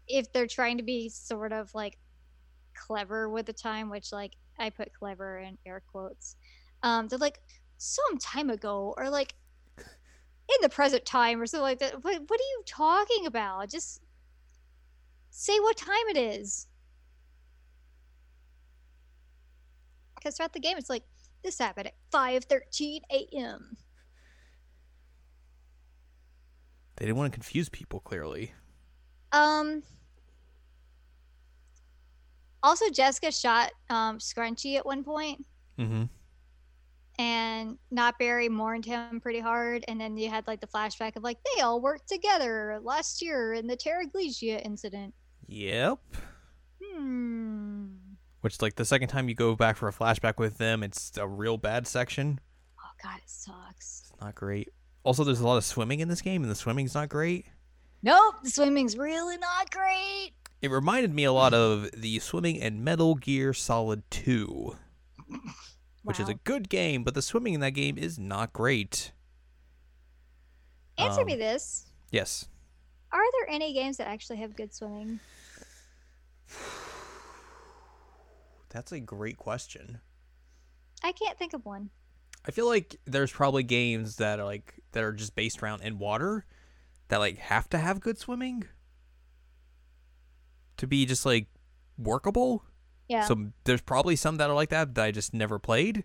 if 0.09 0.33
they're 0.33 0.47
trying 0.47 0.79
to 0.79 0.83
be 0.85 1.09
sort 1.09 1.53
of 1.53 1.75
like 1.75 1.99
clever 2.75 3.29
with 3.29 3.47
the 3.47 3.53
time, 3.53 3.91
which 3.91 4.13
like 4.13 4.35
I 4.59 4.71
put 4.71 4.93
clever 4.93 5.39
in 5.39 5.59
air 5.67 5.83
quotes, 5.91 6.37
um, 6.83 7.09
they're 7.09 7.19
like 7.19 7.41
some 7.79 8.19
time 8.19 8.51
ago, 8.51 8.95
or 8.97 9.11
like 9.11 9.35
in 10.49 10.57
the 10.63 10.69
present 10.69 11.05
time 11.05 11.41
or 11.41 11.47
something 11.47 11.63
like 11.63 11.81
that. 11.81 12.05
What, 12.05 12.23
what 12.29 12.41
are 12.41 12.51
you 12.55 12.63
talking 12.67 13.27
about? 13.27 13.69
Just 13.71 14.01
say 15.39 15.61
what 15.61 15.77
time 15.77 16.09
it 16.09 16.17
is. 16.17 16.67
Because 20.15 20.37
throughout 20.37 20.55
the 20.55 20.61
game, 20.61 20.79
it's 20.79 20.91
like 20.91 21.05
this 21.45 21.59
happened 21.59 21.89
at 21.89 21.95
five 22.11 22.45
thirteen 22.45 23.03
a.m. 23.13 23.77
They 26.97 27.05
didn't 27.05 27.19
want 27.19 27.33
to 27.33 27.37
confuse 27.37 27.69
people. 27.69 28.01
Clearly, 28.01 28.53
Um. 29.33 29.83
Also, 32.63 32.91
Jessica 32.91 33.31
shot 33.31 33.71
um, 33.91 34.19
Scrunchy 34.19 34.77
at 34.77 34.85
one 34.85 35.05
point, 35.05 35.47
mm-hmm. 35.79 36.05
and 37.21 37.79
Not 37.93 38.19
Barry 38.19 38.49
mourned 38.49 38.85
him 38.85 39.21
pretty 39.21 39.39
hard. 39.39 39.85
And 39.87 40.01
then 40.01 40.17
you 40.17 40.29
had 40.29 40.47
like 40.49 40.61
the 40.61 40.67
flashback 40.67 41.15
of 41.15 41.23
like 41.23 41.39
they 41.55 41.61
all 41.61 41.81
worked 41.81 42.09
together 42.09 42.81
last 42.83 43.23
year 43.23 43.53
in 43.53 43.69
the 43.69 43.77
Terragrigia 43.77 44.65
incident. 44.65 45.15
Yep. 45.47 45.99
Hmm. 46.83 47.87
Which, 48.41 48.61
like, 48.63 48.77
the 48.77 48.85
second 48.85 49.09
time 49.09 49.29
you 49.29 49.35
go 49.35 49.57
back 49.57 49.77
for 49.77 49.89
a 49.89 49.93
flashback 49.93 50.39
with 50.39 50.59
them, 50.59 50.83
it's 50.83 51.17
a 51.17 51.27
real 51.27 51.57
bad 51.57 51.87
section. 51.87 52.41
Oh 52.81 52.91
god, 53.03 53.19
it 53.19 53.29
sucks. 53.29 54.05
It's 54.11 54.21
not 54.21 54.35
great. 54.35 54.69
Also, 55.03 55.25
there's 55.25 55.41
a 55.41 55.47
lot 55.47 55.57
of 55.57 55.65
swimming 55.65 56.01
in 56.01 56.09
this 56.09 56.21
game, 56.21 56.43
and 56.43 56.51
the 56.51 56.57
swimming's 56.57 56.95
not 56.95 57.09
great. 57.09 57.47
Nope, 58.03 58.37
the 58.43 58.51
swimming's 58.51 58.97
really 58.97 59.37
not 59.39 59.71
great. 59.71 60.33
It 60.63 60.71
reminded 60.71 61.15
me 61.15 61.25
a 61.25 61.33
lot 61.33 61.55
of 61.55 61.91
the 61.93 62.19
swimming 62.19 62.57
in 62.57 62.83
Metal 62.83 63.15
Gear 63.15 63.53
Solid 63.53 64.03
2, 64.11 64.77
which 66.03 66.21
is 66.21 66.29
a 66.29 66.35
good 66.35 66.69
game, 66.69 67.05
but 67.05 67.15
the 67.15 67.23
swimming 67.23 67.55
in 67.55 67.61
that 67.61 67.73
game 67.73 67.99
is 67.99 68.19
not 68.19 68.53
great. 68.53 69.13
Answer 70.99 71.21
um, 71.21 71.27
me 71.27 71.37
this: 71.37 71.87
Yes. 72.11 72.49
Are 73.13 73.23
there 73.33 73.55
any 73.55 73.73
games 73.73 73.99
that 73.99 74.09
actually 74.09 74.39
have 74.39 74.57
good 74.57 74.75
swimming? 74.75 75.21
That's 78.71 78.93
a 78.93 79.01
great 79.01 79.37
question. 79.37 80.01
I 81.03 81.13
can't 81.13 81.39
think 81.39 81.53
of 81.53 81.65
one. 81.65 81.91
I 82.47 82.51
feel 82.51 82.67
like 82.67 82.97
there's 83.07 83.33
probably 83.33 83.63
games 83.63 84.17
that 84.17 84.39
are 84.39 84.45
like 84.45 84.75
that 84.93 85.03
are 85.03 85.13
just 85.13 85.35
based 85.35 85.63
around 85.63 85.83
in 85.83 85.99
water 85.99 86.45
that 87.09 87.19
like 87.19 87.39
have 87.39 87.69
to 87.71 87.79
have 87.79 88.01
good 88.01 88.19
swimming 88.19 88.65
to 90.77 90.87
be 90.87 91.07
just 91.07 91.27
like 91.27 91.47
workable. 91.99 92.65
Yeah. 93.09 93.25
So 93.25 93.49
there's 93.65 93.81
probably 93.81 94.17
some 94.17 94.37
that 94.37 94.51
are 94.51 94.55
like 94.55 94.71
that 94.71 94.95
that 94.95 95.05
I 95.05 95.11
just 95.11 95.35
never 95.35 95.59
played. 95.59 96.05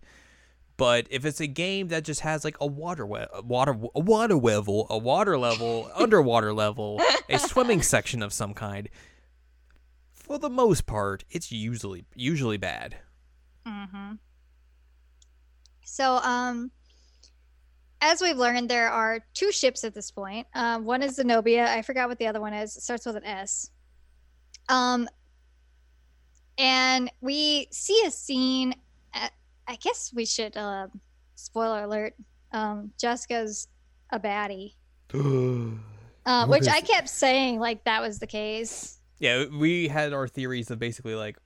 But 0.77 1.05
if 1.11 1.25
it's 1.25 1.39
a 1.39 1.47
game 1.47 1.89
that 1.89 2.03
just 2.03 2.21
has 2.21 2.43
like 2.43 2.57
a 2.59 2.65
water 2.65 3.05
we- 3.05 3.19
a 3.33 3.41
water 3.43 3.77
a 3.95 3.99
water 3.99 4.35
level, 4.35 4.87
a 4.89 4.97
water 4.97 5.37
level, 5.37 5.91
underwater 5.95 6.53
level, 6.53 6.99
a 7.29 7.37
swimming 7.37 7.81
section 7.83 8.23
of 8.23 8.33
some 8.33 8.53
kind, 8.53 8.89
for 10.31 10.39
the 10.39 10.49
most 10.49 10.85
part, 10.85 11.25
it's 11.29 11.51
usually 11.51 12.05
usually 12.15 12.55
bad. 12.55 12.95
Mm-hmm. 13.67 14.13
So, 15.83 16.19
um, 16.23 16.71
as 17.99 18.21
we've 18.21 18.37
learned, 18.37 18.69
there 18.69 18.89
are 18.89 19.19
two 19.33 19.51
ships 19.51 19.83
at 19.83 19.93
this 19.93 20.09
point. 20.09 20.47
Um, 20.55 20.85
one 20.85 21.03
is 21.03 21.15
Zenobia. 21.15 21.69
I 21.69 21.81
forgot 21.81 22.07
what 22.07 22.17
the 22.17 22.27
other 22.27 22.39
one 22.39 22.53
is. 22.53 22.77
It 22.77 22.81
starts 22.81 23.05
with 23.05 23.17
an 23.17 23.25
S. 23.25 23.71
Um, 24.69 25.09
and 26.57 27.11
we 27.19 27.67
see 27.71 28.01
a 28.05 28.11
scene. 28.11 28.73
At, 29.13 29.33
I 29.67 29.75
guess 29.75 30.13
we 30.15 30.25
should. 30.25 30.55
Uh, 30.55 30.87
spoiler 31.35 31.83
alert. 31.83 32.13
Um, 32.53 32.93
Jessica's 32.97 33.67
a 34.11 34.19
baddie. 34.19 34.75
What 36.23 36.47
which 36.47 36.67
I 36.69 36.79
kept 36.79 37.09
saying 37.09 37.59
like 37.59 37.83
that 37.83 38.01
was 38.01 38.19
the 38.19 38.27
case. 38.27 39.00
Yeah, 39.21 39.45
we 39.45 39.87
had 39.87 40.13
our 40.13 40.27
theories 40.27 40.71
of 40.71 40.79
basically 40.79 41.13
like 41.13 41.37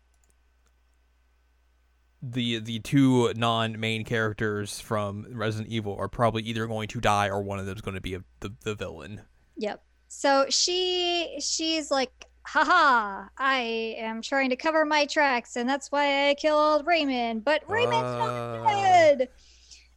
the 2.21 2.59
the 2.59 2.80
two 2.80 3.34
non-main 3.36 4.05
characters 4.05 4.80
from 4.80 5.28
Resident 5.30 5.69
Evil 5.71 5.95
are 5.99 6.07
probably 6.07 6.41
either 6.43 6.65
going 6.67 6.88
to 6.88 7.01
die 7.01 7.28
or 7.28 7.41
one 7.43 7.59
of 7.59 7.65
them 7.65 7.76
is 7.76 7.82
going 7.82 7.95
to 7.95 8.01
be 8.01 8.15
a, 8.15 8.23
the 8.39 8.53
the 8.63 8.76
villain. 8.76 9.21
Yep. 9.57 9.84
So 10.07 10.45
she 10.49 11.38
she's 11.41 11.91
like, 11.91 12.11
haha, 12.43 13.28
I 13.38 13.95
am 13.97 14.21
trying 14.21 14.51
to 14.51 14.55
cover 14.55 14.86
my 14.86 15.05
tracks, 15.05 15.57
and 15.57 15.67
that's 15.67 15.91
why 15.91 16.30
I 16.30 16.36
killed 16.36 16.88
Raymond. 16.88 17.43
But 17.43 17.69
Raymond's 17.69 18.09
Uh. 18.09 18.17
not 18.17 18.67
dead. 18.69 19.30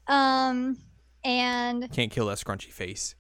Um, 0.09 0.79
and 1.23 1.89
Can't 1.93 2.11
kill 2.11 2.27
that 2.27 2.39
scrunchy 2.39 2.73
face. 2.73 3.15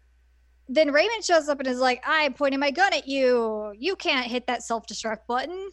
Then 0.68 0.92
Raymond 0.92 1.24
shows 1.24 1.48
up 1.48 1.58
and 1.60 1.68
is 1.68 1.78
like, 1.80 2.02
I'm 2.06 2.34
pointing 2.34 2.60
my 2.60 2.70
gun 2.70 2.92
at 2.92 3.08
you. 3.08 3.72
You 3.78 3.96
can't 3.96 4.26
hit 4.26 4.46
that 4.46 4.62
self 4.62 4.86
destruct 4.86 5.26
button. 5.26 5.70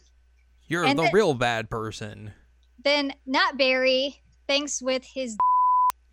You're 0.68 0.84
And 0.84 0.98
the 0.98 1.04
then- 1.04 1.12
real 1.12 1.34
bad 1.34 1.70
person. 1.70 2.32
Then 2.82 3.12
not 3.26 3.56
Barry 3.58 4.22
thinks 4.46 4.80
with 4.80 5.04
his 5.04 5.36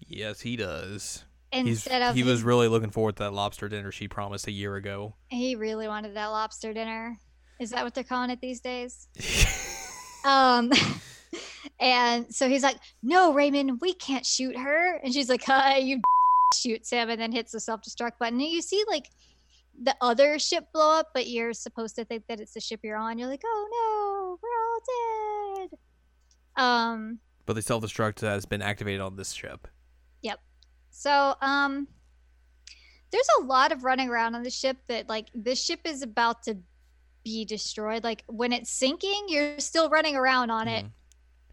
Yes, 0.07 0.41
he 0.41 0.55
does. 0.55 1.23
He's, 1.51 1.67
instead 1.67 2.01
of 2.01 2.15
he 2.15 2.23
was 2.23 2.41
really 2.41 2.67
looking 2.67 2.89
forward 2.89 3.15
to 3.17 3.23
that 3.23 3.33
lobster 3.33 3.69
dinner 3.69 3.91
she 3.91 4.07
promised 4.07 4.47
a 4.47 4.51
year 4.51 4.75
ago. 4.75 5.15
he 5.29 5.55
really 5.55 5.87
wanted 5.87 6.15
that 6.15 6.27
lobster 6.27 6.73
dinner. 6.73 7.17
Is 7.59 7.69
that 7.71 7.83
what 7.83 7.93
they're 7.93 8.03
calling 8.03 8.31
it 8.31 8.41
these 8.41 8.59
days? 8.61 9.07
Um, 10.25 10.71
and 11.81 12.33
so 12.33 12.47
he's 12.47 12.63
like, 12.63 12.77
"No, 13.01 13.33
Raymond, 13.33 13.81
we 13.81 13.93
can't 13.93 14.25
shoot 14.25 14.55
her." 14.57 14.95
And 15.03 15.13
she's 15.13 15.27
like, 15.27 15.43
"Hi, 15.43 15.79
you." 15.79 15.99
Shoots 16.53 16.89
him 16.89 17.09
and 17.09 17.19
then 17.19 17.31
hits 17.31 17.51
the 17.51 17.59
self 17.59 17.81
destruct 17.81 18.17
button. 18.19 18.39
And 18.39 18.49
you 18.49 18.61
see 18.61 18.83
like 18.87 19.09
the 19.81 19.95
other 20.01 20.37
ship 20.39 20.65
blow 20.73 20.99
up, 20.99 21.09
but 21.13 21.27
you're 21.27 21.53
supposed 21.53 21.95
to 21.95 22.05
think 22.05 22.23
that 22.27 22.39
it's 22.39 22.53
the 22.53 22.59
ship 22.61 22.81
you're 22.83 22.97
on. 22.97 23.17
You're 23.17 23.27
like, 23.29 23.41
"Oh 23.45 24.37
no, 24.39 24.39
we're 24.41 25.63
all 25.63 25.67
dead." 25.67 25.79
Um. 26.55 27.19
but 27.45 27.53
the 27.53 27.61
self-destruct 27.61 28.21
has 28.21 28.45
been 28.45 28.61
activated 28.61 29.01
on 29.01 29.15
this 29.15 29.31
ship. 29.31 29.67
Yep. 30.21 30.39
So 30.91 31.35
um, 31.41 31.87
there's 33.11 33.27
a 33.41 33.43
lot 33.43 33.71
of 33.71 33.83
running 33.83 34.09
around 34.09 34.35
on 34.35 34.43
the 34.43 34.49
ship 34.51 34.77
that 34.87 35.09
like 35.09 35.27
this 35.33 35.63
ship 35.63 35.79
is 35.85 36.03
about 36.03 36.43
to 36.43 36.57
be 37.23 37.43
destroyed. 37.45 38.03
Like 38.03 38.23
when 38.27 38.51
it's 38.53 38.69
sinking, 38.69 39.25
you're 39.27 39.59
still 39.59 39.89
running 39.89 40.15
around 40.15 40.51
on 40.51 40.67
it. 40.67 40.85
Mhm. 40.85 40.91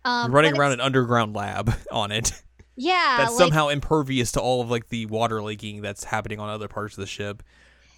Um, 0.02 0.32
running 0.32 0.56
around 0.56 0.72
an 0.72 0.80
underground 0.80 1.34
lab 1.34 1.72
on 1.92 2.12
it. 2.12 2.32
Yeah, 2.82 3.16
that's 3.18 3.32
like, 3.32 3.38
somehow 3.38 3.68
impervious 3.68 4.32
to 4.32 4.40
all 4.40 4.62
of 4.62 4.70
like 4.70 4.88
the 4.88 5.04
water 5.04 5.42
leaking 5.42 5.82
that's 5.82 6.02
happening 6.02 6.40
on 6.40 6.48
other 6.48 6.66
parts 6.66 6.96
of 6.96 7.02
the 7.02 7.06
ship. 7.06 7.42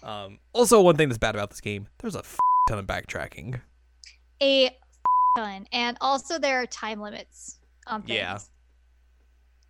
Um, 0.03 0.39
also, 0.51 0.81
one 0.81 0.97
thing 0.97 1.07
that's 1.07 1.17
bad 1.17 1.35
about 1.35 1.51
this 1.51 1.61
game: 1.61 1.87
there's 1.99 2.15
a 2.15 2.19
f- 2.19 2.37
ton 2.67 2.79
of 2.79 2.85
backtracking. 2.85 3.61
a 4.41 4.77
ton, 5.37 5.67
and 5.71 5.97
also 6.01 6.37
there 6.37 6.61
are 6.61 6.65
time 6.65 6.99
limits 6.99 7.59
on 7.87 8.01
things. 8.01 8.17
Yeah. 8.17 8.39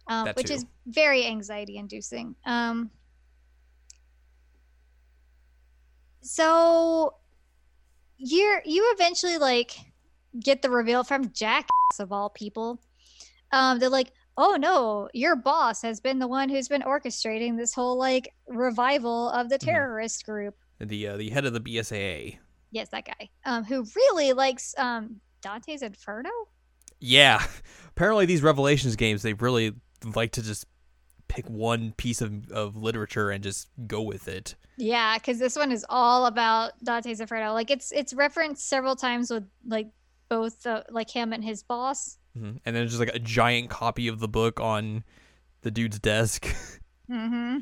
Um, 0.08 0.30
which 0.30 0.48
too. 0.48 0.56
is 0.56 0.66
very 0.88 1.28
anxiety 1.28 1.78
inducing. 1.78 2.34
Um, 2.48 2.90
so 6.22 7.18
you're 8.18 8.64
you 8.66 8.92
eventually 8.96 9.38
like 9.38 9.78
get 10.40 10.64
the 10.64 10.72
reveal 10.72 11.04
from 11.04 11.32
Jack 11.34 11.68
of 12.00 12.12
all 12.12 12.32
people. 12.32 12.82
Um, 13.52 13.78
they're 13.78 13.90
like, 13.90 14.12
oh 14.38 14.56
no, 14.60 15.10
your 15.14 15.36
boss 15.36 15.82
has 15.82 16.00
been 16.00 16.20
the 16.20 16.28
one 16.28 16.50
who's 16.50 16.68
been 16.68 16.82
orchestrating 16.82 17.58
this 17.58 17.74
whole 17.74 17.98
like 17.98 18.34
revival 18.48 19.30
of 19.30 19.50
the 19.50 19.58
Mhm. 19.58 19.66
terrorist 19.66 20.26
group. 20.26 20.56
The 20.80 21.08
uh, 21.08 21.18
the 21.18 21.30
head 21.30 21.46
of 21.46 21.54
the 21.54 21.62
BSAA. 21.62 22.38
Yes, 22.72 22.90
that 22.90 23.06
guy. 23.06 23.30
Um, 23.46 23.64
who 23.64 23.86
really 23.96 24.34
likes 24.34 24.74
um 24.78 25.20
Dante's 25.42 25.82
Inferno. 25.82 26.30
Yeah, 27.00 27.46
apparently 27.90 28.26
these 28.26 28.42
Revelations 28.42 28.96
games 28.96 29.22
they 29.22 29.34
really 29.34 29.74
like 30.16 30.32
to 30.34 30.42
just 30.42 30.66
pick 31.28 31.50
one 31.50 31.94
piece 31.98 32.22
of, 32.22 32.52
of 32.52 32.76
literature 32.76 33.30
and 33.32 33.44
just 33.44 33.70
go 33.88 34.02
with 34.02 34.28
it. 34.28 34.56
Yeah, 34.78 35.18
because 35.18 35.40
this 35.40 35.56
one 35.56 35.72
is 35.72 35.86
all 35.90 36.26
about 36.26 36.74
Dante's 36.84 37.20
Inferno. 37.22 37.54
Like 37.54 37.70
it's 37.72 37.92
it's 37.92 38.14
referenced 38.14 38.68
several 38.68 38.96
times 38.96 39.30
with 39.30 39.44
like 39.68 39.90
both 40.30 40.66
uh, 40.66 40.84
like 40.90 41.10
him 41.10 41.32
and 41.34 41.44
his 41.44 41.62
boss. 41.64 42.18
Mhm. 42.38 42.60
And 42.66 42.76
then 42.76 42.88
just 42.88 43.00
like 43.00 43.14
a 43.14 43.20
giant 43.20 43.70
copy 43.70 44.08
of 44.08 44.20
the 44.20 44.28
book 44.28 44.60
on 44.60 45.04
the 45.62 45.72
dude's 45.72 46.00
desk. 46.00 46.48
Mm-hmm. 47.12 47.58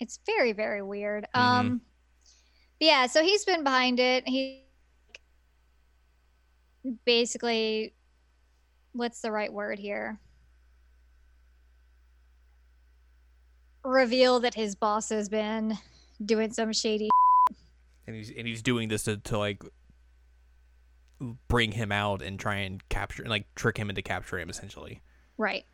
It's 0.00 0.18
very 0.26 0.52
very 0.52 0.82
weird. 0.82 1.28
Mhm. 1.34 1.40
Um, 1.40 1.80
but 2.80 2.86
yeah. 2.86 3.06
So 3.06 3.22
he's 3.22 3.44
been 3.44 3.62
behind 3.62 4.00
it. 4.00 4.26
He 4.28 4.64
basically, 7.04 7.94
what's 8.92 9.20
the 9.20 9.30
right 9.30 9.52
word 9.52 9.78
here? 9.78 10.18
Reveal 13.84 14.40
that 14.40 14.54
his 14.54 14.74
boss 14.74 15.08
has 15.10 15.28
been 15.28 15.78
doing 16.24 16.52
some 16.52 16.72
shady 16.72 17.08
and 18.08 18.16
he's 18.16 18.30
and 18.30 18.46
he's 18.46 18.62
doing 18.62 18.88
this 18.88 19.04
to, 19.04 19.16
to 19.18 19.38
like 19.38 19.62
bring 21.48 21.72
him 21.72 21.90
out 21.92 22.22
and 22.22 22.38
try 22.38 22.56
and 22.56 22.86
capture 22.88 23.24
like 23.26 23.52
trick 23.54 23.76
him 23.76 23.88
into 23.90 24.02
capturing 24.02 24.42
him 24.42 24.50
essentially. 24.50 25.02
Right. 25.36 25.64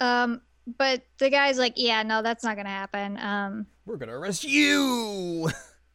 Um 0.00 0.40
but 0.78 1.02
the 1.18 1.30
guy's 1.30 1.58
like, 1.58 1.74
yeah, 1.76 2.02
no, 2.02 2.22
that's 2.22 2.42
not 2.42 2.56
gonna 2.56 2.68
happen. 2.68 3.16
Um, 3.18 3.66
We're 3.84 3.96
gonna 3.96 4.18
arrest 4.18 4.42
you. 4.44 5.48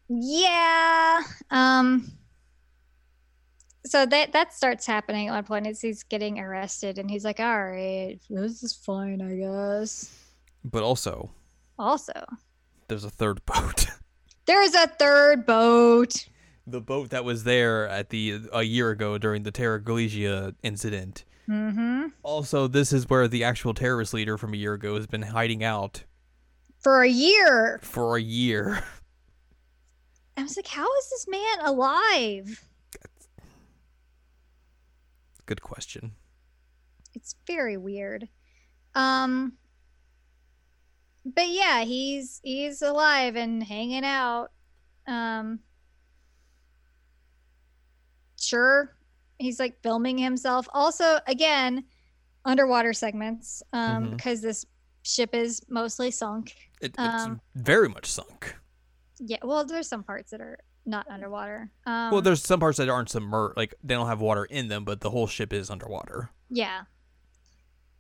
yeah. 0.08 1.22
Um. 1.50 2.12
So 3.86 4.06
that 4.06 4.32
that 4.34 4.54
starts 4.54 4.86
happening 4.86 5.28
at 5.28 5.34
one 5.34 5.44
point. 5.44 5.68
Is 5.68 5.82
he's 5.82 6.04
getting 6.04 6.40
arrested, 6.40 7.00
and 7.00 7.10
he's 7.10 7.26
like, 7.26 7.40
"All 7.40 7.66
right, 7.66 8.20
this 8.30 8.64
is 8.64 8.74
fine, 8.74 9.22
I 9.22 9.36
guess." 9.36 10.16
But 10.64 10.84
also, 10.84 11.32
Also, 11.80 12.14
there's 12.88 13.04
a 13.04 13.10
third 13.10 13.44
boat. 13.46 13.88
there's 14.46 14.76
a 14.76 14.88
third 14.88 15.46
boat. 15.48 16.28
The 16.68 16.82
boat 16.82 17.10
that 17.10 17.26
was 17.26 17.44
there 17.44 17.88
at 17.88 18.10
the 18.10 18.42
a 18.54 18.64
year 18.64 18.92
ago 18.92 19.18
during 19.18 19.44
the 19.44 19.52
Terragrigia 19.52 20.56
incident. 20.64 21.26
Mm-hmm. 21.50 22.08
Also, 22.24 22.68
this 22.68 22.94
is 22.94 23.10
where 23.10 23.28
the 23.28 23.44
actual 23.44 23.74
terrorist 23.74 24.14
leader 24.14 24.38
from 24.38 24.54
a 24.54 24.58
year 24.58 24.74
ago 24.74 24.96
has 24.96 25.08
been 25.08 25.24
hiding 25.24 25.64
out 25.64 26.04
For 26.80 27.02
a 27.02 27.10
year. 27.10 27.80
for 27.84 28.16
a 28.16 28.22
year. 28.22 28.84
I 30.38 30.44
was 30.44 30.56
like, 30.56 30.68
how 30.68 30.86
is 30.98 31.10
this 31.10 31.28
man 31.28 31.60
alive? 31.66 32.64
Good 35.46 35.62
question. 35.62 36.14
It's 37.14 37.36
very 37.46 37.76
weird. 37.76 38.30
Um 38.96 39.54
but 41.26 41.50
yeah, 41.50 41.84
he's 41.84 42.40
he's 42.44 42.82
alive 42.82 43.36
and 43.36 43.62
hanging 43.64 44.06
out. 44.06 44.52
Um 45.08 45.60
sure 48.56 48.96
he's 49.40 49.60
like 49.60 49.82
filming 49.82 50.18
himself. 50.18 50.68
Also, 50.74 51.20
again, 51.28 51.84
underwater 52.46 52.94
segments 52.94 53.64
um 53.74 54.04
Mhm. 54.04 54.12
because 54.12 54.42
this 54.42 54.66
ship 55.04 55.34
is 55.34 55.62
mostly 55.70 56.12
sunk. 56.12 56.56
It, 56.82 56.94
it's 56.98 57.24
Um, 57.26 57.42
very 57.56 57.88
much 57.90 58.06
sunk. 58.06 58.56
Yeah, 59.20 59.38
well, 59.44 59.64
there's 59.66 59.88
some 59.88 60.04
parts 60.04 60.32
that 60.32 60.42
are 60.42 60.58
not 60.86 61.06
underwater. 61.10 61.72
Um 61.86 62.12
well, 62.12 62.22
there's 62.22 62.44
some 62.44 62.60
parts 62.60 62.78
that 62.80 62.90
aren't 62.90 63.10
submerged, 63.10 63.56
like 63.58 63.74
they 63.84 63.94
don't 63.96 64.08
have 64.08 64.22
water 64.22 64.46
in 64.46 64.68
them, 64.68 64.84
but 64.86 65.02
the 65.02 65.10
whole 65.12 65.28
ship 65.28 65.54
is 65.54 65.70
underwater. 65.70 66.30
Yeah. 66.50 66.82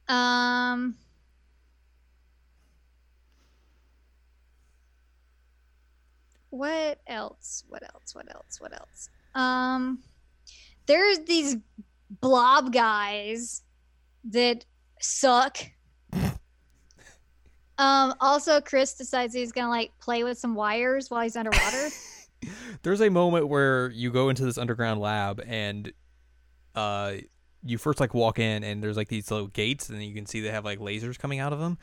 Um 0.10 0.98
What 6.50 7.00
else? 7.08 7.64
What 7.70 7.84
else? 7.84 8.14
What 8.14 8.34
else? 8.36 8.60
What 8.60 8.74
else? 8.74 9.10
Um 9.34 10.00
there's 10.86 11.20
these 11.20 11.58
blob 12.20 12.74
guys 12.74 13.64
that 14.26 14.66
suck. 15.00 15.58
um 17.78 18.14
also 18.20 18.62
Chris 18.62 18.94
decides 18.94 19.34
he's 19.34 19.52
going 19.52 19.66
to 19.66 19.70
like 19.70 19.92
play 20.00 20.24
with 20.24 20.38
some 20.38 20.56
wires 20.56 21.10
while 21.10 21.22
he's 21.22 21.36
underwater. 21.36 21.90
There's 22.82 23.02
a 23.02 23.10
moment 23.10 23.48
where 23.50 23.92
you 23.92 24.12
go 24.12 24.30
into 24.30 24.44
this 24.44 24.58
underground 24.58 25.00
lab 25.00 25.42
and 25.46 25.94
uh 26.74 27.16
you 27.64 27.78
first 27.78 28.00
like 28.00 28.16
walk 28.16 28.40
in 28.40 28.64
and 28.64 28.82
there's 28.82 28.98
like 28.98 29.08
these 29.08 29.30
little 29.30 29.48
gates 29.48 29.90
and 29.90 30.04
you 30.04 30.16
can 30.16 30.26
see 30.26 30.42
they 30.42 30.50
have 30.50 30.66
like 30.66 30.80
lasers 30.80 31.20
coming 31.20 31.40
out 31.40 31.54
of 31.54 31.60
them. 31.60 31.78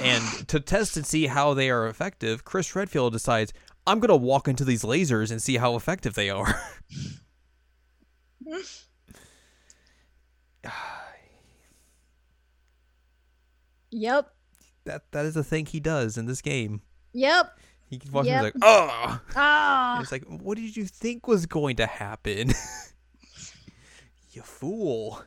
And 0.00 0.24
to 0.48 0.58
test 0.60 0.96
and 0.96 1.06
see 1.06 1.26
how 1.26 1.54
they 1.54 1.70
are 1.70 1.86
effective, 1.86 2.44
Chris 2.44 2.74
Redfield 2.74 3.12
decides 3.12 3.52
I'm 3.86 4.00
gonna 4.00 4.16
walk 4.16 4.48
into 4.48 4.64
these 4.64 4.82
lasers 4.82 5.30
and 5.30 5.40
see 5.40 5.56
how 5.56 5.76
effective 5.76 6.14
they 6.14 6.30
are. 6.30 6.60
yep. 13.90 14.34
that 14.84 15.10
that 15.12 15.26
is 15.26 15.36
a 15.36 15.44
thing 15.44 15.66
he 15.66 15.80
does 15.80 16.16
in 16.18 16.26
this 16.26 16.40
game. 16.42 16.82
Yep. 17.12 17.58
He 17.88 18.00
walks 18.12 18.26
Yep. 18.28 18.36
and 18.36 18.46
he's 18.46 18.54
like, 18.54 18.62
oh 18.62 19.20
Ah. 19.34 20.00
it's 20.00 20.12
like, 20.12 20.24
what 20.24 20.56
did 20.56 20.76
you 20.76 20.84
think 20.84 21.26
was 21.26 21.46
going 21.46 21.76
to 21.76 21.86
happen? 21.86 22.52
you 24.32 24.42
fool. 24.42 25.22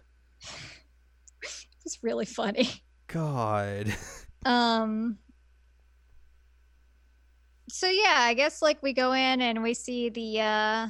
It's 1.86 2.00
really 2.02 2.26
funny. 2.26 2.70
God. 3.08 3.94
Um 4.46 5.20
So 7.70 7.88
yeah, 7.90 8.18
I 8.18 8.34
guess 8.34 8.62
like 8.62 8.84
we 8.84 8.92
go 8.92 9.14
in 9.14 9.42
and 9.42 9.64
we 9.64 9.74
see 9.74 10.10
the 10.10 10.42
uh 10.42 10.88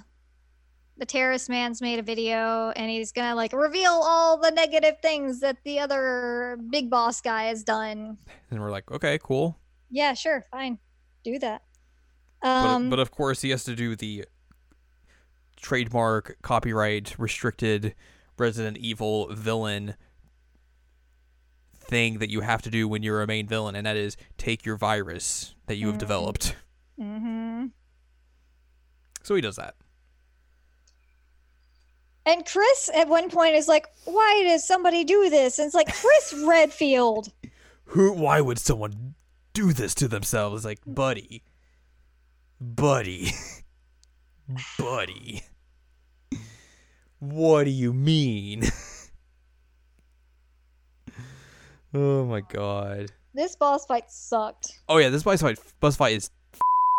the 0.97 1.05
terrorist 1.05 1.49
man's 1.49 1.81
made 1.81 1.97
a 1.99 2.03
video 2.03 2.69
and 2.75 2.89
he's 2.89 3.11
gonna 3.11 3.35
like 3.35 3.51
reveal 3.53 3.91
all 3.91 4.37
the 4.37 4.51
negative 4.51 4.95
things 5.01 5.39
that 5.39 5.57
the 5.63 5.79
other 5.79 6.57
big 6.69 6.89
boss 6.89 7.19
guy 7.21 7.45
has 7.45 7.63
done. 7.63 8.17
And 8.51 8.61
we're 8.61 8.69
like, 8.71 8.89
okay, 8.91 9.17
cool. 9.23 9.57
Yeah, 9.89 10.13
sure, 10.13 10.45
fine. 10.51 10.77
Do 11.23 11.39
that. 11.39 11.63
But, 12.41 12.47
Um 12.65 12.89
but 12.89 12.99
of 12.99 13.09
course, 13.11 13.41
he 13.41 13.49
has 13.49 13.63
to 13.63 13.75
do 13.75 13.95
the 13.95 14.25
trademark, 15.57 16.37
copyright 16.43 17.17
restricted 17.17 17.95
Resident 18.37 18.77
Evil 18.77 19.33
villain 19.33 19.95
thing 21.75 22.19
that 22.19 22.29
you 22.29 22.41
have 22.41 22.61
to 22.63 22.69
do 22.69 22.87
when 22.87 23.01
you're 23.03 23.21
a 23.21 23.27
main 23.27 23.47
villain, 23.47 23.75
and 23.75 23.85
that 23.85 23.95
is 23.97 24.17
take 24.37 24.65
your 24.65 24.77
virus 24.77 25.55
that 25.67 25.75
you 25.75 25.87
have 25.87 25.95
Mhm. 25.95 25.99
developed. 25.99 26.55
mhm. 26.99 27.71
So 29.23 29.35
he 29.35 29.41
does 29.41 29.55
that. 29.55 29.75
And 32.25 32.45
Chris 32.45 32.89
at 32.95 33.07
one 33.07 33.29
point 33.29 33.55
is 33.55 33.67
like, 33.67 33.87
"Why 34.05 34.43
does 34.47 34.65
somebody 34.65 35.03
do 35.03 35.29
this?" 35.29 35.59
And 35.59 35.65
it's 35.65 35.75
like 35.75 35.93
Chris 35.93 36.33
Redfield. 36.45 37.31
Who? 37.85 38.13
Why 38.13 38.39
would 38.41 38.59
someone 38.59 39.15
do 39.53 39.73
this 39.73 39.93
to 39.95 40.07
themselves? 40.07 40.63
Like, 40.63 40.79
buddy, 40.85 41.43
buddy, 42.59 43.31
buddy. 44.79 45.43
What 47.19 47.65
do 47.65 47.69
you 47.69 47.93
mean? 47.93 48.63
oh 51.93 52.25
my 52.25 52.41
god. 52.41 53.11
This 53.33 53.55
boss 53.55 53.85
fight 53.85 54.11
sucked. 54.11 54.81
Oh 54.87 54.97
yeah, 54.97 55.09
this 55.09 55.23
boss 55.23 55.41
fight, 55.41 55.59
boss 55.79 55.95
fight 55.95 56.15
is 56.15 56.29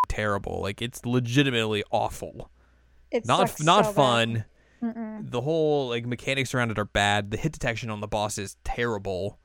terrible. 0.08 0.60
Like, 0.60 0.82
it's 0.82 1.04
legitimately 1.06 1.84
awful. 1.90 2.50
It 3.10 3.26
Not 3.26 3.60
not 3.60 3.86
so 3.86 3.92
bad. 3.92 4.44
Mm-mm. 4.84 5.30
The 5.30 5.40
whole 5.40 5.88
like 5.88 6.04
mechanics 6.06 6.54
around 6.54 6.70
it 6.70 6.78
are 6.78 6.84
bad. 6.84 7.30
The 7.30 7.36
hit 7.36 7.52
detection 7.52 7.88
on 7.90 8.00
the 8.00 8.08
boss 8.08 8.36
is 8.38 8.56
terrible. 8.64 9.38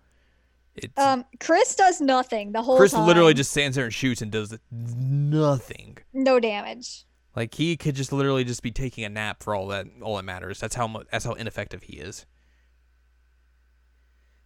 It's 0.76 0.98
Um, 0.98 1.26
Chris 1.40 1.76
does 1.76 2.00
nothing 2.02 2.52
the 2.52 2.62
whole 2.62 2.78
Chris 2.78 2.92
time. 2.92 3.06
literally 3.08 3.34
just 3.34 3.52
stands 3.52 3.76
there 3.76 3.86
and 3.86 3.94
shoots 3.94 4.22
and 4.22 4.32
does 4.32 4.58
nothing. 4.72 5.98
no 6.14 6.40
damage. 6.40 7.06
Like 7.36 7.54
he 7.54 7.78
could 7.78 7.96
just 7.96 8.12
literally 8.12 8.44
just 8.44 8.62
be 8.64 8.72
taking 8.72 9.04
a 9.06 9.10
nap 9.10 9.42
for 9.44 9.56
all 9.56 9.68
that 9.68 9.88
all 10.02 10.16
that 10.18 10.26
matters. 10.26 10.60
That's 10.60 10.76
how 10.76 11.04
that's 11.12 11.26
how 11.26 11.34
ineffective 11.34 11.84
he 11.84 11.98
is. 11.98 12.26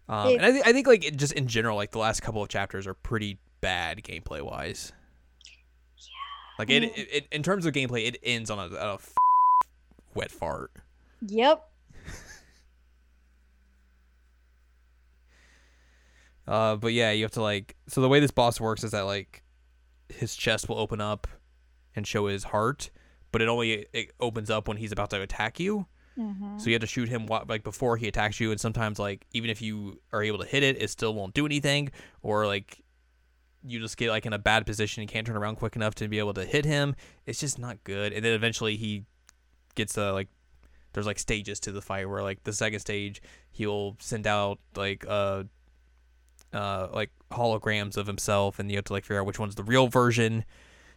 Um, 0.09 0.29
It- 0.29 0.35
and 0.35 0.45
I, 0.45 0.51
th- 0.51 0.63
I 0.65 0.73
think 0.73 0.87
like 0.87 1.05
it 1.05 1.17
just 1.17 1.33
in 1.33 1.47
general, 1.47 1.75
like 1.77 1.91
the 1.91 1.97
last 1.99 2.21
couple 2.21 2.43
of 2.43 2.49
chapters 2.49 2.85
are 2.87 2.93
pretty 2.93 3.39
bad 3.61 4.03
gameplay 4.03 4.41
wise. 4.41 4.91
Yeah. 5.97 6.03
Like 6.59 6.69
it, 6.69 6.83
it, 6.83 7.07
it 7.11 7.27
in 7.31 7.41
terms 7.41 7.65
of 7.65 7.73
gameplay, 7.73 8.07
it 8.07 8.17
ends 8.21 8.49
on 8.49 8.59
a, 8.59 8.75
a 8.75 8.93
f- 8.95 9.13
wet 10.13 10.29
fart. 10.31 10.71
Yep. 11.25 11.63
Uh, 16.47 16.75
but 16.75 16.91
yeah, 16.93 17.11
you 17.11 17.23
have 17.23 17.31
to 17.31 17.41
like. 17.41 17.75
So 17.87 18.01
the 18.01 18.09
way 18.09 18.19
this 18.19 18.31
boss 18.31 18.59
works 18.59 18.83
is 18.83 18.91
that 18.91 19.01
like 19.01 19.43
his 20.09 20.35
chest 20.35 20.67
will 20.67 20.77
open 20.77 20.99
up 20.99 21.27
and 21.95 22.05
show 22.05 22.27
his 22.27 22.43
heart, 22.43 22.89
but 23.31 23.41
it 23.41 23.47
only 23.47 23.87
it 23.93 24.11
opens 24.19 24.49
up 24.49 24.67
when 24.67 24.77
he's 24.77 24.91
about 24.91 25.09
to 25.11 25.21
attack 25.21 25.59
you. 25.59 25.85
Mhm. 26.17 26.59
So 26.59 26.67
you 26.67 26.73
have 26.73 26.81
to 26.81 26.87
shoot 26.87 27.07
him 27.09 27.27
like 27.27 27.63
before 27.63 27.95
he 27.97 28.07
attacks 28.07 28.39
you, 28.39 28.51
and 28.51 28.59
sometimes 28.59 28.99
like 28.99 29.25
even 29.31 29.49
if 29.49 29.61
you 29.61 30.01
are 30.11 30.21
able 30.21 30.39
to 30.39 30.45
hit 30.45 30.63
it, 30.63 30.81
it 30.81 30.89
still 30.89 31.13
won't 31.13 31.33
do 31.33 31.45
anything, 31.45 31.91
or 32.21 32.45
like 32.45 32.83
you 33.65 33.79
just 33.79 33.95
get 33.95 34.09
like 34.09 34.25
in 34.25 34.33
a 34.33 34.37
bad 34.39 34.65
position 34.65 34.99
and 34.99 35.09
can't 35.09 35.25
turn 35.25 35.37
around 35.37 35.55
quick 35.55 35.77
enough 35.77 35.95
to 35.95 36.09
be 36.09 36.19
able 36.19 36.33
to 36.33 36.43
hit 36.43 36.65
him. 36.65 36.93
It's 37.25 37.39
just 37.39 37.57
not 37.57 37.81
good. 37.85 38.11
And 38.11 38.23
then 38.23 38.33
eventually 38.33 38.75
he 38.75 39.05
gets 39.75 39.97
uh, 39.97 40.11
like 40.11 40.27
there's 40.93 41.05
like 41.05 41.19
stages 41.19 41.59
to 41.61 41.71
the 41.71 41.81
fight 41.81 42.09
where 42.09 42.23
like 42.23 42.43
the 42.43 42.53
second 42.53 42.79
stage 42.79 43.21
he'll 43.51 43.95
send 43.99 44.25
out 44.27 44.59
like 44.75 45.05
uh 45.07 45.43
uh 46.53 46.87
like 46.93 47.09
holograms 47.31 47.97
of 47.97 48.07
himself, 48.07 48.59
and 48.59 48.69
you 48.71 48.77
have 48.77 48.85
to 48.85 48.93
like 48.93 49.03
figure 49.03 49.19
out 49.19 49.25
which 49.25 49.39
one's 49.39 49.55
the 49.55 49.63
real 49.63 49.87
version. 49.87 50.45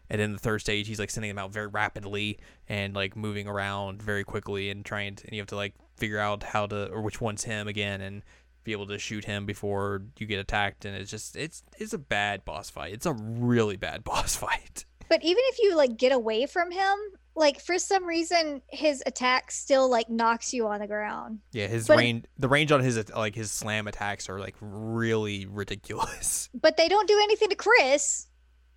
And 0.09 0.20
then 0.20 0.32
the 0.32 0.38
third 0.38 0.61
stage, 0.61 0.86
he's 0.86 1.01
like 1.01 1.11
sending 1.11 1.30
them 1.30 1.38
out 1.38 1.53
very 1.53 1.66
rapidly 1.66 2.38
and 2.68 2.94
like 2.94 3.16
moving 3.16 3.49
around 3.49 4.01
very 4.01 4.22
quickly 4.22 4.70
and 4.70 4.84
trying 4.84 5.16
to, 5.16 5.24
and 5.24 5.32
you 5.32 5.40
have 5.40 5.49
to 5.49 5.57
like 5.57 5.74
figure 5.97 6.20
out 6.20 6.44
how 6.44 6.66
to, 6.66 6.88
or 6.90 7.01
which 7.03 7.20
one's 7.20 7.42
him 7.42 7.66
again 7.66 8.01
and 8.01 8.22
be 8.62 8.70
able 8.70 8.86
to 8.86 8.99
shoot 9.01 9.24
him 9.24 9.47
before 9.47 10.03
you 10.18 10.26
get 10.26 10.38
attacked. 10.38 10.84
And 10.84 10.94
it's 10.94 11.11
just, 11.11 11.34
it's, 11.34 11.64
it's 11.78 11.92
a 11.92 11.99
bad 11.99 12.44
boss 12.44 12.70
fight. 12.70 12.92
It's 12.92 13.07
a 13.07 13.14
really 13.14 13.76
bad 13.76 14.05
boss 14.05 14.36
fight. 14.36 14.84
But 15.09 15.24
even 15.24 15.42
if 15.49 15.59
you 15.59 15.76
like 15.76 15.97
get 15.97 16.12
away 16.12 16.47
from 16.47 16.70
him, 16.70 16.97
like 17.37 17.61
for 17.61 17.78
some 17.78 18.05
reason 18.07 18.62
his 18.68 19.03
attack 19.07 19.51
still 19.51 19.89
like 19.91 20.09
knocks 20.09 20.55
you 20.55 20.66
on 20.66 20.80
the 20.80 20.87
ground. 20.87 21.41
Yeah, 21.53 21.66
his 21.66 21.87
but 21.87 21.99
range 21.99 22.24
the 22.39 22.49
range 22.49 22.72
on 22.72 22.80
his 22.80 23.11
like 23.11 23.34
his 23.34 23.53
slam 23.53 23.87
attacks 23.87 24.28
are 24.28 24.41
like 24.41 24.57
really 24.61 25.47
ridiculous. 25.47 26.49
But 26.59 26.78
they 26.78 26.89
don't 26.89 27.07
do 27.07 27.20
anything 27.22 27.51
to 27.51 27.55
Chris. 27.55 28.28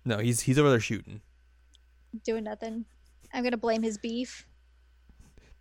No, 0.04 0.18
he's 0.18 0.40
he's 0.40 0.58
over 0.58 0.70
there 0.70 0.80
shooting. 0.80 1.22
Doing 2.24 2.44
nothing. 2.44 2.84
I'm 3.32 3.42
going 3.42 3.52
to 3.52 3.56
blame 3.56 3.82
his 3.82 3.96
beef. 3.96 4.46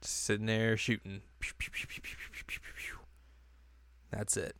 Just 0.02 0.26
sitting 0.26 0.48
there 0.48 0.76
shooting. 0.76 1.22
That's 4.12 4.38
it. 4.38 4.56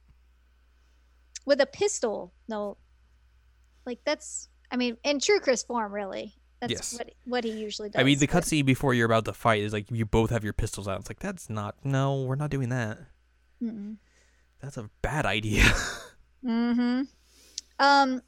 With 1.46 1.60
a 1.60 1.66
pistol. 1.66 2.34
No. 2.48 2.78
Like 3.86 4.00
that's 4.06 4.48
I 4.72 4.78
mean, 4.78 4.98
in 5.04 5.20
true 5.20 5.40
Chris 5.40 5.64
form 5.64 5.94
really. 5.94 6.39
That's 6.62 6.72
Yes. 6.74 6.94
what 6.98 7.12
what 7.26 7.44
he 7.46 7.52
usually 7.52 7.90
does. 7.90 8.00
I 8.00 8.04
mean, 8.04 8.20
the 8.20 8.28
cutscene 8.28 8.66
before 8.66 8.94
you're 8.94 9.06
about 9.06 9.26
to 9.26 9.34
fight 9.34 9.62
is 9.62 9.72
like 9.72 9.90
you 9.92 10.06
both 10.06 10.30
have 10.30 10.44
your 10.44 10.54
pistols 10.54 10.88
out. 10.88 11.00
It's 11.00 11.10
like 11.10 11.20
that's 11.20 11.50
not. 11.50 11.76
No, 11.86 12.24
we're 12.24 12.36
not 12.36 12.50
doing 12.50 12.70
that. 12.70 12.98
Mm-mm. 13.64 13.98
That's 14.62 14.78
a 14.78 14.90
bad 15.02 15.26
idea. 15.26 15.64
Mm-hmm. 16.46 17.02
Um 17.80 18.22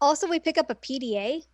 also 0.00 0.26
we 0.28 0.40
pick 0.40 0.58
up 0.58 0.68
a 0.70 0.74
PDA. 0.74 1.44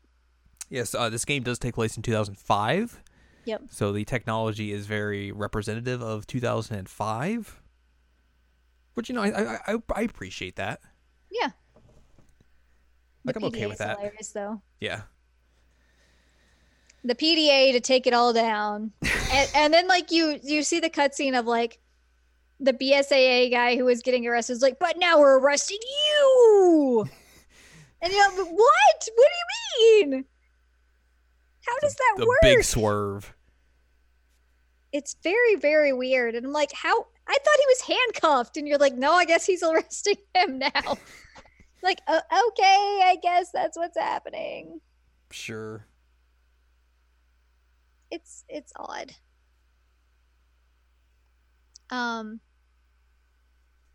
yes, 0.70 0.94
uh, 0.94 1.10
this 1.10 1.26
game 1.26 1.42
does 1.42 1.58
take 1.58 1.74
place 1.74 1.94
in 1.96 2.02
2005. 2.02 3.02
Yep. 3.44 3.62
So 3.70 3.92
the 3.92 4.04
technology 4.06 4.72
is 4.72 4.86
very 4.86 5.30
representative 5.30 6.00
of 6.02 6.26
2005. 6.26 7.60
Which 8.94 9.10
you 9.10 9.14
know, 9.14 9.20
I 9.22 9.58
I, 9.66 9.76
I, 9.94 10.00
appreciate 10.02 10.56
that. 10.56 10.80
Yeah. 11.30 11.50
Like, 13.24 13.34
The 13.34 13.40
I'm 13.40 13.44
okay 13.48 13.66
with 13.66 13.78
that. 13.78 13.98
Hilarious, 13.98 14.28
though. 14.32 14.62
Yeah. 14.80 15.02
The 17.08 17.14
PDA 17.14 17.72
to 17.72 17.80
take 17.80 18.06
it 18.06 18.12
all 18.12 18.32
down, 18.34 18.92
and, 19.32 19.50
and 19.54 19.72
then 19.74 19.88
like 19.88 20.10
you 20.12 20.38
you 20.42 20.62
see 20.62 20.78
the 20.78 20.90
cutscene 20.90 21.38
of 21.38 21.46
like 21.46 21.78
the 22.60 22.72
BSAA 22.74 23.50
guy 23.50 23.76
who 23.76 23.84
was 23.86 24.02
getting 24.02 24.26
arrested 24.26 24.52
is 24.54 24.62
like, 24.62 24.78
but 24.78 24.98
now 24.98 25.18
we're 25.18 25.38
arresting 25.38 25.78
you, 25.80 27.08
and 28.02 28.12
you're 28.12 28.28
like, 28.28 28.36
what? 28.36 29.08
What 29.14 29.28
do 29.28 29.84
you 29.86 30.06
mean? 30.10 30.24
How 31.66 31.78
does 31.80 31.94
that 31.94 32.14
The 32.18 32.26
work? 32.26 32.38
big 32.42 32.62
swerve. 32.64 33.32
it's 34.92 35.16
very 35.22 35.56
very 35.56 35.92
weird, 35.94 36.34
and 36.34 36.44
I'm 36.44 36.52
like, 36.52 36.72
how? 36.72 37.06
I 37.26 37.32
thought 37.32 37.58
he 37.58 37.66
was 37.68 37.80
handcuffed, 37.82 38.56
and 38.58 38.68
you're 38.68 38.78
like, 38.78 38.94
no, 38.96 39.12
I 39.12 39.24
guess 39.24 39.46
he's 39.46 39.62
arresting 39.62 40.16
him 40.34 40.58
now. 40.58 40.96
like, 41.82 42.00
uh, 42.06 42.20
okay, 42.48 43.00
I 43.04 43.16
guess 43.22 43.50
that's 43.50 43.78
what's 43.78 43.96
happening. 43.98 44.80
Sure. 45.30 45.86
It's 48.10 48.44
it's 48.48 48.72
odd. 48.76 49.12
Um, 51.90 52.40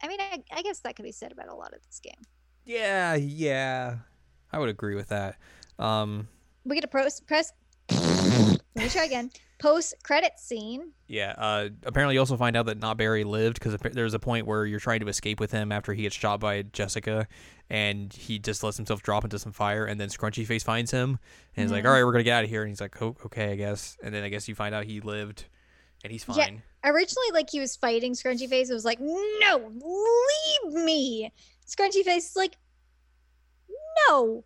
I 0.01 0.07
mean, 0.07 0.19
I, 0.19 0.43
I 0.51 0.61
guess 0.63 0.79
that 0.79 0.95
could 0.95 1.03
be 1.03 1.11
said 1.11 1.31
about 1.31 1.47
a 1.47 1.55
lot 1.55 1.73
of 1.73 1.81
this 1.85 1.99
game. 1.99 2.21
Yeah, 2.65 3.15
yeah. 3.15 3.97
I 4.51 4.59
would 4.59 4.69
agree 4.69 4.95
with 4.95 5.09
that. 5.09 5.37
Um, 5.79 6.27
We 6.65 6.75
get 6.75 6.83
a 6.83 6.87
press 6.87 7.19
press. 7.19 7.53
Let 8.75 8.83
me 8.85 8.89
try 8.89 9.03
again. 9.05 9.29
Post 9.59 9.93
credit 10.03 10.33
scene. 10.37 10.91
yeah. 11.07 11.33
Uh, 11.37 11.69
apparently, 11.85 12.15
you 12.15 12.19
also 12.19 12.35
find 12.35 12.57
out 12.57 12.65
that 12.65 12.79
Not 12.79 12.97
Barry 12.97 13.23
lived 13.23 13.59
because 13.61 13.77
there's 13.93 14.13
a 14.13 14.19
point 14.19 14.45
where 14.45 14.65
you're 14.65 14.79
trying 14.79 14.99
to 15.01 15.07
escape 15.07 15.39
with 15.39 15.51
him 15.51 15.71
after 15.71 15.93
he 15.93 16.01
gets 16.03 16.15
shot 16.15 16.39
by 16.39 16.63
Jessica, 16.63 17.27
and 17.69 18.11
he 18.11 18.39
just 18.39 18.61
lets 18.63 18.75
himself 18.75 19.01
drop 19.03 19.23
into 19.23 19.39
some 19.39 19.51
fire, 19.53 19.85
and 19.85 19.99
then 20.01 20.09
Scrunchy 20.09 20.45
Face 20.45 20.63
finds 20.63 20.91
him, 20.91 21.17
and 21.55 21.63
he's 21.63 21.71
like, 21.71 21.83
Mhm. 21.83 21.87
"All 21.87 21.93
right, 21.93 22.03
we're 22.03 22.11
gonna 22.11 22.23
get 22.25 22.33
out 22.37 22.43
of 22.43 22.49
here," 22.49 22.61
and 22.63 22.69
he's 22.69 22.81
like, 22.81 23.01
oh, 23.01 23.15
"Okay, 23.25 23.51
I 23.51 23.55
guess." 23.55 23.95
And 24.03 24.13
then 24.13 24.23
I 24.23 24.29
guess 24.29 24.47
you 24.49 24.55
find 24.55 24.75
out 24.75 24.83
he 24.85 24.99
lived, 24.99 25.45
and 26.03 26.11
he's 26.11 26.23
fine. 26.25 26.37
Yeah. 26.37 26.45
fine. 26.45 26.63
Originally, 26.83 27.31
like 27.31 27.49
he 27.49 27.61
was 27.61 27.77
fighting 27.77 28.13
Scrunchy 28.13 28.49
Face. 28.49 28.69
It 28.69 28.73
was 28.73 28.83
like, 28.83 28.99
no, 28.99 29.71
leave 29.81 30.73
me. 30.83 31.31
Scrunchy 31.65 32.03
Face 32.03 32.31
is 32.31 32.35
like, 32.35 32.57
no, 34.09 34.43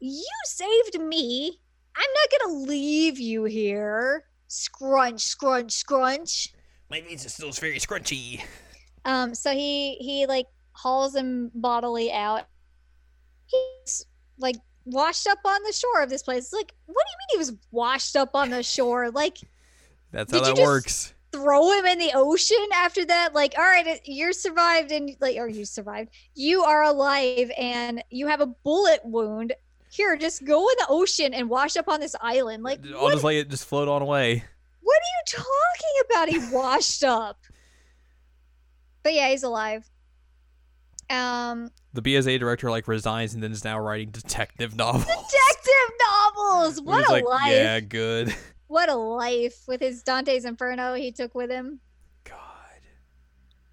you 0.00 0.26
saved 0.46 0.98
me. 1.00 1.60
I'm 1.96 2.10
not 2.14 2.40
gonna 2.40 2.58
leave 2.66 3.18
you 3.18 3.44
here. 3.44 4.24
Scrunch, 4.48 5.22
scrunch, 5.22 5.72
scrunch. 5.72 6.52
My 6.90 7.00
face 7.00 7.24
is 7.24 7.34
still 7.34 7.50
very 7.52 7.78
scrunchy. 7.78 8.42
Um, 9.04 9.34
so 9.34 9.52
he 9.52 9.94
he 9.96 10.26
like 10.26 10.46
hauls 10.72 11.14
him 11.14 11.50
bodily 11.54 12.12
out. 12.12 12.46
He's 13.46 14.06
like 14.38 14.56
washed 14.84 15.26
up 15.26 15.38
on 15.44 15.62
the 15.62 15.72
shore 15.72 16.02
of 16.02 16.10
this 16.10 16.22
place. 16.22 16.44
It's 16.44 16.52
like, 16.52 16.72
what 16.86 17.04
do 17.06 17.10
you 17.10 17.18
mean 17.18 17.28
he 17.32 17.38
was 17.50 17.58
washed 17.70 18.16
up 18.16 18.30
on 18.34 18.50
the 18.50 18.62
shore? 18.62 19.10
Like 19.10 19.38
That's 20.12 20.32
Did 20.32 20.42
how 20.42 20.48
you 20.48 20.54
that 20.54 20.60
just- 20.60 20.66
works. 20.66 21.14
throw 21.32 21.72
him 21.78 21.86
in 21.86 21.98
the 21.98 22.12
ocean 22.14 22.66
after 22.74 23.04
that? 23.04 23.34
Like, 23.34 23.54
all 23.58 23.64
right, 23.64 24.00
you're 24.04 24.32
survived 24.32 24.92
and 24.92 25.10
like 25.20 25.36
or 25.36 25.48
you 25.48 25.64
survived. 25.64 26.10
You 26.34 26.62
are 26.62 26.82
alive 26.84 27.50
and 27.58 28.02
you 28.10 28.26
have 28.28 28.40
a 28.40 28.46
bullet 28.46 29.00
wound. 29.04 29.52
Here, 29.94 30.16
just 30.16 30.44
go 30.44 30.68
in 30.68 30.74
the 30.78 30.86
ocean 30.88 31.32
and 31.32 31.48
wash 31.48 31.76
up 31.76 31.88
on 31.88 32.00
this 32.00 32.16
island. 32.20 32.64
Like 32.64 32.80
I'll 32.96 33.04
what, 33.04 33.12
just 33.12 33.22
let 33.22 33.36
it 33.36 33.48
just 33.48 33.64
float 33.64 33.86
on 33.86 34.02
away. 34.02 34.42
what 34.80 34.96
are 34.96 35.38
you 35.38 35.44
talking 35.44 36.10
about? 36.10 36.28
He 36.28 36.52
washed 36.52 37.04
up. 37.04 37.38
But 39.04 39.14
yeah, 39.14 39.28
he's 39.30 39.44
alive. 39.44 39.88
Um 41.10 41.70
The 41.92 42.02
BSA 42.02 42.40
director 42.40 42.72
like 42.72 42.88
resigns 42.88 43.34
and 43.34 43.42
then 43.42 43.52
is 43.52 43.62
now 43.62 43.78
writing 43.78 44.10
detective 44.10 44.74
novels. 44.74 45.04
detective 45.04 45.92
novels. 46.10 46.80
What 46.84 47.08
a 47.08 47.12
like, 47.12 47.24
life! 47.24 47.52
Yeah, 47.52 47.78
good. 47.80 48.34
What 48.66 48.88
a 48.88 48.96
life 48.96 49.62
with 49.68 49.80
his 49.80 50.02
Dante's 50.02 50.44
Inferno 50.44 50.94
he 50.94 51.12
took 51.12 51.34
with 51.36 51.50
him. 51.50 51.78
God. 52.24 52.80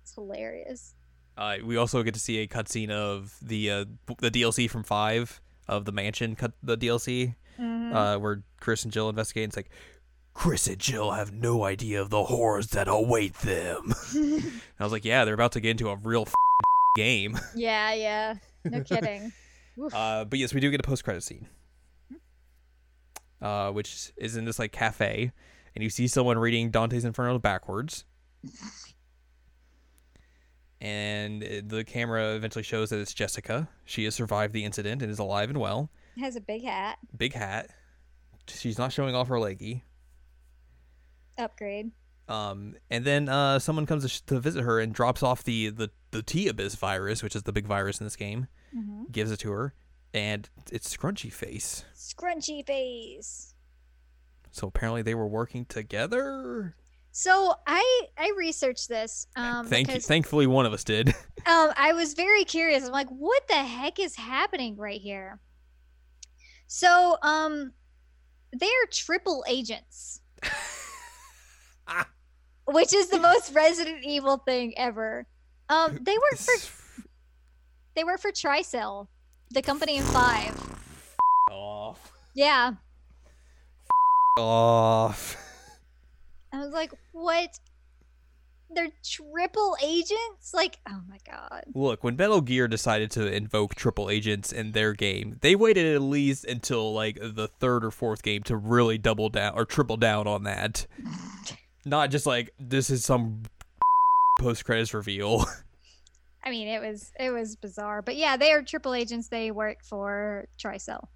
It's 0.03 0.13
hilarious. 0.13 0.93
Uh, 1.35 1.55
we 1.63 1.77
also 1.77 2.03
get 2.03 2.13
to 2.13 2.19
see 2.19 2.37
a 2.39 2.47
cutscene 2.47 2.91
of 2.91 3.35
the 3.41 3.71
uh, 3.71 3.85
the 4.19 4.29
DLC 4.29 4.69
from 4.69 4.83
Five 4.83 5.41
of 5.71 5.85
the 5.85 5.91
mansion 5.91 6.35
cut 6.35 6.51
the 6.61 6.77
DLC 6.77 7.33
Mhm. 7.59 7.93
uh, 7.95 8.19
where 8.19 8.43
Chris 8.59 8.83
and 8.83 8.91
Jill 8.93 9.09
investigate. 9.09 9.43
And 9.45 9.49
it's 9.51 9.57
like 9.57 9.69
Chris 10.33 10.67
and 10.67 10.77
Jill 10.79 11.11
have 11.11 11.31
no 11.33 11.63
idea 11.63 12.01
of 12.01 12.09
the 12.09 12.23
horrors 12.25 12.67
that 12.67 12.87
await 12.87 13.33
them. 13.35 13.93
I 14.79 14.83
was 14.83 14.91
like, 14.91 15.05
yeah, 15.05 15.25
they're 15.25 15.33
about 15.33 15.51
to 15.53 15.59
get 15.61 15.71
into 15.71 15.89
a 15.89 15.95
real 15.95 16.27
game. 16.95 17.37
yeah, 17.55 17.93
yeah. 17.93 18.35
No 18.65 18.81
kidding. 18.83 19.31
Uh, 19.93 20.25
but 20.25 20.37
yes, 20.39 20.53
we 20.53 20.59
do 20.59 20.69
get 20.71 20.79
a 20.79 20.83
post 20.83 21.03
credit 21.03 21.23
scene, 21.23 21.47
uh, 23.41 23.71
which 23.71 24.11
is 24.17 24.35
in 24.35 24.45
this 24.45 24.59
like 24.59 24.71
cafe, 24.71 25.31
and 25.75 25.83
you 25.83 25.89
see 25.89 26.07
someone 26.07 26.37
reading 26.37 26.69
Dante's 26.69 27.05
Inferno 27.05 27.39
backwards, 27.39 28.05
and 30.81 31.41
the 31.69 31.83
camera 31.85 32.33
eventually 32.35 32.63
shows 32.63 32.89
that 32.89 32.99
it's 32.99 33.13
Jessica. 33.13 33.69
She 33.85 34.03
has 34.05 34.15
survived 34.15 34.53
the 34.53 34.65
incident 34.65 35.01
and 35.01 35.09
is 35.11 35.19
alive 35.19 35.49
and 35.49 35.59
well. 35.59 35.89
Has 36.19 36.35
a 36.35 36.41
big 36.41 36.63
hat. 36.63 36.97
Big 37.15 37.33
hat. 37.33 37.69
She's 38.47 38.77
not 38.77 38.91
showing 38.91 39.15
off 39.15 39.27
her 39.29 39.39
leggy. 39.39 39.83
Upgrade. 41.37 41.91
Um, 42.27 42.75
and 42.89 43.03
then 43.05 43.29
uh, 43.29 43.59
someone 43.59 43.85
comes 43.85 44.03
to, 44.03 44.09
sh- 44.09 44.21
to 44.21 44.39
visit 44.39 44.63
her 44.63 44.79
and 44.79 44.93
drops 44.93 45.21
off 45.23 45.43
the 45.43 45.69
the 45.69 45.89
the 46.11 46.21
T 46.23 46.47
abyss 46.47 46.75
virus, 46.75 47.23
which 47.23 47.35
is 47.35 47.43
the 47.43 47.51
big 47.53 47.65
virus 47.65 47.99
in 47.99 48.05
this 48.05 48.15
game. 48.15 48.47
hmm 48.73 49.03
Gives 49.11 49.31
it 49.31 49.37
to 49.41 49.51
her, 49.51 49.73
and 50.13 50.49
it's 50.71 50.95
Scrunchy 50.95 51.31
Face. 51.31 51.83
Scrunchy 51.95 52.65
face. 52.65 53.53
So 54.51 54.67
apparently 54.67 55.01
they 55.01 55.15
were 55.15 55.27
working 55.27 55.65
together. 55.65 56.75
So 57.11 57.53
I 57.67 58.01
I 58.17 58.33
researched 58.37 58.87
this 58.87 59.27
um 59.35 59.67
Thank 59.67 59.93
you. 59.93 59.99
Thankfully, 59.99 60.47
one 60.47 60.65
of 60.65 60.73
us 60.73 60.83
did. 60.83 61.09
um 61.45 61.71
I 61.75 61.93
was 61.93 62.13
very 62.13 62.45
curious. 62.45 62.85
I'm 62.85 62.91
like, 62.91 63.09
what 63.09 63.47
the 63.47 63.55
heck 63.55 63.99
is 63.99 64.15
happening 64.15 64.77
right 64.77 64.99
here? 64.99 65.39
So 66.67 67.17
um 67.21 67.73
they're 68.53 68.69
triple 68.91 69.43
agents. 69.47 70.21
which 72.65 72.93
is 72.93 73.09
the 73.09 73.19
most 73.19 73.53
Resident 73.53 74.03
Evil 74.05 74.37
thing 74.37 74.73
ever. 74.77 75.27
Um 75.69 75.99
they 76.01 76.17
work 76.17 76.37
for 76.37 76.53
they 77.95 78.03
work 78.05 78.21
for 78.21 78.31
Tricell, 78.31 79.07
the 79.51 79.61
company 79.61 79.97
in 79.97 80.03
five. 80.03 80.57
off. 81.49 82.11
Yeah. 82.33 82.73
Off. 84.37 85.40
I 86.53 86.59
was 86.59 86.73
like, 86.73 86.91
what? 87.11 87.59
They're 88.73 88.89
triple 89.03 89.75
agents? 89.83 90.53
Like, 90.53 90.79
oh 90.87 91.01
my 91.09 91.17
god. 91.29 91.65
Look, 91.73 92.03
when 92.03 92.15
Metal 92.15 92.41
Gear 92.41 92.67
decided 92.67 93.11
to 93.11 93.31
invoke 93.31 93.75
triple 93.75 94.09
agents 94.09 94.51
in 94.51 94.71
their 94.71 94.93
game, 94.93 95.37
they 95.41 95.55
waited 95.55 95.93
at 95.93 96.01
least 96.01 96.45
until 96.45 96.93
like 96.93 97.17
the 97.21 97.47
third 97.47 97.83
or 97.83 97.91
fourth 97.91 98.23
game 98.23 98.43
to 98.43 98.55
really 98.55 98.97
double 98.97 99.29
down 99.29 99.53
or 99.55 99.65
triple 99.65 99.97
down 99.97 100.27
on 100.27 100.43
that. 100.43 100.87
Not 101.85 102.11
just 102.11 102.25
like 102.25 102.51
this 102.59 102.89
is 102.89 103.03
some 103.03 103.43
post 104.39 104.63
credits 104.65 104.93
reveal. 104.93 105.45
I 106.43 106.49
mean, 106.49 106.67
it 106.67 106.81
was 106.81 107.11
it 107.19 107.31
was 107.31 107.55
bizarre, 107.55 108.01
but 108.01 108.15
yeah, 108.15 108.37
they 108.37 108.51
are 108.51 108.61
triple 108.63 108.93
agents. 108.93 109.27
They 109.27 109.51
work 109.51 109.83
for 109.83 110.47
Tricell. 110.57 111.07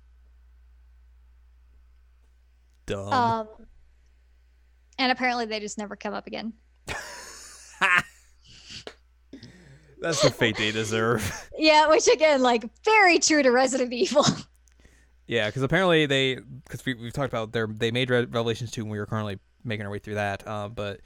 Dumb. 2.86 3.11
Um, 3.11 3.47
and 4.97 5.11
apparently 5.11 5.45
they 5.45 5.59
just 5.59 5.77
never 5.77 5.95
come 5.95 6.13
up 6.13 6.27
again. 6.27 6.53
That's 10.01 10.21
the 10.21 10.29
fate 10.29 10.57
they 10.57 10.71
deserve. 10.71 11.49
Yeah, 11.57 11.87
which 11.87 12.07
again, 12.07 12.41
like 12.41 12.69
very 12.83 13.17
true 13.17 13.41
to 13.41 13.49
Resident 13.49 13.93
Evil. 13.93 14.25
yeah, 15.27 15.47
because 15.47 15.63
apparently 15.63 16.05
they, 16.05 16.35
because 16.35 16.85
we, 16.85 16.93
we've 16.93 17.13
talked 17.13 17.31
about 17.31 17.53
their, 17.53 17.65
they 17.65 17.91
made 17.91 18.09
Re- 18.09 18.25
Revelations 18.25 18.71
2 18.71 18.81
and 18.81 18.91
we 18.91 18.99
were 18.99 19.05
currently 19.05 19.39
making 19.63 19.85
our 19.85 19.91
way 19.91 19.99
through 19.99 20.15
that. 20.15 20.45
Uh, 20.45 20.67
but 20.67 20.99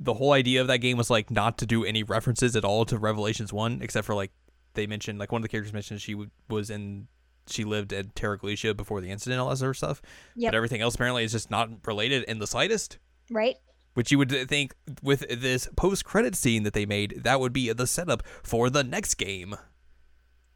the 0.00 0.14
whole 0.14 0.32
idea 0.32 0.60
of 0.60 0.66
that 0.66 0.78
game 0.78 0.98
was 0.98 1.10
like 1.10 1.30
not 1.30 1.58
to 1.58 1.66
do 1.66 1.84
any 1.84 2.02
references 2.02 2.56
at 2.56 2.64
all 2.64 2.84
to 2.86 2.98
Revelations 2.98 3.52
1, 3.52 3.80
except 3.82 4.04
for 4.04 4.14
like 4.14 4.32
they 4.74 4.86
mentioned, 4.86 5.18
like 5.20 5.30
one 5.32 5.40
of 5.40 5.44
the 5.44 5.48
characters 5.48 5.72
mentioned 5.72 6.00
she 6.00 6.12
w- 6.12 6.30
was 6.48 6.70
in, 6.70 7.06
she 7.46 7.64
lived 7.64 7.92
at 7.92 8.14
Terragrigia 8.14 8.76
before 8.76 9.00
the 9.00 9.10
incident, 9.10 9.34
and 9.34 9.40
all 9.42 9.48
that 9.48 9.56
sort 9.56 9.70
of 9.70 9.76
stuff. 9.76 10.02
Yep. 10.36 10.52
But 10.52 10.56
everything 10.56 10.80
else 10.80 10.96
apparently 10.96 11.24
is 11.24 11.32
just 11.32 11.50
not 11.50 11.70
related 11.86 12.24
in 12.24 12.40
the 12.40 12.46
slightest. 12.46 12.98
Right? 13.30 13.56
Which 13.94 14.12
you 14.12 14.18
would 14.18 14.30
think 14.48 14.74
with 15.02 15.20
this 15.28 15.68
post 15.76 16.04
credit 16.04 16.36
scene 16.36 16.62
that 16.62 16.72
they 16.72 16.86
made, 16.86 17.22
that 17.24 17.40
would 17.40 17.52
be 17.52 17.72
the 17.72 17.86
setup 17.86 18.22
for 18.42 18.70
the 18.70 18.84
next 18.84 19.14
game. 19.14 19.56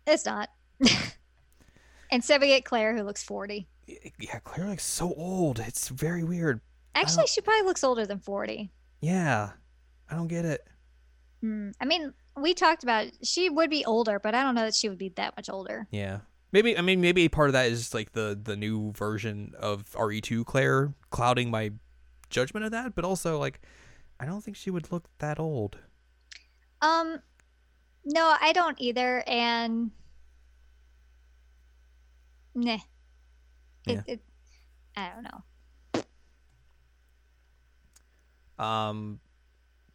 It's 0.07 0.25
not. 0.25 0.49
Instead, 2.11 2.41
we 2.41 2.49
get 2.49 2.64
Claire, 2.64 2.97
who 2.97 3.03
looks 3.03 3.23
40. 3.23 3.66
Yeah, 3.87 4.39
Claire 4.45 4.68
looks 4.68 4.85
so 4.85 5.12
old. 5.14 5.59
It's 5.59 5.89
very 5.89 6.23
weird. 6.23 6.61
Actually, 6.95 7.27
she 7.27 7.41
probably 7.41 7.62
looks 7.62 7.83
older 7.83 8.07
than 8.07 8.18
40. 8.18 8.70
Yeah, 9.01 9.51
I 10.11 10.14
don't 10.14 10.29
get 10.29 10.45
it. 10.45 10.66
Hmm. 11.41 11.70
I 11.81 11.87
mean, 11.87 12.12
we 12.37 12.55
talked 12.55 12.83
about 12.83 13.07
she 13.23 13.49
would 13.51 13.70
be 13.70 13.85
older, 13.85 14.18
but 14.18 14.35
I 14.35 14.43
don't 14.43 14.55
know 14.55 14.64
that 14.64 14.75
she 14.75 14.89
would 14.89 14.99
be 14.99 15.11
that 15.16 15.37
much 15.37 15.49
older. 15.51 15.87
Yeah, 15.91 16.20
maybe. 16.53 16.77
I 16.77 16.83
mean, 16.83 17.01
maybe 17.01 17.29
part 17.29 17.49
of 17.49 17.55
that 17.55 17.66
is 17.66 17.81
just 17.81 17.95
like 17.95 18.12
the 18.12 18.39
the 18.41 18.57
new 18.57 18.93
version 18.93 19.55
of 19.59 19.91
RE2 19.93 20.45
Claire 20.47 20.95
clouding 21.11 21.51
my 21.51 21.73
judgment 22.33 22.64
of 22.64 22.72
that, 22.72 22.97
but 22.97 23.05
also 23.05 23.39
like, 23.39 23.61
I 24.18 24.26
don't 24.26 24.43
think 24.43 24.57
she 24.57 24.70
would 24.70 24.91
look 24.91 25.05
that 25.18 25.39
old. 25.39 25.78
Um, 26.80 27.20
no, 28.05 28.35
I 28.41 28.53
don't 28.53 28.80
either, 28.80 29.22
and 29.28 29.93
nah, 32.55 32.74
it, 32.74 32.80
Yeah. 33.87 34.03
it 34.07 34.20
I 34.97 35.11
don't 35.11 35.22
know. 38.59 38.64
Um, 38.64 39.20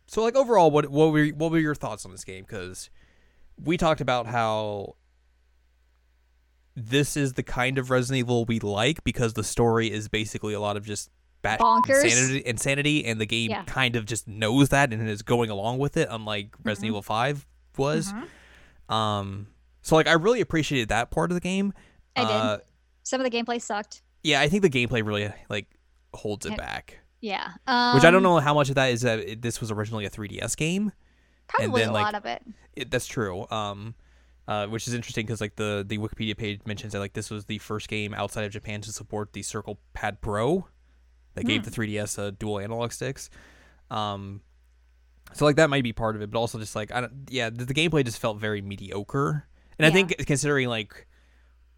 so 0.07 0.23
like 0.23 0.35
overall, 0.35 0.71
what 0.71 0.89
what 0.89 1.11
were 1.11 1.27
what 1.27 1.51
were 1.51 1.59
your 1.59 1.75
thoughts 1.75 2.05
on 2.05 2.11
this 2.11 2.23
game? 2.23 2.43
Because 2.43 2.89
we 3.61 3.77
talked 3.77 4.01
about 4.01 4.25
how 4.27 4.95
this 6.75 7.17
is 7.17 7.33
the 7.33 7.43
kind 7.43 7.77
of 7.77 7.89
Resident 7.89 8.19
Evil 8.19 8.45
we 8.45 8.59
like 8.59 9.03
because 9.03 9.33
the 9.33 9.43
story 9.43 9.91
is 9.91 10.07
basically 10.07 10.53
a 10.53 10.59
lot 10.59 10.77
of 10.77 10.85
just 10.85 11.09
bat 11.41 11.59
Bonkers. 11.59 12.03
insanity, 12.03 12.43
insanity, 12.45 13.05
and 13.05 13.21
the 13.21 13.25
game 13.25 13.51
Yeah. 13.51 13.63
kind 13.65 13.95
of 13.95 14.05
just 14.05 14.27
knows 14.27 14.69
that 14.69 14.91
and 14.93 15.07
is 15.09 15.21
going 15.21 15.49
along 15.49 15.77
with 15.79 15.97
it, 15.97 16.07
unlike 16.11 16.55
Resident 16.63 16.85
Mhm. 16.85 16.89
Evil 16.89 17.01
Five 17.01 17.45
was. 17.77 18.11
Mhm. 18.13 18.93
Um, 18.93 19.47
so 19.81 19.95
like 19.95 20.07
I 20.07 20.13
really 20.13 20.41
appreciated 20.41 20.89
that 20.89 21.11
part 21.11 21.31
of 21.31 21.35
the 21.35 21.41
game. 21.41 21.73
I 22.15 22.21
did. 22.21 22.31
Uh, 22.31 22.57
Some 23.03 23.21
of 23.21 23.29
the 23.29 23.35
gameplay 23.37 23.61
sucked. 23.61 24.01
yeah, 24.23 24.41
I 24.41 24.49
think 24.49 24.61
the 24.63 24.69
gameplay 24.69 25.05
really 25.05 25.31
like 25.49 25.67
holds 26.13 26.45
it 26.45 26.57
back. 26.57 26.99
Yeah. 27.21 27.51
Um, 27.67 27.95
Which 27.95 28.03
I 28.03 28.11
don't 28.11 28.23
know 28.23 28.37
how 28.39 28.53
much 28.53 28.69
of 28.69 28.75
that 28.75 28.87
is 28.91 29.01
that 29.01 29.19
it, 29.19 29.41
this 29.41 29.59
was 29.59 29.71
originally 29.71 30.05
a 30.05 30.09
3DS 30.09 30.55
game. 30.55 30.91
Probably 31.47 31.81
then, 31.81 31.89
a 31.89 31.93
like, 31.93 32.03
lot 32.05 32.15
of 32.15 32.25
it. 32.25 32.43
It, 32.75 32.91
that's 32.91 33.07
true. 33.07 33.47
Um, 33.49 33.95
uh, 34.47 34.67
which 34.67 34.87
is 34.87 34.93
interesting 34.93 35.25
because 35.25 35.41
like 35.41 35.55
the 35.57 35.83
the 35.87 35.97
Wikipedia 35.97 36.37
page 36.37 36.61
mentions 36.65 36.93
that 36.93 36.99
like 36.99 37.13
this 37.13 37.29
was 37.29 37.45
the 37.45 37.57
first 37.57 37.87
game 37.89 38.13
outside 38.13 38.43
of 38.45 38.51
Japan 38.51 38.81
to 38.81 38.91
support 38.93 39.33
the 39.33 39.41
Circle 39.43 39.79
Pad 39.93 40.21
Pro 40.21 40.67
that 41.37 41.45
gave 41.45 41.61
Hmm. 41.63 41.69
the 41.69 41.71
3DS 41.71 42.17
a 42.17 42.31
dual 42.33 42.59
analog 42.59 42.91
sticks. 42.91 43.29
Um, 43.89 44.41
so 45.33 45.45
like 45.45 45.55
that 45.57 45.69
might 45.69 45.83
be 45.83 45.93
part 45.93 46.15
of 46.15 46.21
it, 46.21 46.29
but 46.31 46.37
also 46.39 46.57
just 46.59 46.75
like 46.75 46.91
I 46.91 47.01
don't, 47.01 47.13
yeah, 47.29 47.49
the, 47.49 47.65
the 47.65 47.73
gameplay 47.73 48.03
just 48.03 48.19
felt 48.19 48.37
very 48.37 48.61
mediocre. 48.61 49.47
And 49.79 49.85
I 49.85 49.89
Yeah. 49.89 49.93
think 49.93 50.25
considering 50.27 50.67
like 50.67 51.07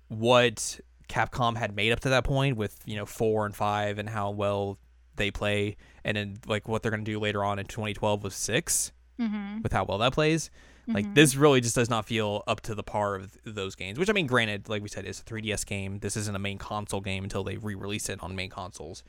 what 0.07 0.79
Capcom 1.07 1.57
had 1.57 1.75
made 1.75 1.91
up 1.91 1.99
to 2.01 2.09
that 2.09 2.23
point 2.23 2.57
with 2.57 2.79
you 2.85 2.95
know 2.95 3.05
four 3.05 3.45
and 3.45 3.55
five 3.55 3.97
and 3.97 4.09
how 4.09 4.29
well 4.31 4.77
they 5.15 5.31
play, 5.31 5.75
and 6.03 6.15
then 6.15 6.37
like 6.47 6.67
what 6.67 6.81
they're 6.81 6.91
gonna 6.91 7.03
do 7.03 7.19
later 7.19 7.43
on 7.43 7.59
in 7.59 7.65
2012 7.65 8.23
with 8.23 8.33
six 8.33 8.91
Mm-hmm. 9.19 9.61
with 9.63 9.73
how 9.73 9.83
well 9.83 9.97
that 9.97 10.13
plays. 10.13 10.49
Like 10.87 11.05
Mhm. 11.05 11.13
this 11.15 11.35
really 11.35 11.59
just 11.59 11.75
does 11.75 11.89
not 11.89 12.05
feel 12.05 12.41
up 12.47 12.61
to 12.61 12.73
the 12.73 12.83
par 12.83 13.15
of 13.15 13.37
those 13.43 13.75
games. 13.75 13.99
Which 13.99 14.09
I 14.09 14.13
mean, 14.13 14.27
granted, 14.27 14.69
like 14.69 14.81
we 14.81 14.87
said, 14.87 15.05
it's 15.05 15.19
a 15.19 15.23
3DS 15.23 15.65
game. 15.65 15.99
This 15.99 16.15
isn't 16.15 16.33
a 16.35 16.39
main 16.39 16.57
console 16.57 17.01
game 17.01 17.25
until 17.25 17.43
they 17.43 17.57
re-release 17.57 18.07
it 18.09 18.19
on 18.23 18.33
main 18.35 18.49
consoles. 18.49 19.03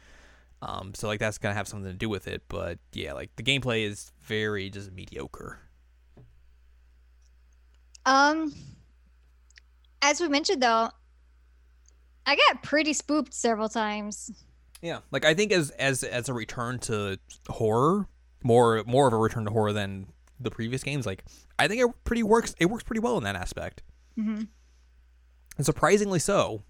Um, 0.62 0.92
so 0.94 1.08
like 1.08 1.20
that's 1.20 1.38
gonna 1.38 1.54
have 1.54 1.68
something 1.68 1.90
to 1.90 1.96
do 1.96 2.08
with 2.08 2.28
it. 2.28 2.42
But 2.48 2.78
yeah, 2.92 3.12
like 3.12 3.34
the 3.36 3.42
gameplay 3.42 3.84
is 3.84 4.12
very 4.20 4.70
just 4.70 4.92
mediocre. 4.92 5.58
Um, 8.06 8.52
as 10.02 10.20
we 10.20 10.28
mentioned 10.28 10.62
though, 10.62 10.90
I 12.26 12.36
got 12.36 12.62
pretty 12.62 12.92
spooked 12.92 13.34
several 13.34 13.68
times. 13.68 14.30
Yeah, 14.82 15.00
like 15.10 15.24
I 15.24 15.34
think 15.34 15.52
as 15.52 15.70
as 15.70 16.04
as 16.04 16.28
a 16.28 16.34
return 16.34 16.78
to 16.80 17.18
horror, 17.48 18.06
more 18.42 18.82
more 18.86 19.06
of 19.06 19.12
a 19.12 19.18
return 19.18 19.44
to 19.44 19.50
horror 19.50 19.72
than 19.72 20.06
the 20.38 20.50
previous 20.50 20.82
games. 20.82 21.06
Like 21.06 21.24
I 21.58 21.68
think 21.68 21.82
it 21.82 22.04
pretty 22.04 22.22
works. 22.22 22.54
It 22.58 22.66
works 22.66 22.84
pretty 22.84 23.00
well 23.00 23.18
in 23.18 23.24
that 23.24 23.36
aspect, 23.36 23.82
hmm 24.14 24.42
and 25.56 25.66
surprisingly 25.66 26.18
so. 26.18 26.62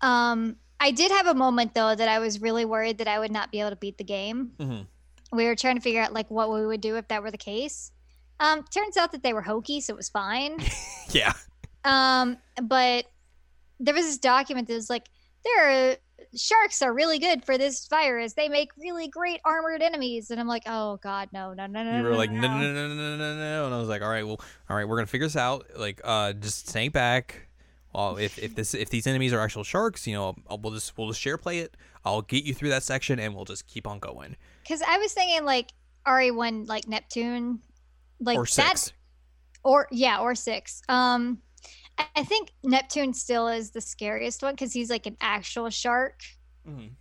Um, 0.00 0.56
I 0.82 0.90
did 0.90 1.12
have 1.12 1.28
a 1.28 1.34
moment 1.34 1.74
though 1.74 1.94
that 1.94 2.08
I 2.08 2.18
was 2.18 2.40
really 2.40 2.64
worried 2.64 2.98
that 2.98 3.06
I 3.06 3.20
would 3.20 3.30
not 3.30 3.52
be 3.52 3.60
able 3.60 3.70
to 3.70 3.76
beat 3.76 3.98
the 3.98 4.04
game. 4.04 4.50
Mm-hmm. 4.58 5.36
We 5.36 5.46
were 5.46 5.54
trying 5.54 5.76
to 5.76 5.80
figure 5.80 6.02
out 6.02 6.12
like 6.12 6.28
what 6.28 6.52
we 6.52 6.66
would 6.66 6.80
do 6.80 6.96
if 6.96 7.06
that 7.06 7.22
were 7.22 7.30
the 7.30 7.38
case. 7.38 7.92
Um, 8.40 8.64
turns 8.64 8.96
out 8.96 9.12
that 9.12 9.22
they 9.22 9.32
were 9.32 9.42
hokey, 9.42 9.80
so 9.80 9.94
it 9.94 9.96
was 9.96 10.08
fine. 10.08 10.58
Yeah, 11.10 11.34
Um, 11.84 12.38
but 12.62 13.04
there 13.78 13.94
was 13.94 14.06
this 14.06 14.16
document 14.16 14.66
that 14.68 14.74
was 14.74 14.88
like, 14.88 15.10
there 15.44 15.90
are 15.92 15.96
sharks 16.34 16.80
are 16.80 16.92
really 16.92 17.18
good 17.18 17.44
for 17.44 17.58
this 17.58 17.86
virus. 17.88 18.32
They 18.32 18.48
make 18.48 18.70
really 18.78 19.08
great 19.08 19.40
armored 19.44 19.82
enemies. 19.82 20.30
And 20.30 20.40
I'm 20.40 20.48
like, 20.48 20.62
oh 20.66 20.96
god, 21.02 21.28
no, 21.32 21.52
no, 21.52 21.66
no, 21.66 21.84
no. 21.84 21.98
you 21.98 22.02
were 22.02 22.12
no, 22.12 22.16
like 22.16 22.30
no, 22.30 22.40
no 22.40 22.48
no 22.48 22.72
no 22.72 22.88
no 22.88 22.94
no 22.94 23.16
no 23.16 23.36
no, 23.36 23.66
and 23.66 23.74
I 23.74 23.78
was 23.78 23.88
like, 23.88 24.00
all 24.00 24.08
right, 24.08 24.26
well, 24.26 24.40
all 24.70 24.76
right, 24.76 24.88
we're 24.88 24.96
gonna 24.96 25.06
figure 25.06 25.26
this 25.26 25.36
out. 25.36 25.66
Like, 25.76 26.00
uh, 26.02 26.32
just 26.32 26.68
stay 26.68 26.88
back. 26.88 27.46
Well, 27.94 28.16
if 28.16 28.38
if 28.38 28.54
this 28.54 28.74
if 28.74 28.88
these 28.90 29.06
enemies 29.06 29.32
are 29.32 29.40
actual 29.40 29.64
sharks, 29.64 30.06
you 30.06 30.14
know, 30.14 30.34
I'll, 30.48 30.58
we'll 30.58 30.72
just 30.72 30.96
we'll 30.96 31.08
just 31.08 31.20
share 31.20 31.36
play 31.36 31.58
it. 31.58 31.76
I'll 32.04 32.22
get 32.22 32.44
you 32.44 32.54
through 32.54 32.70
that 32.70 32.82
section, 32.82 33.18
and 33.20 33.34
we'll 33.34 33.44
just 33.44 33.66
keep 33.66 33.86
on 33.86 33.98
going. 33.98 34.36
Because 34.62 34.82
I 34.82 34.98
was 34.98 35.12
thinking 35.12 35.44
like 35.44 35.72
RE1, 36.06 36.66
like 36.68 36.88
Neptune, 36.88 37.60
like 38.20 38.38
or 38.38 38.46
that, 38.56 38.92
or 39.62 39.88
yeah, 39.90 40.20
or 40.20 40.34
six. 40.34 40.82
Um, 40.88 41.38
I- 41.98 42.06
I 42.16 42.24
think 42.24 42.52
Neptune 42.64 43.12
still 43.12 43.46
is 43.48 43.70
the 43.70 43.80
scariest 43.82 44.42
one 44.42 44.54
because 44.54 44.72
he's 44.72 44.88
like 44.90 45.06
an 45.06 45.16
actual 45.20 45.68
shark. 45.70 46.20
Mhm. 46.66 46.92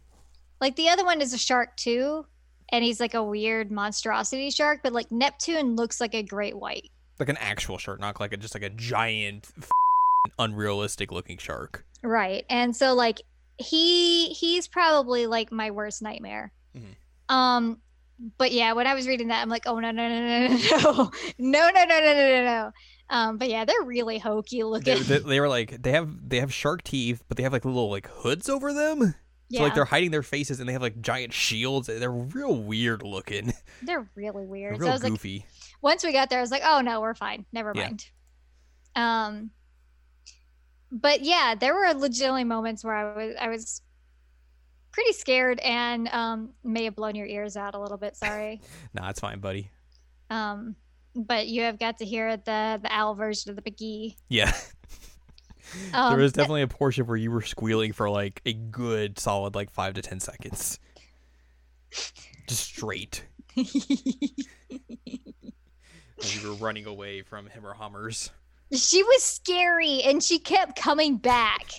Like 0.60 0.76
the 0.76 0.90
other 0.90 1.06
one 1.06 1.22
is 1.22 1.34
a 1.34 1.38
shark 1.38 1.78
too, 1.78 2.26
and 2.70 2.84
he's 2.84 3.00
like 3.00 3.14
a 3.14 3.24
weird 3.24 3.72
monstrosity 3.72 4.52
shark. 4.52 4.82
But 4.84 4.92
like 4.94 5.10
Neptune 5.12 5.76
looks 5.78 6.02
like 6.02 6.14
a 6.14 6.22
great 6.22 6.58
white. 6.58 6.92
Like 7.20 7.30
an 7.30 7.38
actual 7.38 7.78
shark, 7.78 8.00
not 8.00 8.20
like 8.20 8.34
a, 8.34 8.38
just 8.38 8.54
like 8.54 8.64
a 8.64 8.70
giant, 8.70 9.48
unrealistic 10.40 11.12
looking 11.12 11.38
shark. 11.38 11.86
Right. 12.04 12.46
And 12.50 12.76
so 12.76 12.94
like 12.94 13.22
he 13.58 14.28
he's 14.30 14.68
probably 14.68 15.28
like 15.28 15.52
my 15.52 15.72
worst 15.72 16.02
nightmare. 16.02 16.52
Mhm. 16.76 17.34
Um 17.34 17.82
but 18.38 18.52
yeah, 18.52 18.74
when 18.74 18.86
I 18.86 18.94
was 18.94 19.08
reading 19.08 19.30
that 19.30 19.42
I'm 19.42 19.50
like, 19.50 19.64
"Oh 19.66 19.80
no, 19.80 19.90
no, 19.92 20.08
no, 20.08 20.48
no, 20.48 20.48
no. 20.48 20.58
No. 20.78 21.12
No, 21.40 21.70
no, 21.70 21.86
no, 21.86 22.00
no, 22.00 22.14
no, 22.14 22.14
no, 22.14 22.44
no." 22.46 22.72
Um 23.10 23.38
but 23.38 23.50
yeah, 23.50 23.66
they're 23.66 23.84
really 23.84 24.20
hokey 24.20 24.64
looking. 24.64 25.02
they, 25.04 25.18
they 25.20 25.40
were 25.40 25.50
like 25.50 25.82
they 25.82 25.92
have 25.92 26.30
they 26.30 26.40
have 26.40 26.54
shark 26.54 26.84
teeth, 26.84 27.24
but 27.28 27.38
they 27.38 27.44
have 27.44 27.54
like 27.54 27.66
little 27.66 27.90
like 27.90 28.08
hoods 28.08 28.48
over 28.50 28.74
them. 28.74 29.16
yeah. 29.50 29.60
So 29.60 29.64
like 29.64 29.76
they're 29.76 29.86
hiding 29.86 30.12
their 30.12 30.24
faces, 30.24 30.60
and 30.60 30.70
they 30.70 30.74
have 30.74 30.82
like 30.84 31.02
giant 31.02 31.34
shields. 31.34 31.88
They're 31.88 32.12
real 32.12 32.56
weird 32.56 33.04
looking. 33.04 33.54
they're 33.82 34.08
really 34.16 34.46
weird. 34.46 34.76
They're 34.76 34.80
so 34.82 34.86
I 34.86 34.90
real 34.90 34.94
was 34.94 35.04
like 35.04 35.12
goofy. 35.14 35.46
once 35.82 36.04
we 36.04 36.14
got 36.14 36.30
there 36.30 36.40
I 36.40 36.42
was 36.42 36.52
like, 36.52 36.64
"Oh 36.66 36.82
no, 36.82 37.02
we're 37.02 37.16
fine. 37.16 37.46
Never 37.52 37.74
Yeah. 37.76 37.82
mind." 37.84 38.06
Um 38.96 39.52
but 40.92 41.22
yeah, 41.22 41.56
there 41.56 41.74
were 41.74 41.94
legitimately 41.94 42.44
moments 42.44 42.84
where 42.84 42.96
I 42.96 43.16
was 43.16 43.36
I 43.40 43.50
was 43.50 43.82
pretty 44.92 45.14
scared 45.14 45.60
and 45.60 46.08
um 46.10 46.50
may 46.64 46.84
have 46.86 46.96
blown 46.96 47.16
your 47.16 47.28
ears 47.28 47.56
out 47.56 47.76
a 47.76 47.80
little 47.80 47.98
bit, 47.98 48.16
sorry. 48.16 48.62
nah, 48.94 49.10
it's 49.10 49.20
fine, 49.20 49.40
buddy. 49.40 49.72
Um, 50.30 50.76
but 51.16 51.48
you 51.48 51.64
have 51.64 51.80
got 51.80 51.98
to 52.00 52.06
hear 52.06 52.38
the 52.38 52.80
the 52.82 52.90
owl 52.92 53.16
version 53.16 53.50
of 53.50 53.56
the 53.56 53.62
McGee. 53.62 54.16
Yeah. 54.30 54.54
Um, 55.94 56.12
there 56.12 56.22
was 56.22 56.34
definitely 56.34 56.64
a 56.64 56.68
portion 56.68 57.06
where 57.06 57.16
you 57.16 57.32
were 57.32 57.44
squealing 57.44 57.94
for 57.94 58.10
like 58.10 58.42
a 58.46 58.52
good 58.52 59.18
solid 59.18 59.56
like 59.56 59.70
five 59.70 59.94
to 59.94 60.02
ten 60.02 60.20
seconds. 60.20 60.80
Just 62.48 62.66
straight. 62.66 63.24
You 66.24 66.50
were 66.50 66.56
running 66.56 66.86
away 66.86 67.24
from 67.24 67.48
him 67.48 67.66
or 67.66 67.74
Hummers. 67.74 68.32
She 68.74 69.04
was 69.04 69.24
scary, 69.24 70.02
and 70.04 70.22
she 70.24 70.40
kept 70.40 70.80
coming 70.80 71.18
back. 71.18 71.72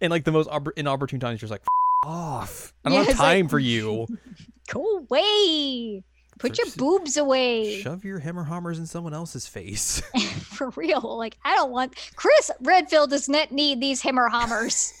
And 0.00 0.10
like 0.10 0.24
the 0.24 0.32
most 0.32 0.48
oppor- 0.50 0.72
inopportune 0.76 1.20
times, 1.20 1.40
you're 1.42 1.48
just 1.48 1.50
like, 1.50 1.62
off. 2.04 2.72
I 2.84 2.88
don't 2.90 2.94
Yeah, 2.94 3.00
have 3.02 3.10
it's 3.10 3.18
like- 3.18 3.36
time 3.38 3.48
for 3.48 3.58
you. 3.58 4.06
Go 4.68 4.98
away. 4.98 6.02
Put 6.38 6.58
your 6.58 6.64
Just 6.66 6.78
boobs 6.78 7.16
away. 7.16 7.80
Shove 7.80 8.04
your 8.04 8.18
hammer 8.18 8.42
hammers 8.44 8.78
in 8.80 8.86
someone 8.86 9.14
else's 9.14 9.46
face. 9.46 10.00
For 10.40 10.70
real. 10.70 11.16
Like, 11.16 11.36
I 11.44 11.54
don't 11.54 11.70
want. 11.70 11.94
Chris 12.16 12.50
Redfield 12.60 13.10
does 13.10 13.28
not 13.28 13.52
need 13.52 13.80
these 13.80 14.00
hammer 14.02 14.28
hammers. 14.28 14.92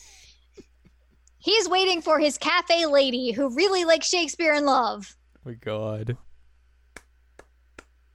He's 1.38 1.68
waiting 1.68 2.02
for 2.02 2.18
his 2.20 2.38
cafe 2.38 2.86
lady 2.86 3.32
who 3.32 3.54
really 3.54 3.84
likes 3.84 4.08
Shakespeare 4.08 4.54
in 4.54 4.64
love. 4.64 5.16
Oh 5.36 5.50
my 5.50 5.54
god. 5.54 6.16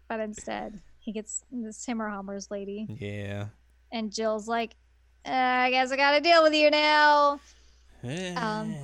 But 0.08 0.20
instead, 0.22 0.80
he 1.10 1.14
gets 1.14 1.44
this 1.52 1.84
Hammerhammers 1.88 2.52
lady. 2.52 2.86
Yeah. 2.88 3.48
And 3.92 4.14
Jill's 4.14 4.48
like, 4.48 4.76
uh, 5.26 5.32
I 5.32 5.72
guess 5.72 5.92
I 5.92 5.96
gotta 5.96 6.22
deal 6.22 6.44
with 6.44 6.54
you 6.54 6.70
now. 6.70 7.40
Eh. 8.04 8.36
Um, 8.36 8.76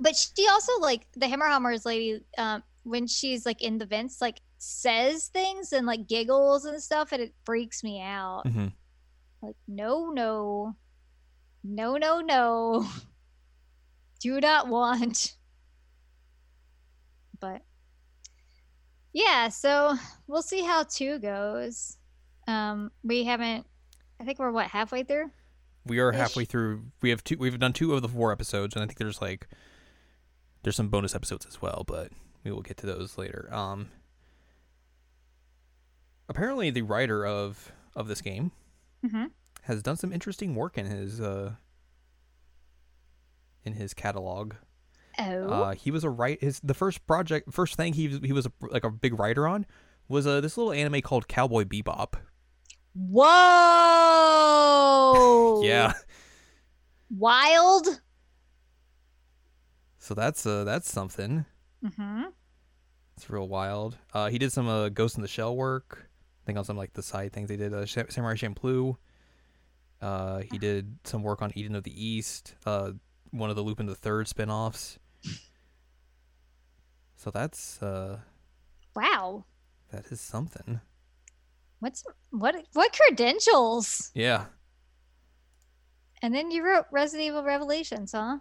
But 0.00 0.16
she 0.16 0.48
also, 0.48 0.72
like, 0.80 1.06
the 1.16 1.28
hammer 1.28 1.46
hammers 1.46 1.86
lady, 1.86 2.20
um, 2.36 2.64
when 2.82 3.06
she's 3.06 3.46
like 3.46 3.62
in 3.62 3.78
the 3.78 3.86
vents, 3.86 4.20
like, 4.20 4.40
says 4.58 5.28
things 5.28 5.72
and 5.72 5.86
like 5.86 6.08
giggles 6.08 6.64
and 6.64 6.82
stuff, 6.82 7.12
and 7.12 7.22
it 7.22 7.32
freaks 7.44 7.84
me 7.84 8.02
out. 8.02 8.42
Mm-hmm. 8.44 8.66
Like, 9.40 9.56
no, 9.68 10.10
no, 10.10 10.74
no, 11.62 11.96
no, 11.96 12.20
no. 12.20 12.88
Do 14.20 14.40
not 14.40 14.66
want. 14.66 15.36
But 17.38 17.62
yeah, 19.16 19.48
so 19.48 19.94
we'll 20.26 20.42
see 20.42 20.60
how 20.62 20.82
two 20.82 21.18
goes. 21.18 21.96
Um, 22.46 22.90
we 23.02 23.24
haven't. 23.24 23.66
I 24.20 24.24
think 24.24 24.38
we're 24.38 24.50
what 24.52 24.66
halfway 24.68 25.04
through. 25.04 25.30
We 25.86 26.00
are 26.00 26.12
halfway 26.12 26.44
through. 26.44 26.82
We 27.00 27.08
have 27.10 27.24
two. 27.24 27.38
We've 27.38 27.58
done 27.58 27.72
two 27.72 27.94
of 27.94 28.02
the 28.02 28.08
four 28.08 28.30
episodes, 28.30 28.74
and 28.76 28.82
I 28.82 28.86
think 28.86 28.98
there's 28.98 29.22
like 29.22 29.48
there's 30.62 30.76
some 30.76 30.88
bonus 30.88 31.14
episodes 31.14 31.46
as 31.46 31.62
well, 31.62 31.82
but 31.86 32.12
we 32.44 32.50
will 32.52 32.60
get 32.62 32.76
to 32.78 32.86
those 32.86 33.16
later. 33.16 33.48
Um, 33.52 33.88
apparently, 36.28 36.70
the 36.70 36.82
writer 36.82 37.26
of 37.26 37.72
of 37.94 38.08
this 38.08 38.20
game 38.20 38.52
Mm-hmm. 39.04 39.26
has 39.62 39.82
done 39.82 39.96
some 39.96 40.12
interesting 40.12 40.54
work 40.54 40.76
in 40.76 40.86
his 40.86 41.20
uh 41.20 41.52
in 43.64 43.74
his 43.74 43.94
catalog. 43.94 44.54
Oh, 45.18 45.48
Uh, 45.48 45.74
he 45.74 45.90
was 45.90 46.04
a 46.04 46.10
write 46.10 46.40
his 46.42 46.60
the 46.60 46.74
first 46.74 47.06
project, 47.06 47.52
first 47.52 47.76
thing 47.76 47.92
he 47.94 48.08
was, 48.08 48.20
he 48.22 48.32
was 48.32 48.46
a, 48.46 48.52
like 48.70 48.84
a 48.84 48.90
big 48.90 49.18
writer 49.18 49.46
on 49.46 49.64
was 50.08 50.26
uh, 50.26 50.40
this 50.40 50.56
little 50.56 50.72
anime 50.72 51.00
called 51.00 51.26
Cowboy 51.28 51.64
Bebop. 51.64 52.14
whoa! 54.36 55.62
Yeah, 55.64 55.94
wild. 57.10 57.86
so 59.98 60.14
that's 60.14 60.44
uh 60.46 60.64
that's 60.64 60.90
something. 60.90 61.44
Mm-hmm. 61.84 62.22
It's 63.16 63.30
real 63.30 63.48
wild. 63.48 63.96
Uh, 64.12 64.28
he 64.28 64.38
did 64.38 64.52
some 64.52 64.68
uh, 64.68 64.90
Ghost 64.90 65.16
in 65.16 65.22
the 65.22 65.28
Shell 65.28 65.56
work. 65.56 66.08
I 66.42 66.46
think 66.46 66.58
on 66.58 66.64
some 66.64 66.76
like 66.76 66.92
the 66.92 67.02
side 67.02 67.32
things 67.32 67.48
they 67.48 67.56
did. 67.56 67.72
Uh, 67.72 67.86
Samurai 67.86 68.34
Champloo. 68.34 68.96
Uh, 70.02 70.42
he 70.50 70.58
did 70.58 70.98
some 71.04 71.22
work 71.22 71.40
on 71.42 71.50
Eden 71.56 71.74
of 71.74 71.82
the 71.84 72.04
East. 72.04 72.54
Uh, 72.66 72.92
one 73.30 73.48
of 73.50 73.56
the 73.56 73.62
Lupin 73.62 73.86
the 73.86 73.94
Third 73.94 74.28
spin-offs. 74.28 74.98
So 77.16 77.30
that's 77.30 77.82
uh, 77.82 78.18
Wow. 78.94 79.44
that 79.90 80.06
is 80.06 80.20
something. 80.20 80.80
What's 81.80 82.04
what? 82.30 82.54
What 82.72 82.92
credentials? 82.92 84.10
Yeah, 84.14 84.46
And 86.22 86.34
then 86.34 86.50
you 86.50 86.64
wrote 86.64 86.86
Resident 86.90 87.26
Evil 87.28 87.42
Revelations, 87.44 88.12
huh? 88.12 88.38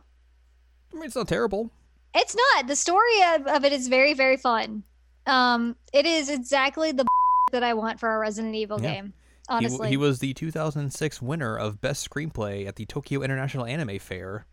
I 0.93 0.95
mean 0.95 1.03
it's 1.03 1.15
not 1.15 1.27
terrible. 1.27 1.71
It's 2.13 2.35
not. 2.35 2.67
The 2.67 2.75
story 2.77 3.21
of, 3.35 3.45
of 3.47 3.65
it 3.65 3.73
is 3.73 3.89
very, 3.89 4.13
very 4.13 4.37
fun. 4.37 4.83
Um, 5.27 5.75
it 5.91 6.05
is 6.05 6.29
exactly 6.29 6.91
the 6.93 7.05
that 7.51 7.63
I 7.63 7.73
want 7.73 7.99
for 7.99 8.15
a 8.15 8.19
Resident 8.19 8.55
Evil 8.55 8.79
Yeah. 8.79 8.93
game. 8.93 9.13
He, 9.49 9.53
Honestly, 9.53 9.89
he 9.89 9.97
was 9.97 10.19
the 10.19 10.33
2006 10.33 11.21
winner 11.21 11.57
of 11.57 11.79
Best 11.81 12.09
Screenplay 12.09 12.65
at 12.67 12.77
the 12.77 12.85
Tokyo 12.85 13.21
International 13.21 13.65
Anime 13.65 13.99
Fair 13.99 14.45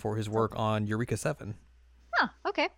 for 0.00 0.16
his 0.16 0.28
work 0.28 0.52
on 0.56 0.86
Eureka 0.86 1.16
Seven. 1.16 1.54
Huh, 2.14 2.28
okay. 2.48 2.68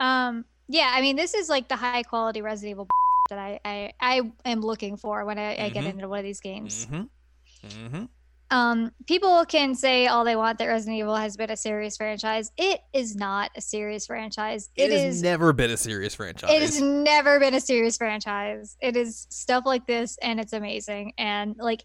Um, 0.00 0.44
yeah, 0.68 0.92
I 0.94 1.00
mean, 1.00 1.16
this 1.16 1.34
is 1.34 1.48
like 1.48 1.68
the 1.68 1.76
high 1.76 2.02
quality 2.02 2.42
Resident 2.42 2.72
Evil 2.72 2.88
that 3.30 3.38
I 3.38 3.60
I, 3.64 3.92
I 4.00 4.50
am 4.50 4.60
looking 4.60 4.96
for 4.96 5.24
when 5.24 5.38
I, 5.38 5.66
I 5.66 5.68
get 5.68 5.84
into 5.84 6.08
one 6.08 6.18
of 6.18 6.24
these 6.24 6.40
games. 6.40 6.86
Mm-hmm. 6.86 7.02
Mm-hmm. 7.66 8.04
Um, 8.50 8.92
people 9.06 9.44
can 9.44 9.74
say 9.74 10.06
all 10.06 10.24
they 10.24 10.36
want 10.36 10.58
that 10.58 10.66
Resident 10.66 10.96
Evil 10.96 11.16
has 11.16 11.36
been 11.36 11.50
a 11.50 11.56
serious 11.56 11.98
franchise. 11.98 12.50
It 12.56 12.80
is 12.94 13.14
not 13.14 13.50
a 13.56 13.60
serious 13.60 14.06
franchise. 14.06 14.70
it 14.74 14.90
it 14.90 14.92
has 14.92 15.16
is. 15.16 15.22
never 15.22 15.52
been 15.52 15.70
a 15.70 15.76
serious 15.76 16.14
franchise. 16.14 16.50
It 16.50 16.62
has 16.62 16.80
never 16.80 17.38
been 17.38 17.54
a 17.54 17.60
serious 17.60 17.98
franchise. 17.98 18.76
It 18.80 18.96
is 18.96 19.26
stuff 19.28 19.64
like 19.66 19.86
this, 19.86 20.16
and 20.22 20.40
it's 20.40 20.54
amazing. 20.54 21.12
And 21.18 21.56
like, 21.58 21.84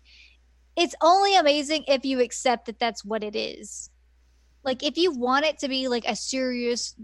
it's 0.76 0.96
only 1.02 1.36
amazing 1.36 1.84
if 1.88 2.04
you 2.06 2.20
accept 2.22 2.66
that 2.66 2.80
that's 2.80 3.04
what 3.06 3.24
it 3.24 3.36
is. 3.36 3.90
Like, 4.64 4.82
if 4.84 4.98
you 4.98 5.12
want 5.12 5.46
it 5.46 5.60
to 5.60 5.68
be 5.68 5.88
like 5.88 6.06
a 6.06 6.16
serious, 6.16 6.96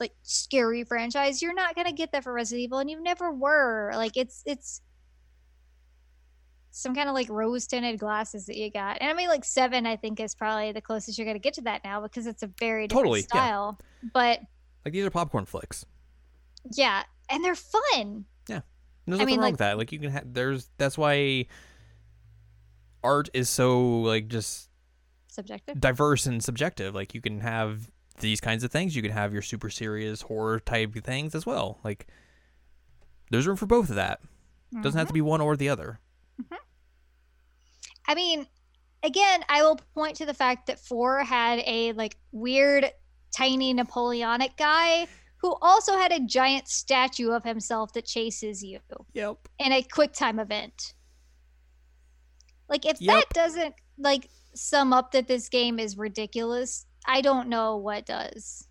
like 0.00 0.12
scary 0.22 0.84
franchise, 0.84 1.42
you're 1.42 1.54
not 1.54 1.74
gonna 1.74 1.92
get 1.92 2.12
that 2.12 2.24
for 2.24 2.32
Resident 2.32 2.62
Evil, 2.64 2.78
and 2.78 2.88
you 2.90 3.02
never 3.02 3.32
were. 3.32 3.90
Like, 3.94 4.16
it's 4.16 4.42
it's 4.46 4.80
some 6.70 6.94
kind 6.94 7.08
of 7.08 7.14
like 7.14 7.28
rose 7.28 7.66
tinted 7.66 7.98
glasses 7.98 8.46
that 8.46 8.56
you 8.56 8.70
got. 8.70 8.98
And 9.00 9.10
I 9.10 9.14
mean, 9.14 9.28
like 9.28 9.44
seven, 9.44 9.84
I 9.86 9.96
think 9.96 10.20
is 10.20 10.34
probably 10.34 10.70
the 10.72 10.80
closest 10.80 11.18
you're 11.18 11.26
gonna 11.26 11.38
get 11.40 11.54
to 11.54 11.62
that 11.62 11.82
now 11.84 12.00
because 12.00 12.26
it's 12.26 12.42
a 12.42 12.50
very 12.58 12.86
different 12.86 13.04
Totally, 13.06 13.20
yeah. 13.20 13.26
style. 13.26 13.78
But 14.14 14.40
like 14.84 14.94
these 14.94 15.04
are 15.04 15.10
popcorn 15.10 15.44
flicks. 15.44 15.84
yeah, 16.72 17.02
and 17.28 17.44
they're 17.44 17.54
fun. 17.56 18.24
There's 19.06 19.20
I 19.20 19.24
mean, 19.24 19.36
wrong 19.38 19.44
like- 19.44 19.52
with 19.54 19.58
that. 19.60 19.78
Like 19.78 19.90
you 19.90 19.98
can 19.98 20.10
have 20.10 20.34
there's 20.34 20.68
that's 20.76 20.98
why 20.98 21.46
art 23.02 23.28
is 23.32 23.48
so 23.48 24.00
like 24.00 24.28
just 24.28 24.68
Subjective. 25.28 25.80
diverse 25.80 26.26
and 26.26 26.42
subjective. 26.42 26.94
Like 26.94 27.14
you 27.14 27.20
can 27.20 27.40
have 27.40 27.90
these 28.20 28.40
kinds 28.40 28.64
of 28.64 28.70
things. 28.70 28.96
You 28.96 29.02
can 29.02 29.12
have 29.12 29.32
your 29.32 29.42
super 29.42 29.70
serious 29.70 30.22
horror 30.22 30.60
type 30.60 30.94
things 31.04 31.34
as 31.34 31.46
well. 31.46 31.78
Like 31.84 32.06
there's 33.30 33.46
room 33.46 33.56
for 33.56 33.66
both 33.66 33.90
of 33.90 33.96
that. 33.96 34.20
Doesn't 34.82 34.98
have 34.98 35.08
to 35.08 35.12
mm-hmm. 35.12 35.14
be 35.14 35.20
one 35.22 35.40
or 35.40 35.56
the 35.56 35.70
other. 35.70 35.98
Mm-hmm. 36.40 36.54
I 38.06 38.14
mean, 38.14 38.46
again, 39.02 39.44
I 39.48 39.62
will 39.62 39.80
point 39.94 40.16
to 40.16 40.26
the 40.26 40.34
fact 40.34 40.66
that 40.66 40.78
four 40.78 41.24
had 41.24 41.60
a 41.66 41.92
like 41.92 42.16
weird, 42.32 42.90
tiny 43.34 43.72
Napoleonic 43.72 44.56
guy 44.56 45.06
who 45.38 45.56
also 45.62 45.96
had 45.96 46.12
a 46.12 46.20
giant 46.20 46.68
statue 46.68 47.30
of 47.30 47.44
himself 47.44 47.92
that 47.92 48.04
chases 48.04 48.62
you 48.62 48.80
Yep. 49.14 49.48
in 49.58 49.72
a 49.72 49.82
quick 49.82 50.12
time 50.12 50.38
event. 50.38 50.94
Like, 52.68 52.84
if 52.86 53.00
Yep. 53.00 53.14
that 53.14 53.24
doesn't 53.34 53.74
like 53.98 54.28
sum 54.54 54.92
up 54.92 55.12
that 55.12 55.26
this 55.28 55.48
game 55.48 55.78
is 55.78 55.96
ridiculous, 55.96 56.86
I 57.06 57.20
don't 57.20 57.48
know 57.48 57.76
what 57.76 58.06
does. 58.06 58.66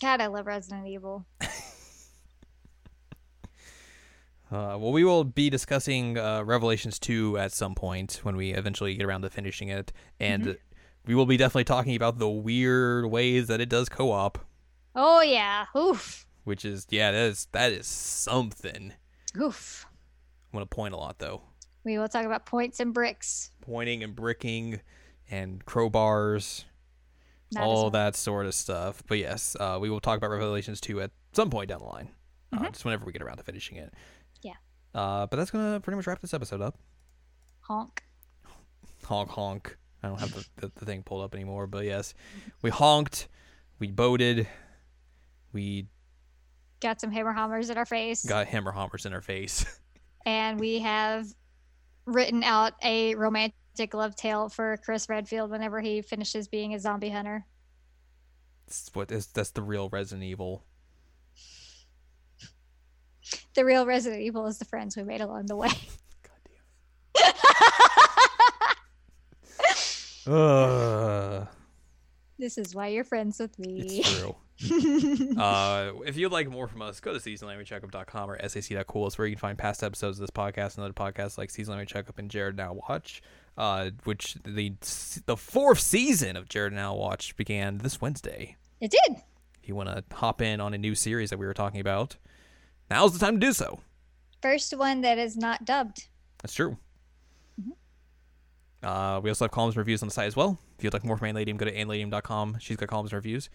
God, 0.00 0.20
I 0.20 0.26
love 0.26 0.46
Resident 0.46 0.86
Evil. 0.88 1.26
Uh, 4.50 4.76
well, 4.78 4.92
we 4.92 5.02
will 5.02 5.24
be 5.24 5.48
discussing 5.48 6.18
uh, 6.18 6.42
Revelations 6.44 6.98
2 6.98 7.38
at 7.38 7.52
some 7.52 7.74
point 7.74 8.20
when 8.22 8.36
we 8.36 8.50
eventually 8.52 8.94
get 8.94 9.06
around 9.06 9.22
to 9.22 9.30
finishing 9.30 9.68
it. 9.68 9.92
And 10.20 10.58
we 11.06 11.14
will 11.14 11.24
be 11.24 11.38
definitely 11.38 11.64
talking 11.64 11.96
about 11.96 12.18
the 12.18 12.28
weird 12.28 13.06
ways 13.06 13.46
that 13.46 13.62
it 13.62 13.70
does 13.70 13.88
co 13.88 14.10
op, 14.10 14.38
Oh 14.94 15.22
yeah, 15.22 15.64
oof, 15.74 16.26
which 16.44 16.66
is, 16.66 16.86
yeah, 16.90 17.12
that 17.12 17.22
is, 17.30 17.48
that 17.52 17.72
is 17.72 17.86
something. 17.86 18.92
oof. 19.40 19.86
I'm 20.52 20.58
going 20.58 20.64
to 20.68 20.74
point 20.74 20.94
a 20.94 20.96
lot, 20.96 21.18
though. 21.18 21.42
We 21.84 21.98
will 21.98 22.08
talk 22.08 22.24
about 22.26 22.46
points 22.46 22.78
and 22.80 22.92
bricks. 22.92 23.50
Pointing 23.62 24.02
and 24.04 24.14
bricking 24.14 24.80
and 25.30 25.64
crowbars, 25.64 26.64
Not 27.52 27.64
all 27.64 27.84
much. 27.84 27.92
that 27.94 28.16
sort 28.16 28.46
of 28.46 28.54
stuff. 28.54 29.02
But 29.08 29.18
yes, 29.18 29.56
uh, 29.58 29.78
we 29.80 29.88
will 29.90 30.00
talk 30.00 30.18
about 30.18 30.30
Revelations 30.30 30.80
2 30.80 31.00
at 31.00 31.10
some 31.32 31.48
point 31.50 31.68
down 31.70 31.78
the 31.80 31.86
line, 31.86 32.10
uh, 32.52 32.58
Mhm. 32.58 32.72
just 32.72 32.84
whenever 32.84 33.04
we 33.06 33.12
get 33.12 33.22
around 33.22 33.38
to 33.38 33.42
finishing 33.42 33.78
it. 33.78 33.92
Yeah. 34.42 34.52
Uh, 34.94 35.26
but 35.26 35.36
that's 35.38 35.50
going 35.50 35.72
to 35.72 35.80
pretty 35.80 35.96
much 35.96 36.06
wrap 36.06 36.20
this 36.20 36.34
episode 36.34 36.60
up. 36.60 36.78
honk. 37.62 38.04
honk 39.04 39.30
honk. 39.30 39.76
I 40.02 40.08
don't 40.08 40.18
have 40.20 40.34
the, 40.34 40.44
the, 40.56 40.72
the 40.80 40.84
thing 40.84 41.02
pulled 41.04 41.22
up 41.24 41.34
anymore, 41.34 41.66
but 41.68 41.84
yes, 41.84 42.12
we 42.60 42.70
honked, 42.70 43.28
we 43.78 43.86
boated, 43.90 44.48
we 45.52 45.86
Got 46.80 47.00
some 47.00 47.12
hammer 47.12 47.32
hammers 47.32 47.70
in 47.70 47.78
our 47.78 47.86
face, 47.86 48.24
got 48.24 48.48
hammer 48.48 48.72
hammers 48.72 49.06
in 49.06 49.12
our 49.12 49.20
face. 49.20 49.64
and 50.26 50.58
we 50.60 50.80
have 50.80 51.26
written 52.06 52.42
out 52.42 52.72
a 52.82 53.14
romantic 53.14 53.94
love 53.94 54.14
tale 54.16 54.48
for 54.48 54.76
Chris 54.84 55.08
Redfield 55.08 55.50
whenever 55.50 55.80
he 55.80 56.02
finishes 56.02 56.48
being 56.48 56.74
a 56.74 56.78
zombie 56.80 57.10
hunter. 57.10 57.46
That's 58.66 58.90
what 58.94 59.10
is 59.12 59.26
that's 59.26 59.50
the 59.50 59.62
real 59.62 59.88
Resident 59.88 60.24
Evil. 60.24 60.64
The 63.54 63.64
real 63.64 63.86
Resident 63.86 64.22
Evil 64.22 64.46
is 64.46 64.58
the 64.58 64.64
friends 64.64 64.96
we 64.96 65.02
made 65.04 65.20
along 65.20 65.46
the 65.46 65.56
way. 65.56 65.68
God 66.22 67.34
damn. 70.24 70.32
Uh, 70.34 71.46
This 72.38 72.56
is 72.58 72.74
why 72.74 72.88
you're 72.88 73.04
friends 73.04 73.38
with 73.38 73.58
me. 73.58 73.80
it's 73.98 74.18
true. 74.20 74.36
uh, 75.38 75.92
if 76.06 76.16
you'd 76.16 76.32
like 76.32 76.48
more 76.48 76.68
from 76.68 76.82
us, 76.82 77.00
go 77.00 77.12
to 77.12 77.18
seasonalanimecheckup.com 77.18 78.30
or 78.30 78.48
sac.cool. 78.48 79.06
It's 79.06 79.18
where 79.18 79.26
you 79.26 79.34
can 79.34 79.40
find 79.40 79.58
past 79.58 79.82
episodes 79.82 80.18
of 80.18 80.22
this 80.22 80.30
podcast 80.30 80.76
and 80.76 80.84
other 80.84 80.92
podcasts 80.92 81.38
like 81.38 81.50
Seasonal 81.50 81.78
Anime 81.78 81.86
Checkup 81.86 82.18
and 82.18 82.30
Jared 82.30 82.56
Now 82.56 82.72
Watch, 82.74 83.22
uh, 83.56 83.90
which 84.04 84.36
the 84.44 84.74
the 85.26 85.36
fourth 85.36 85.80
season 85.80 86.36
of 86.36 86.48
Jared 86.48 86.72
Now 86.72 86.94
Watch 86.94 87.34
began 87.36 87.78
this 87.78 88.00
Wednesday. 88.00 88.56
it 88.80 88.90
did. 88.90 89.16
If 89.62 89.68
you 89.68 89.74
want 89.74 89.88
to 89.88 90.04
hop 90.14 90.42
in 90.42 90.60
on 90.60 90.74
a 90.74 90.78
new 90.78 90.94
series 90.94 91.30
that 91.30 91.38
we 91.38 91.46
were 91.46 91.54
talking 91.54 91.80
about, 91.80 92.16
now's 92.90 93.12
the 93.12 93.24
time 93.24 93.40
to 93.40 93.46
do 93.46 93.52
so. 93.52 93.80
First 94.42 94.76
one 94.76 95.02
that 95.02 95.18
is 95.18 95.36
not 95.36 95.64
dubbed. 95.64 96.08
That's 96.42 96.54
true. 96.54 96.76
Uh, 98.82 99.20
we 99.22 99.30
also 99.30 99.44
have 99.44 99.52
columns 99.52 99.74
and 99.74 99.78
reviews 99.78 100.02
on 100.02 100.08
the 100.08 100.12
site 100.12 100.26
as 100.26 100.34
well. 100.34 100.58
If 100.76 100.82
you'd 100.82 100.92
like 100.92 101.04
more 101.04 101.16
from 101.16 101.28
Anne 101.28 101.36
Ladium, 101.36 101.56
go 101.56 101.64
to 101.64 101.72
anneladium.com. 101.72 102.56
She's 102.58 102.76
got 102.76 102.88
columns 102.88 103.12
and 103.12 103.16
reviews. 103.16 103.48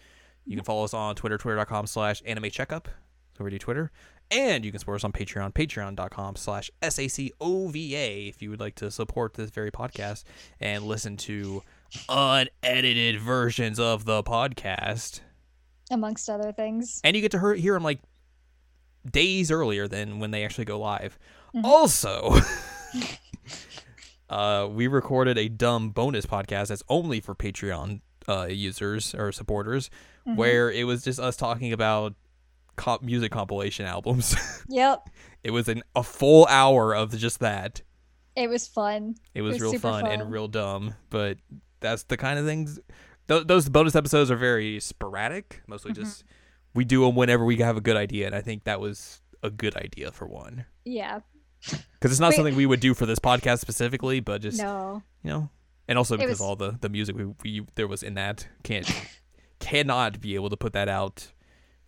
You 0.48 0.56
can 0.56 0.64
follow 0.64 0.84
us 0.84 0.94
on 0.94 1.14
Twitter, 1.14 1.36
twitter.com 1.36 1.86
slash 1.86 2.22
anime 2.24 2.50
checkup. 2.50 2.88
So 3.36 3.44
we 3.44 3.50
do 3.50 3.58
Twitter. 3.58 3.92
And 4.30 4.64
you 4.64 4.70
can 4.70 4.78
support 4.78 4.96
us 4.96 5.04
on 5.04 5.12
Patreon, 5.12 5.52
patreon.com 5.52 6.36
slash 6.36 6.70
SACOVA 6.82 8.28
if 8.28 8.42
you 8.42 8.50
would 8.50 8.60
like 8.60 8.74
to 8.76 8.90
support 8.90 9.34
this 9.34 9.50
very 9.50 9.70
podcast 9.70 10.24
and 10.60 10.84
listen 10.84 11.16
to 11.18 11.62
unedited 12.08 13.20
versions 13.20 13.78
of 13.78 14.04
the 14.06 14.22
podcast. 14.22 15.20
amongst 15.90 16.28
other 16.28 16.52
things. 16.52 17.00
And 17.04 17.14
you 17.14 17.22
get 17.22 17.30
to 17.32 17.38
hear, 17.40 17.54
hear 17.54 17.74
them 17.74 17.84
like 17.84 18.00
days 19.10 19.50
earlier 19.50 19.86
than 19.88 20.18
when 20.18 20.30
they 20.30 20.44
actually 20.44 20.64
go 20.66 20.78
live. 20.78 21.18
Also, 21.64 22.36
uh, 24.30 24.68
we 24.70 24.86
recorded 24.86 25.38
a 25.38 25.48
dumb 25.48 25.90
bonus 25.90 26.26
podcast 26.26 26.68
that's 26.68 26.82
only 26.88 27.20
for 27.20 27.34
Patreon 27.34 28.00
uh, 28.28 28.46
users 28.50 29.14
or 29.14 29.32
supporters, 29.32 29.90
where 30.24 30.70
it 30.70 30.84
was 30.84 31.02
just 31.04 31.18
us 31.18 31.36
talking 31.36 31.72
about 31.72 32.14
comp- 32.76 33.02
music 33.02 33.32
compilation 33.32 33.86
albums. 33.86 34.36
Yep, 34.68 35.08
it 35.42 35.50
was 35.50 35.68
an, 35.68 35.82
a 35.96 36.02
full 36.02 36.46
hour 36.46 36.94
of 36.94 37.16
just 37.16 37.40
that. 37.40 37.80
it 38.36 38.48
was 38.50 38.66
fun. 38.68 39.14
It 39.34 39.40
was, 39.42 39.54
was 39.54 39.62
real 39.62 39.70
super 39.72 39.90
fun, 39.90 40.06
and 40.06 40.30
real 40.30 40.46
dumb, 40.48 40.94
but 41.10 41.38
that's 41.80 42.02
the 42.04 42.16
kind 42.18 42.38
of 42.38 42.44
things. 42.44 42.78
Th- 43.28 43.46
those 43.46 43.68
bonus 43.68 43.94
episodes 43.96 44.30
are 44.30 44.36
very 44.36 44.78
sporadic. 44.80 45.62
Mostly 45.66 45.92
Mm-hmm. 45.92 46.02
just 46.02 46.24
we 46.74 46.84
do 46.84 47.04
them 47.06 47.14
whenever 47.16 47.44
we 47.44 47.56
have 47.56 47.76
a 47.78 47.80
good 47.80 47.96
idea, 47.96 48.26
and 48.26 48.34
I 48.34 48.42
think 48.42 48.64
that 48.64 48.78
was 48.80 49.22
a 49.42 49.50
good 49.50 49.74
idea 49.76 50.10
for 50.12 50.26
one 50.26 50.66
Yeah. 50.84 51.20
because 51.60 52.10
it's 52.12 52.20
not 52.20 52.30
Wait. 52.30 52.36
something 52.36 52.56
we 52.56 52.66
would 52.66 52.80
do 52.80 52.92
for 52.94 53.06
this 53.06 53.18
podcast 53.18 53.60
specifically, 53.60 54.20
but 54.20 54.42
just 54.42 54.58
No. 54.60 55.02
you 55.22 55.30
know, 55.30 55.50
and 55.88 55.98
also 55.98 56.16
because 56.16 56.30
was- 56.32 56.40
all 56.40 56.56
the 56.56 56.76
the 56.80 56.88
music 56.88 57.16
we, 57.16 57.24
we 57.42 57.66
there 57.74 57.88
was 57.88 58.02
in 58.02 58.14
that 58.14 58.46
can't 58.62 58.88
cannot 59.58 60.20
be 60.20 60.34
able 60.36 60.50
to 60.50 60.56
put 60.56 60.72
that 60.74 60.88
out 60.88 61.32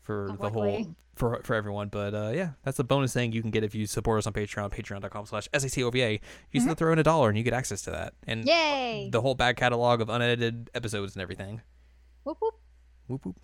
for 0.03 0.37
the 0.41 0.49
whole 0.51 0.95
for 1.15 1.41
for 1.45 1.55
everyone. 1.55 1.89
But 1.89 2.15
uh, 2.15 2.33
yeah, 2.35 2.51
that's 2.65 2.79
a 2.79 2.85
bonus 2.85 3.13
thing 3.13 3.33
you 3.33 3.43
can 3.43 3.51
get 3.51 3.63
if 3.63 3.75
you 3.75 3.87
support 3.87 4.19
us 4.19 4.27
on 4.27 4.33
Patreon, 4.33 4.71
patreon.com 4.73 5.27
slash 5.27 5.49
SACOVA. 5.53 6.13
You 6.13 6.19
just 6.55 6.67
have 6.67 6.77
to 6.77 6.79
throw 6.79 6.93
in 6.93 6.99
a 6.99 7.03
dollar 7.03 7.29
and 7.29 7.37
you 7.39 7.45
get 7.45 7.53
access 7.55 7.83
to 7.83 7.91
that. 7.93 8.15
And 8.27 8.41
Mm-hmm. 8.41 8.49
Yay! 8.49 9.09
the 9.13 9.21
whole 9.21 9.35
back 9.35 9.57
catalog 9.57 10.01
of 10.01 10.09
unedited 10.09 10.71
episodes 10.75 11.15
and 11.15 11.23
everything. 11.23 11.61
Whoop, 12.25 12.39
whoop. 12.41 12.55
Whoop 13.07 13.25
whoop. 13.27 13.37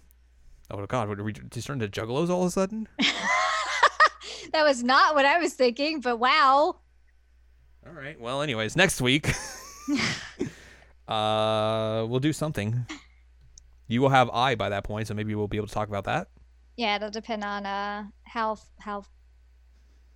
Oh 0.70 0.84
god, 0.86 1.08
what 1.08 1.20
are 1.20 1.24
we 1.24 1.32
just 1.32 1.66
turning 1.66 1.88
to 1.88 2.00
juggalos 2.00 2.28
all 2.30 2.42
of 2.42 2.48
a 2.48 2.50
sudden? 2.50 2.88
That 4.52 4.62
was 4.64 4.82
not 4.82 5.14
what 5.14 5.24
I 5.26 5.38
was 5.38 5.54
thinking, 5.54 6.00
but 6.00 6.18
wow. 6.18 6.76
All 7.86 7.92
right. 7.92 8.18
Well, 8.18 8.42
anyways, 8.42 8.76
next 8.76 9.00
week, 9.00 9.26
uh, 11.08 12.06
we'll 12.08 12.20
do 12.20 12.32
something. 12.32 12.86
You 13.88 14.00
will 14.00 14.08
have 14.08 14.30
I 14.30 14.54
by 14.56 14.68
that 14.70 14.84
point, 14.84 15.06
so 15.08 15.14
maybe 15.14 15.34
we'll 15.34 15.48
be 15.48 15.56
able 15.56 15.68
to 15.68 15.74
talk 15.74 15.88
about 15.88 16.04
that. 16.04 16.28
Yeah, 16.76 16.96
it'll 16.96 17.10
depend 17.10 17.44
on 17.44 17.64
uh 17.64 18.04
how 18.24 18.58
how 18.80 19.04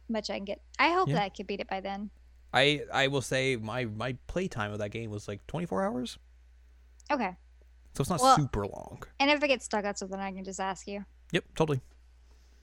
much 0.09 0.29
I 0.31 0.37
can 0.37 0.45
get. 0.45 0.61
I 0.79 0.91
hope 0.93 1.09
Yeah. 1.09 1.15
that 1.17 1.23
I 1.23 1.29
can 1.29 1.47
beat 1.47 1.61
it 1.61 1.69
by 1.69 1.81
then. 1.81 2.11
I 2.53 2.83
I 2.93 3.07
will 3.07 3.23
say 3.23 3.57
my 3.57 3.85
my 3.85 4.17
playtime 4.27 4.73
of 4.73 4.79
that 4.81 4.91
game 4.91 5.11
was 5.11 5.29
like 5.29 5.47
24 5.47 5.85
hours, 5.85 6.19
Okay. 7.11 7.37
so 7.95 8.01
it's 8.03 8.11
not 8.11 8.21
Well- 8.21 8.37
super 8.37 8.67
long. 8.67 9.03
And 9.21 9.31
if 9.31 9.43
I 9.43 9.47
get 9.47 9.63
stuck 9.63 9.85
on 9.85 9.95
something, 9.95 10.19
I 10.19 10.33
can 10.33 10.45
just 10.45 10.61
ask 10.61 10.87
you. 10.89 11.05
Yep, 11.33 11.45
totally. 11.55 11.81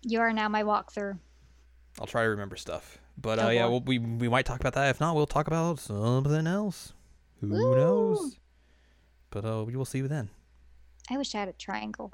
You 0.03 0.19
are 0.19 0.33
now 0.33 0.49
my 0.49 0.63
walkthrough. 0.63 1.17
I'll 1.99 2.05
try 2.05 2.23
to 2.23 2.29
remember 2.29 2.57
stuff. 2.57 2.99
But 3.17 3.39
Oh, 3.39 3.47
uh, 3.47 3.49
yeah, 3.49 3.65
we'll, 3.65 3.79
we 3.81 3.97
we 3.97 4.27
might 4.29 4.45
talk 4.45 4.59
about 4.59 4.73
that. 4.73 4.89
If 4.89 4.99
not, 4.99 5.15
we'll 5.15 5.25
talk 5.25 5.47
about 5.47 5.79
something 5.79 6.45
else. 6.45 6.93
Who 7.41 7.49
Woo! 7.49 7.75
knows? 7.75 8.37
But 9.29 9.45
uh, 9.45 9.63
we 9.65 9.75
will 9.75 9.85
see 9.85 9.99
you 9.99 10.07
then. 10.07 10.29
I 11.09 11.17
wish 11.17 11.35
I 11.35 11.39
had 11.39 11.49
a 11.49 11.53
triangle. 11.53 12.13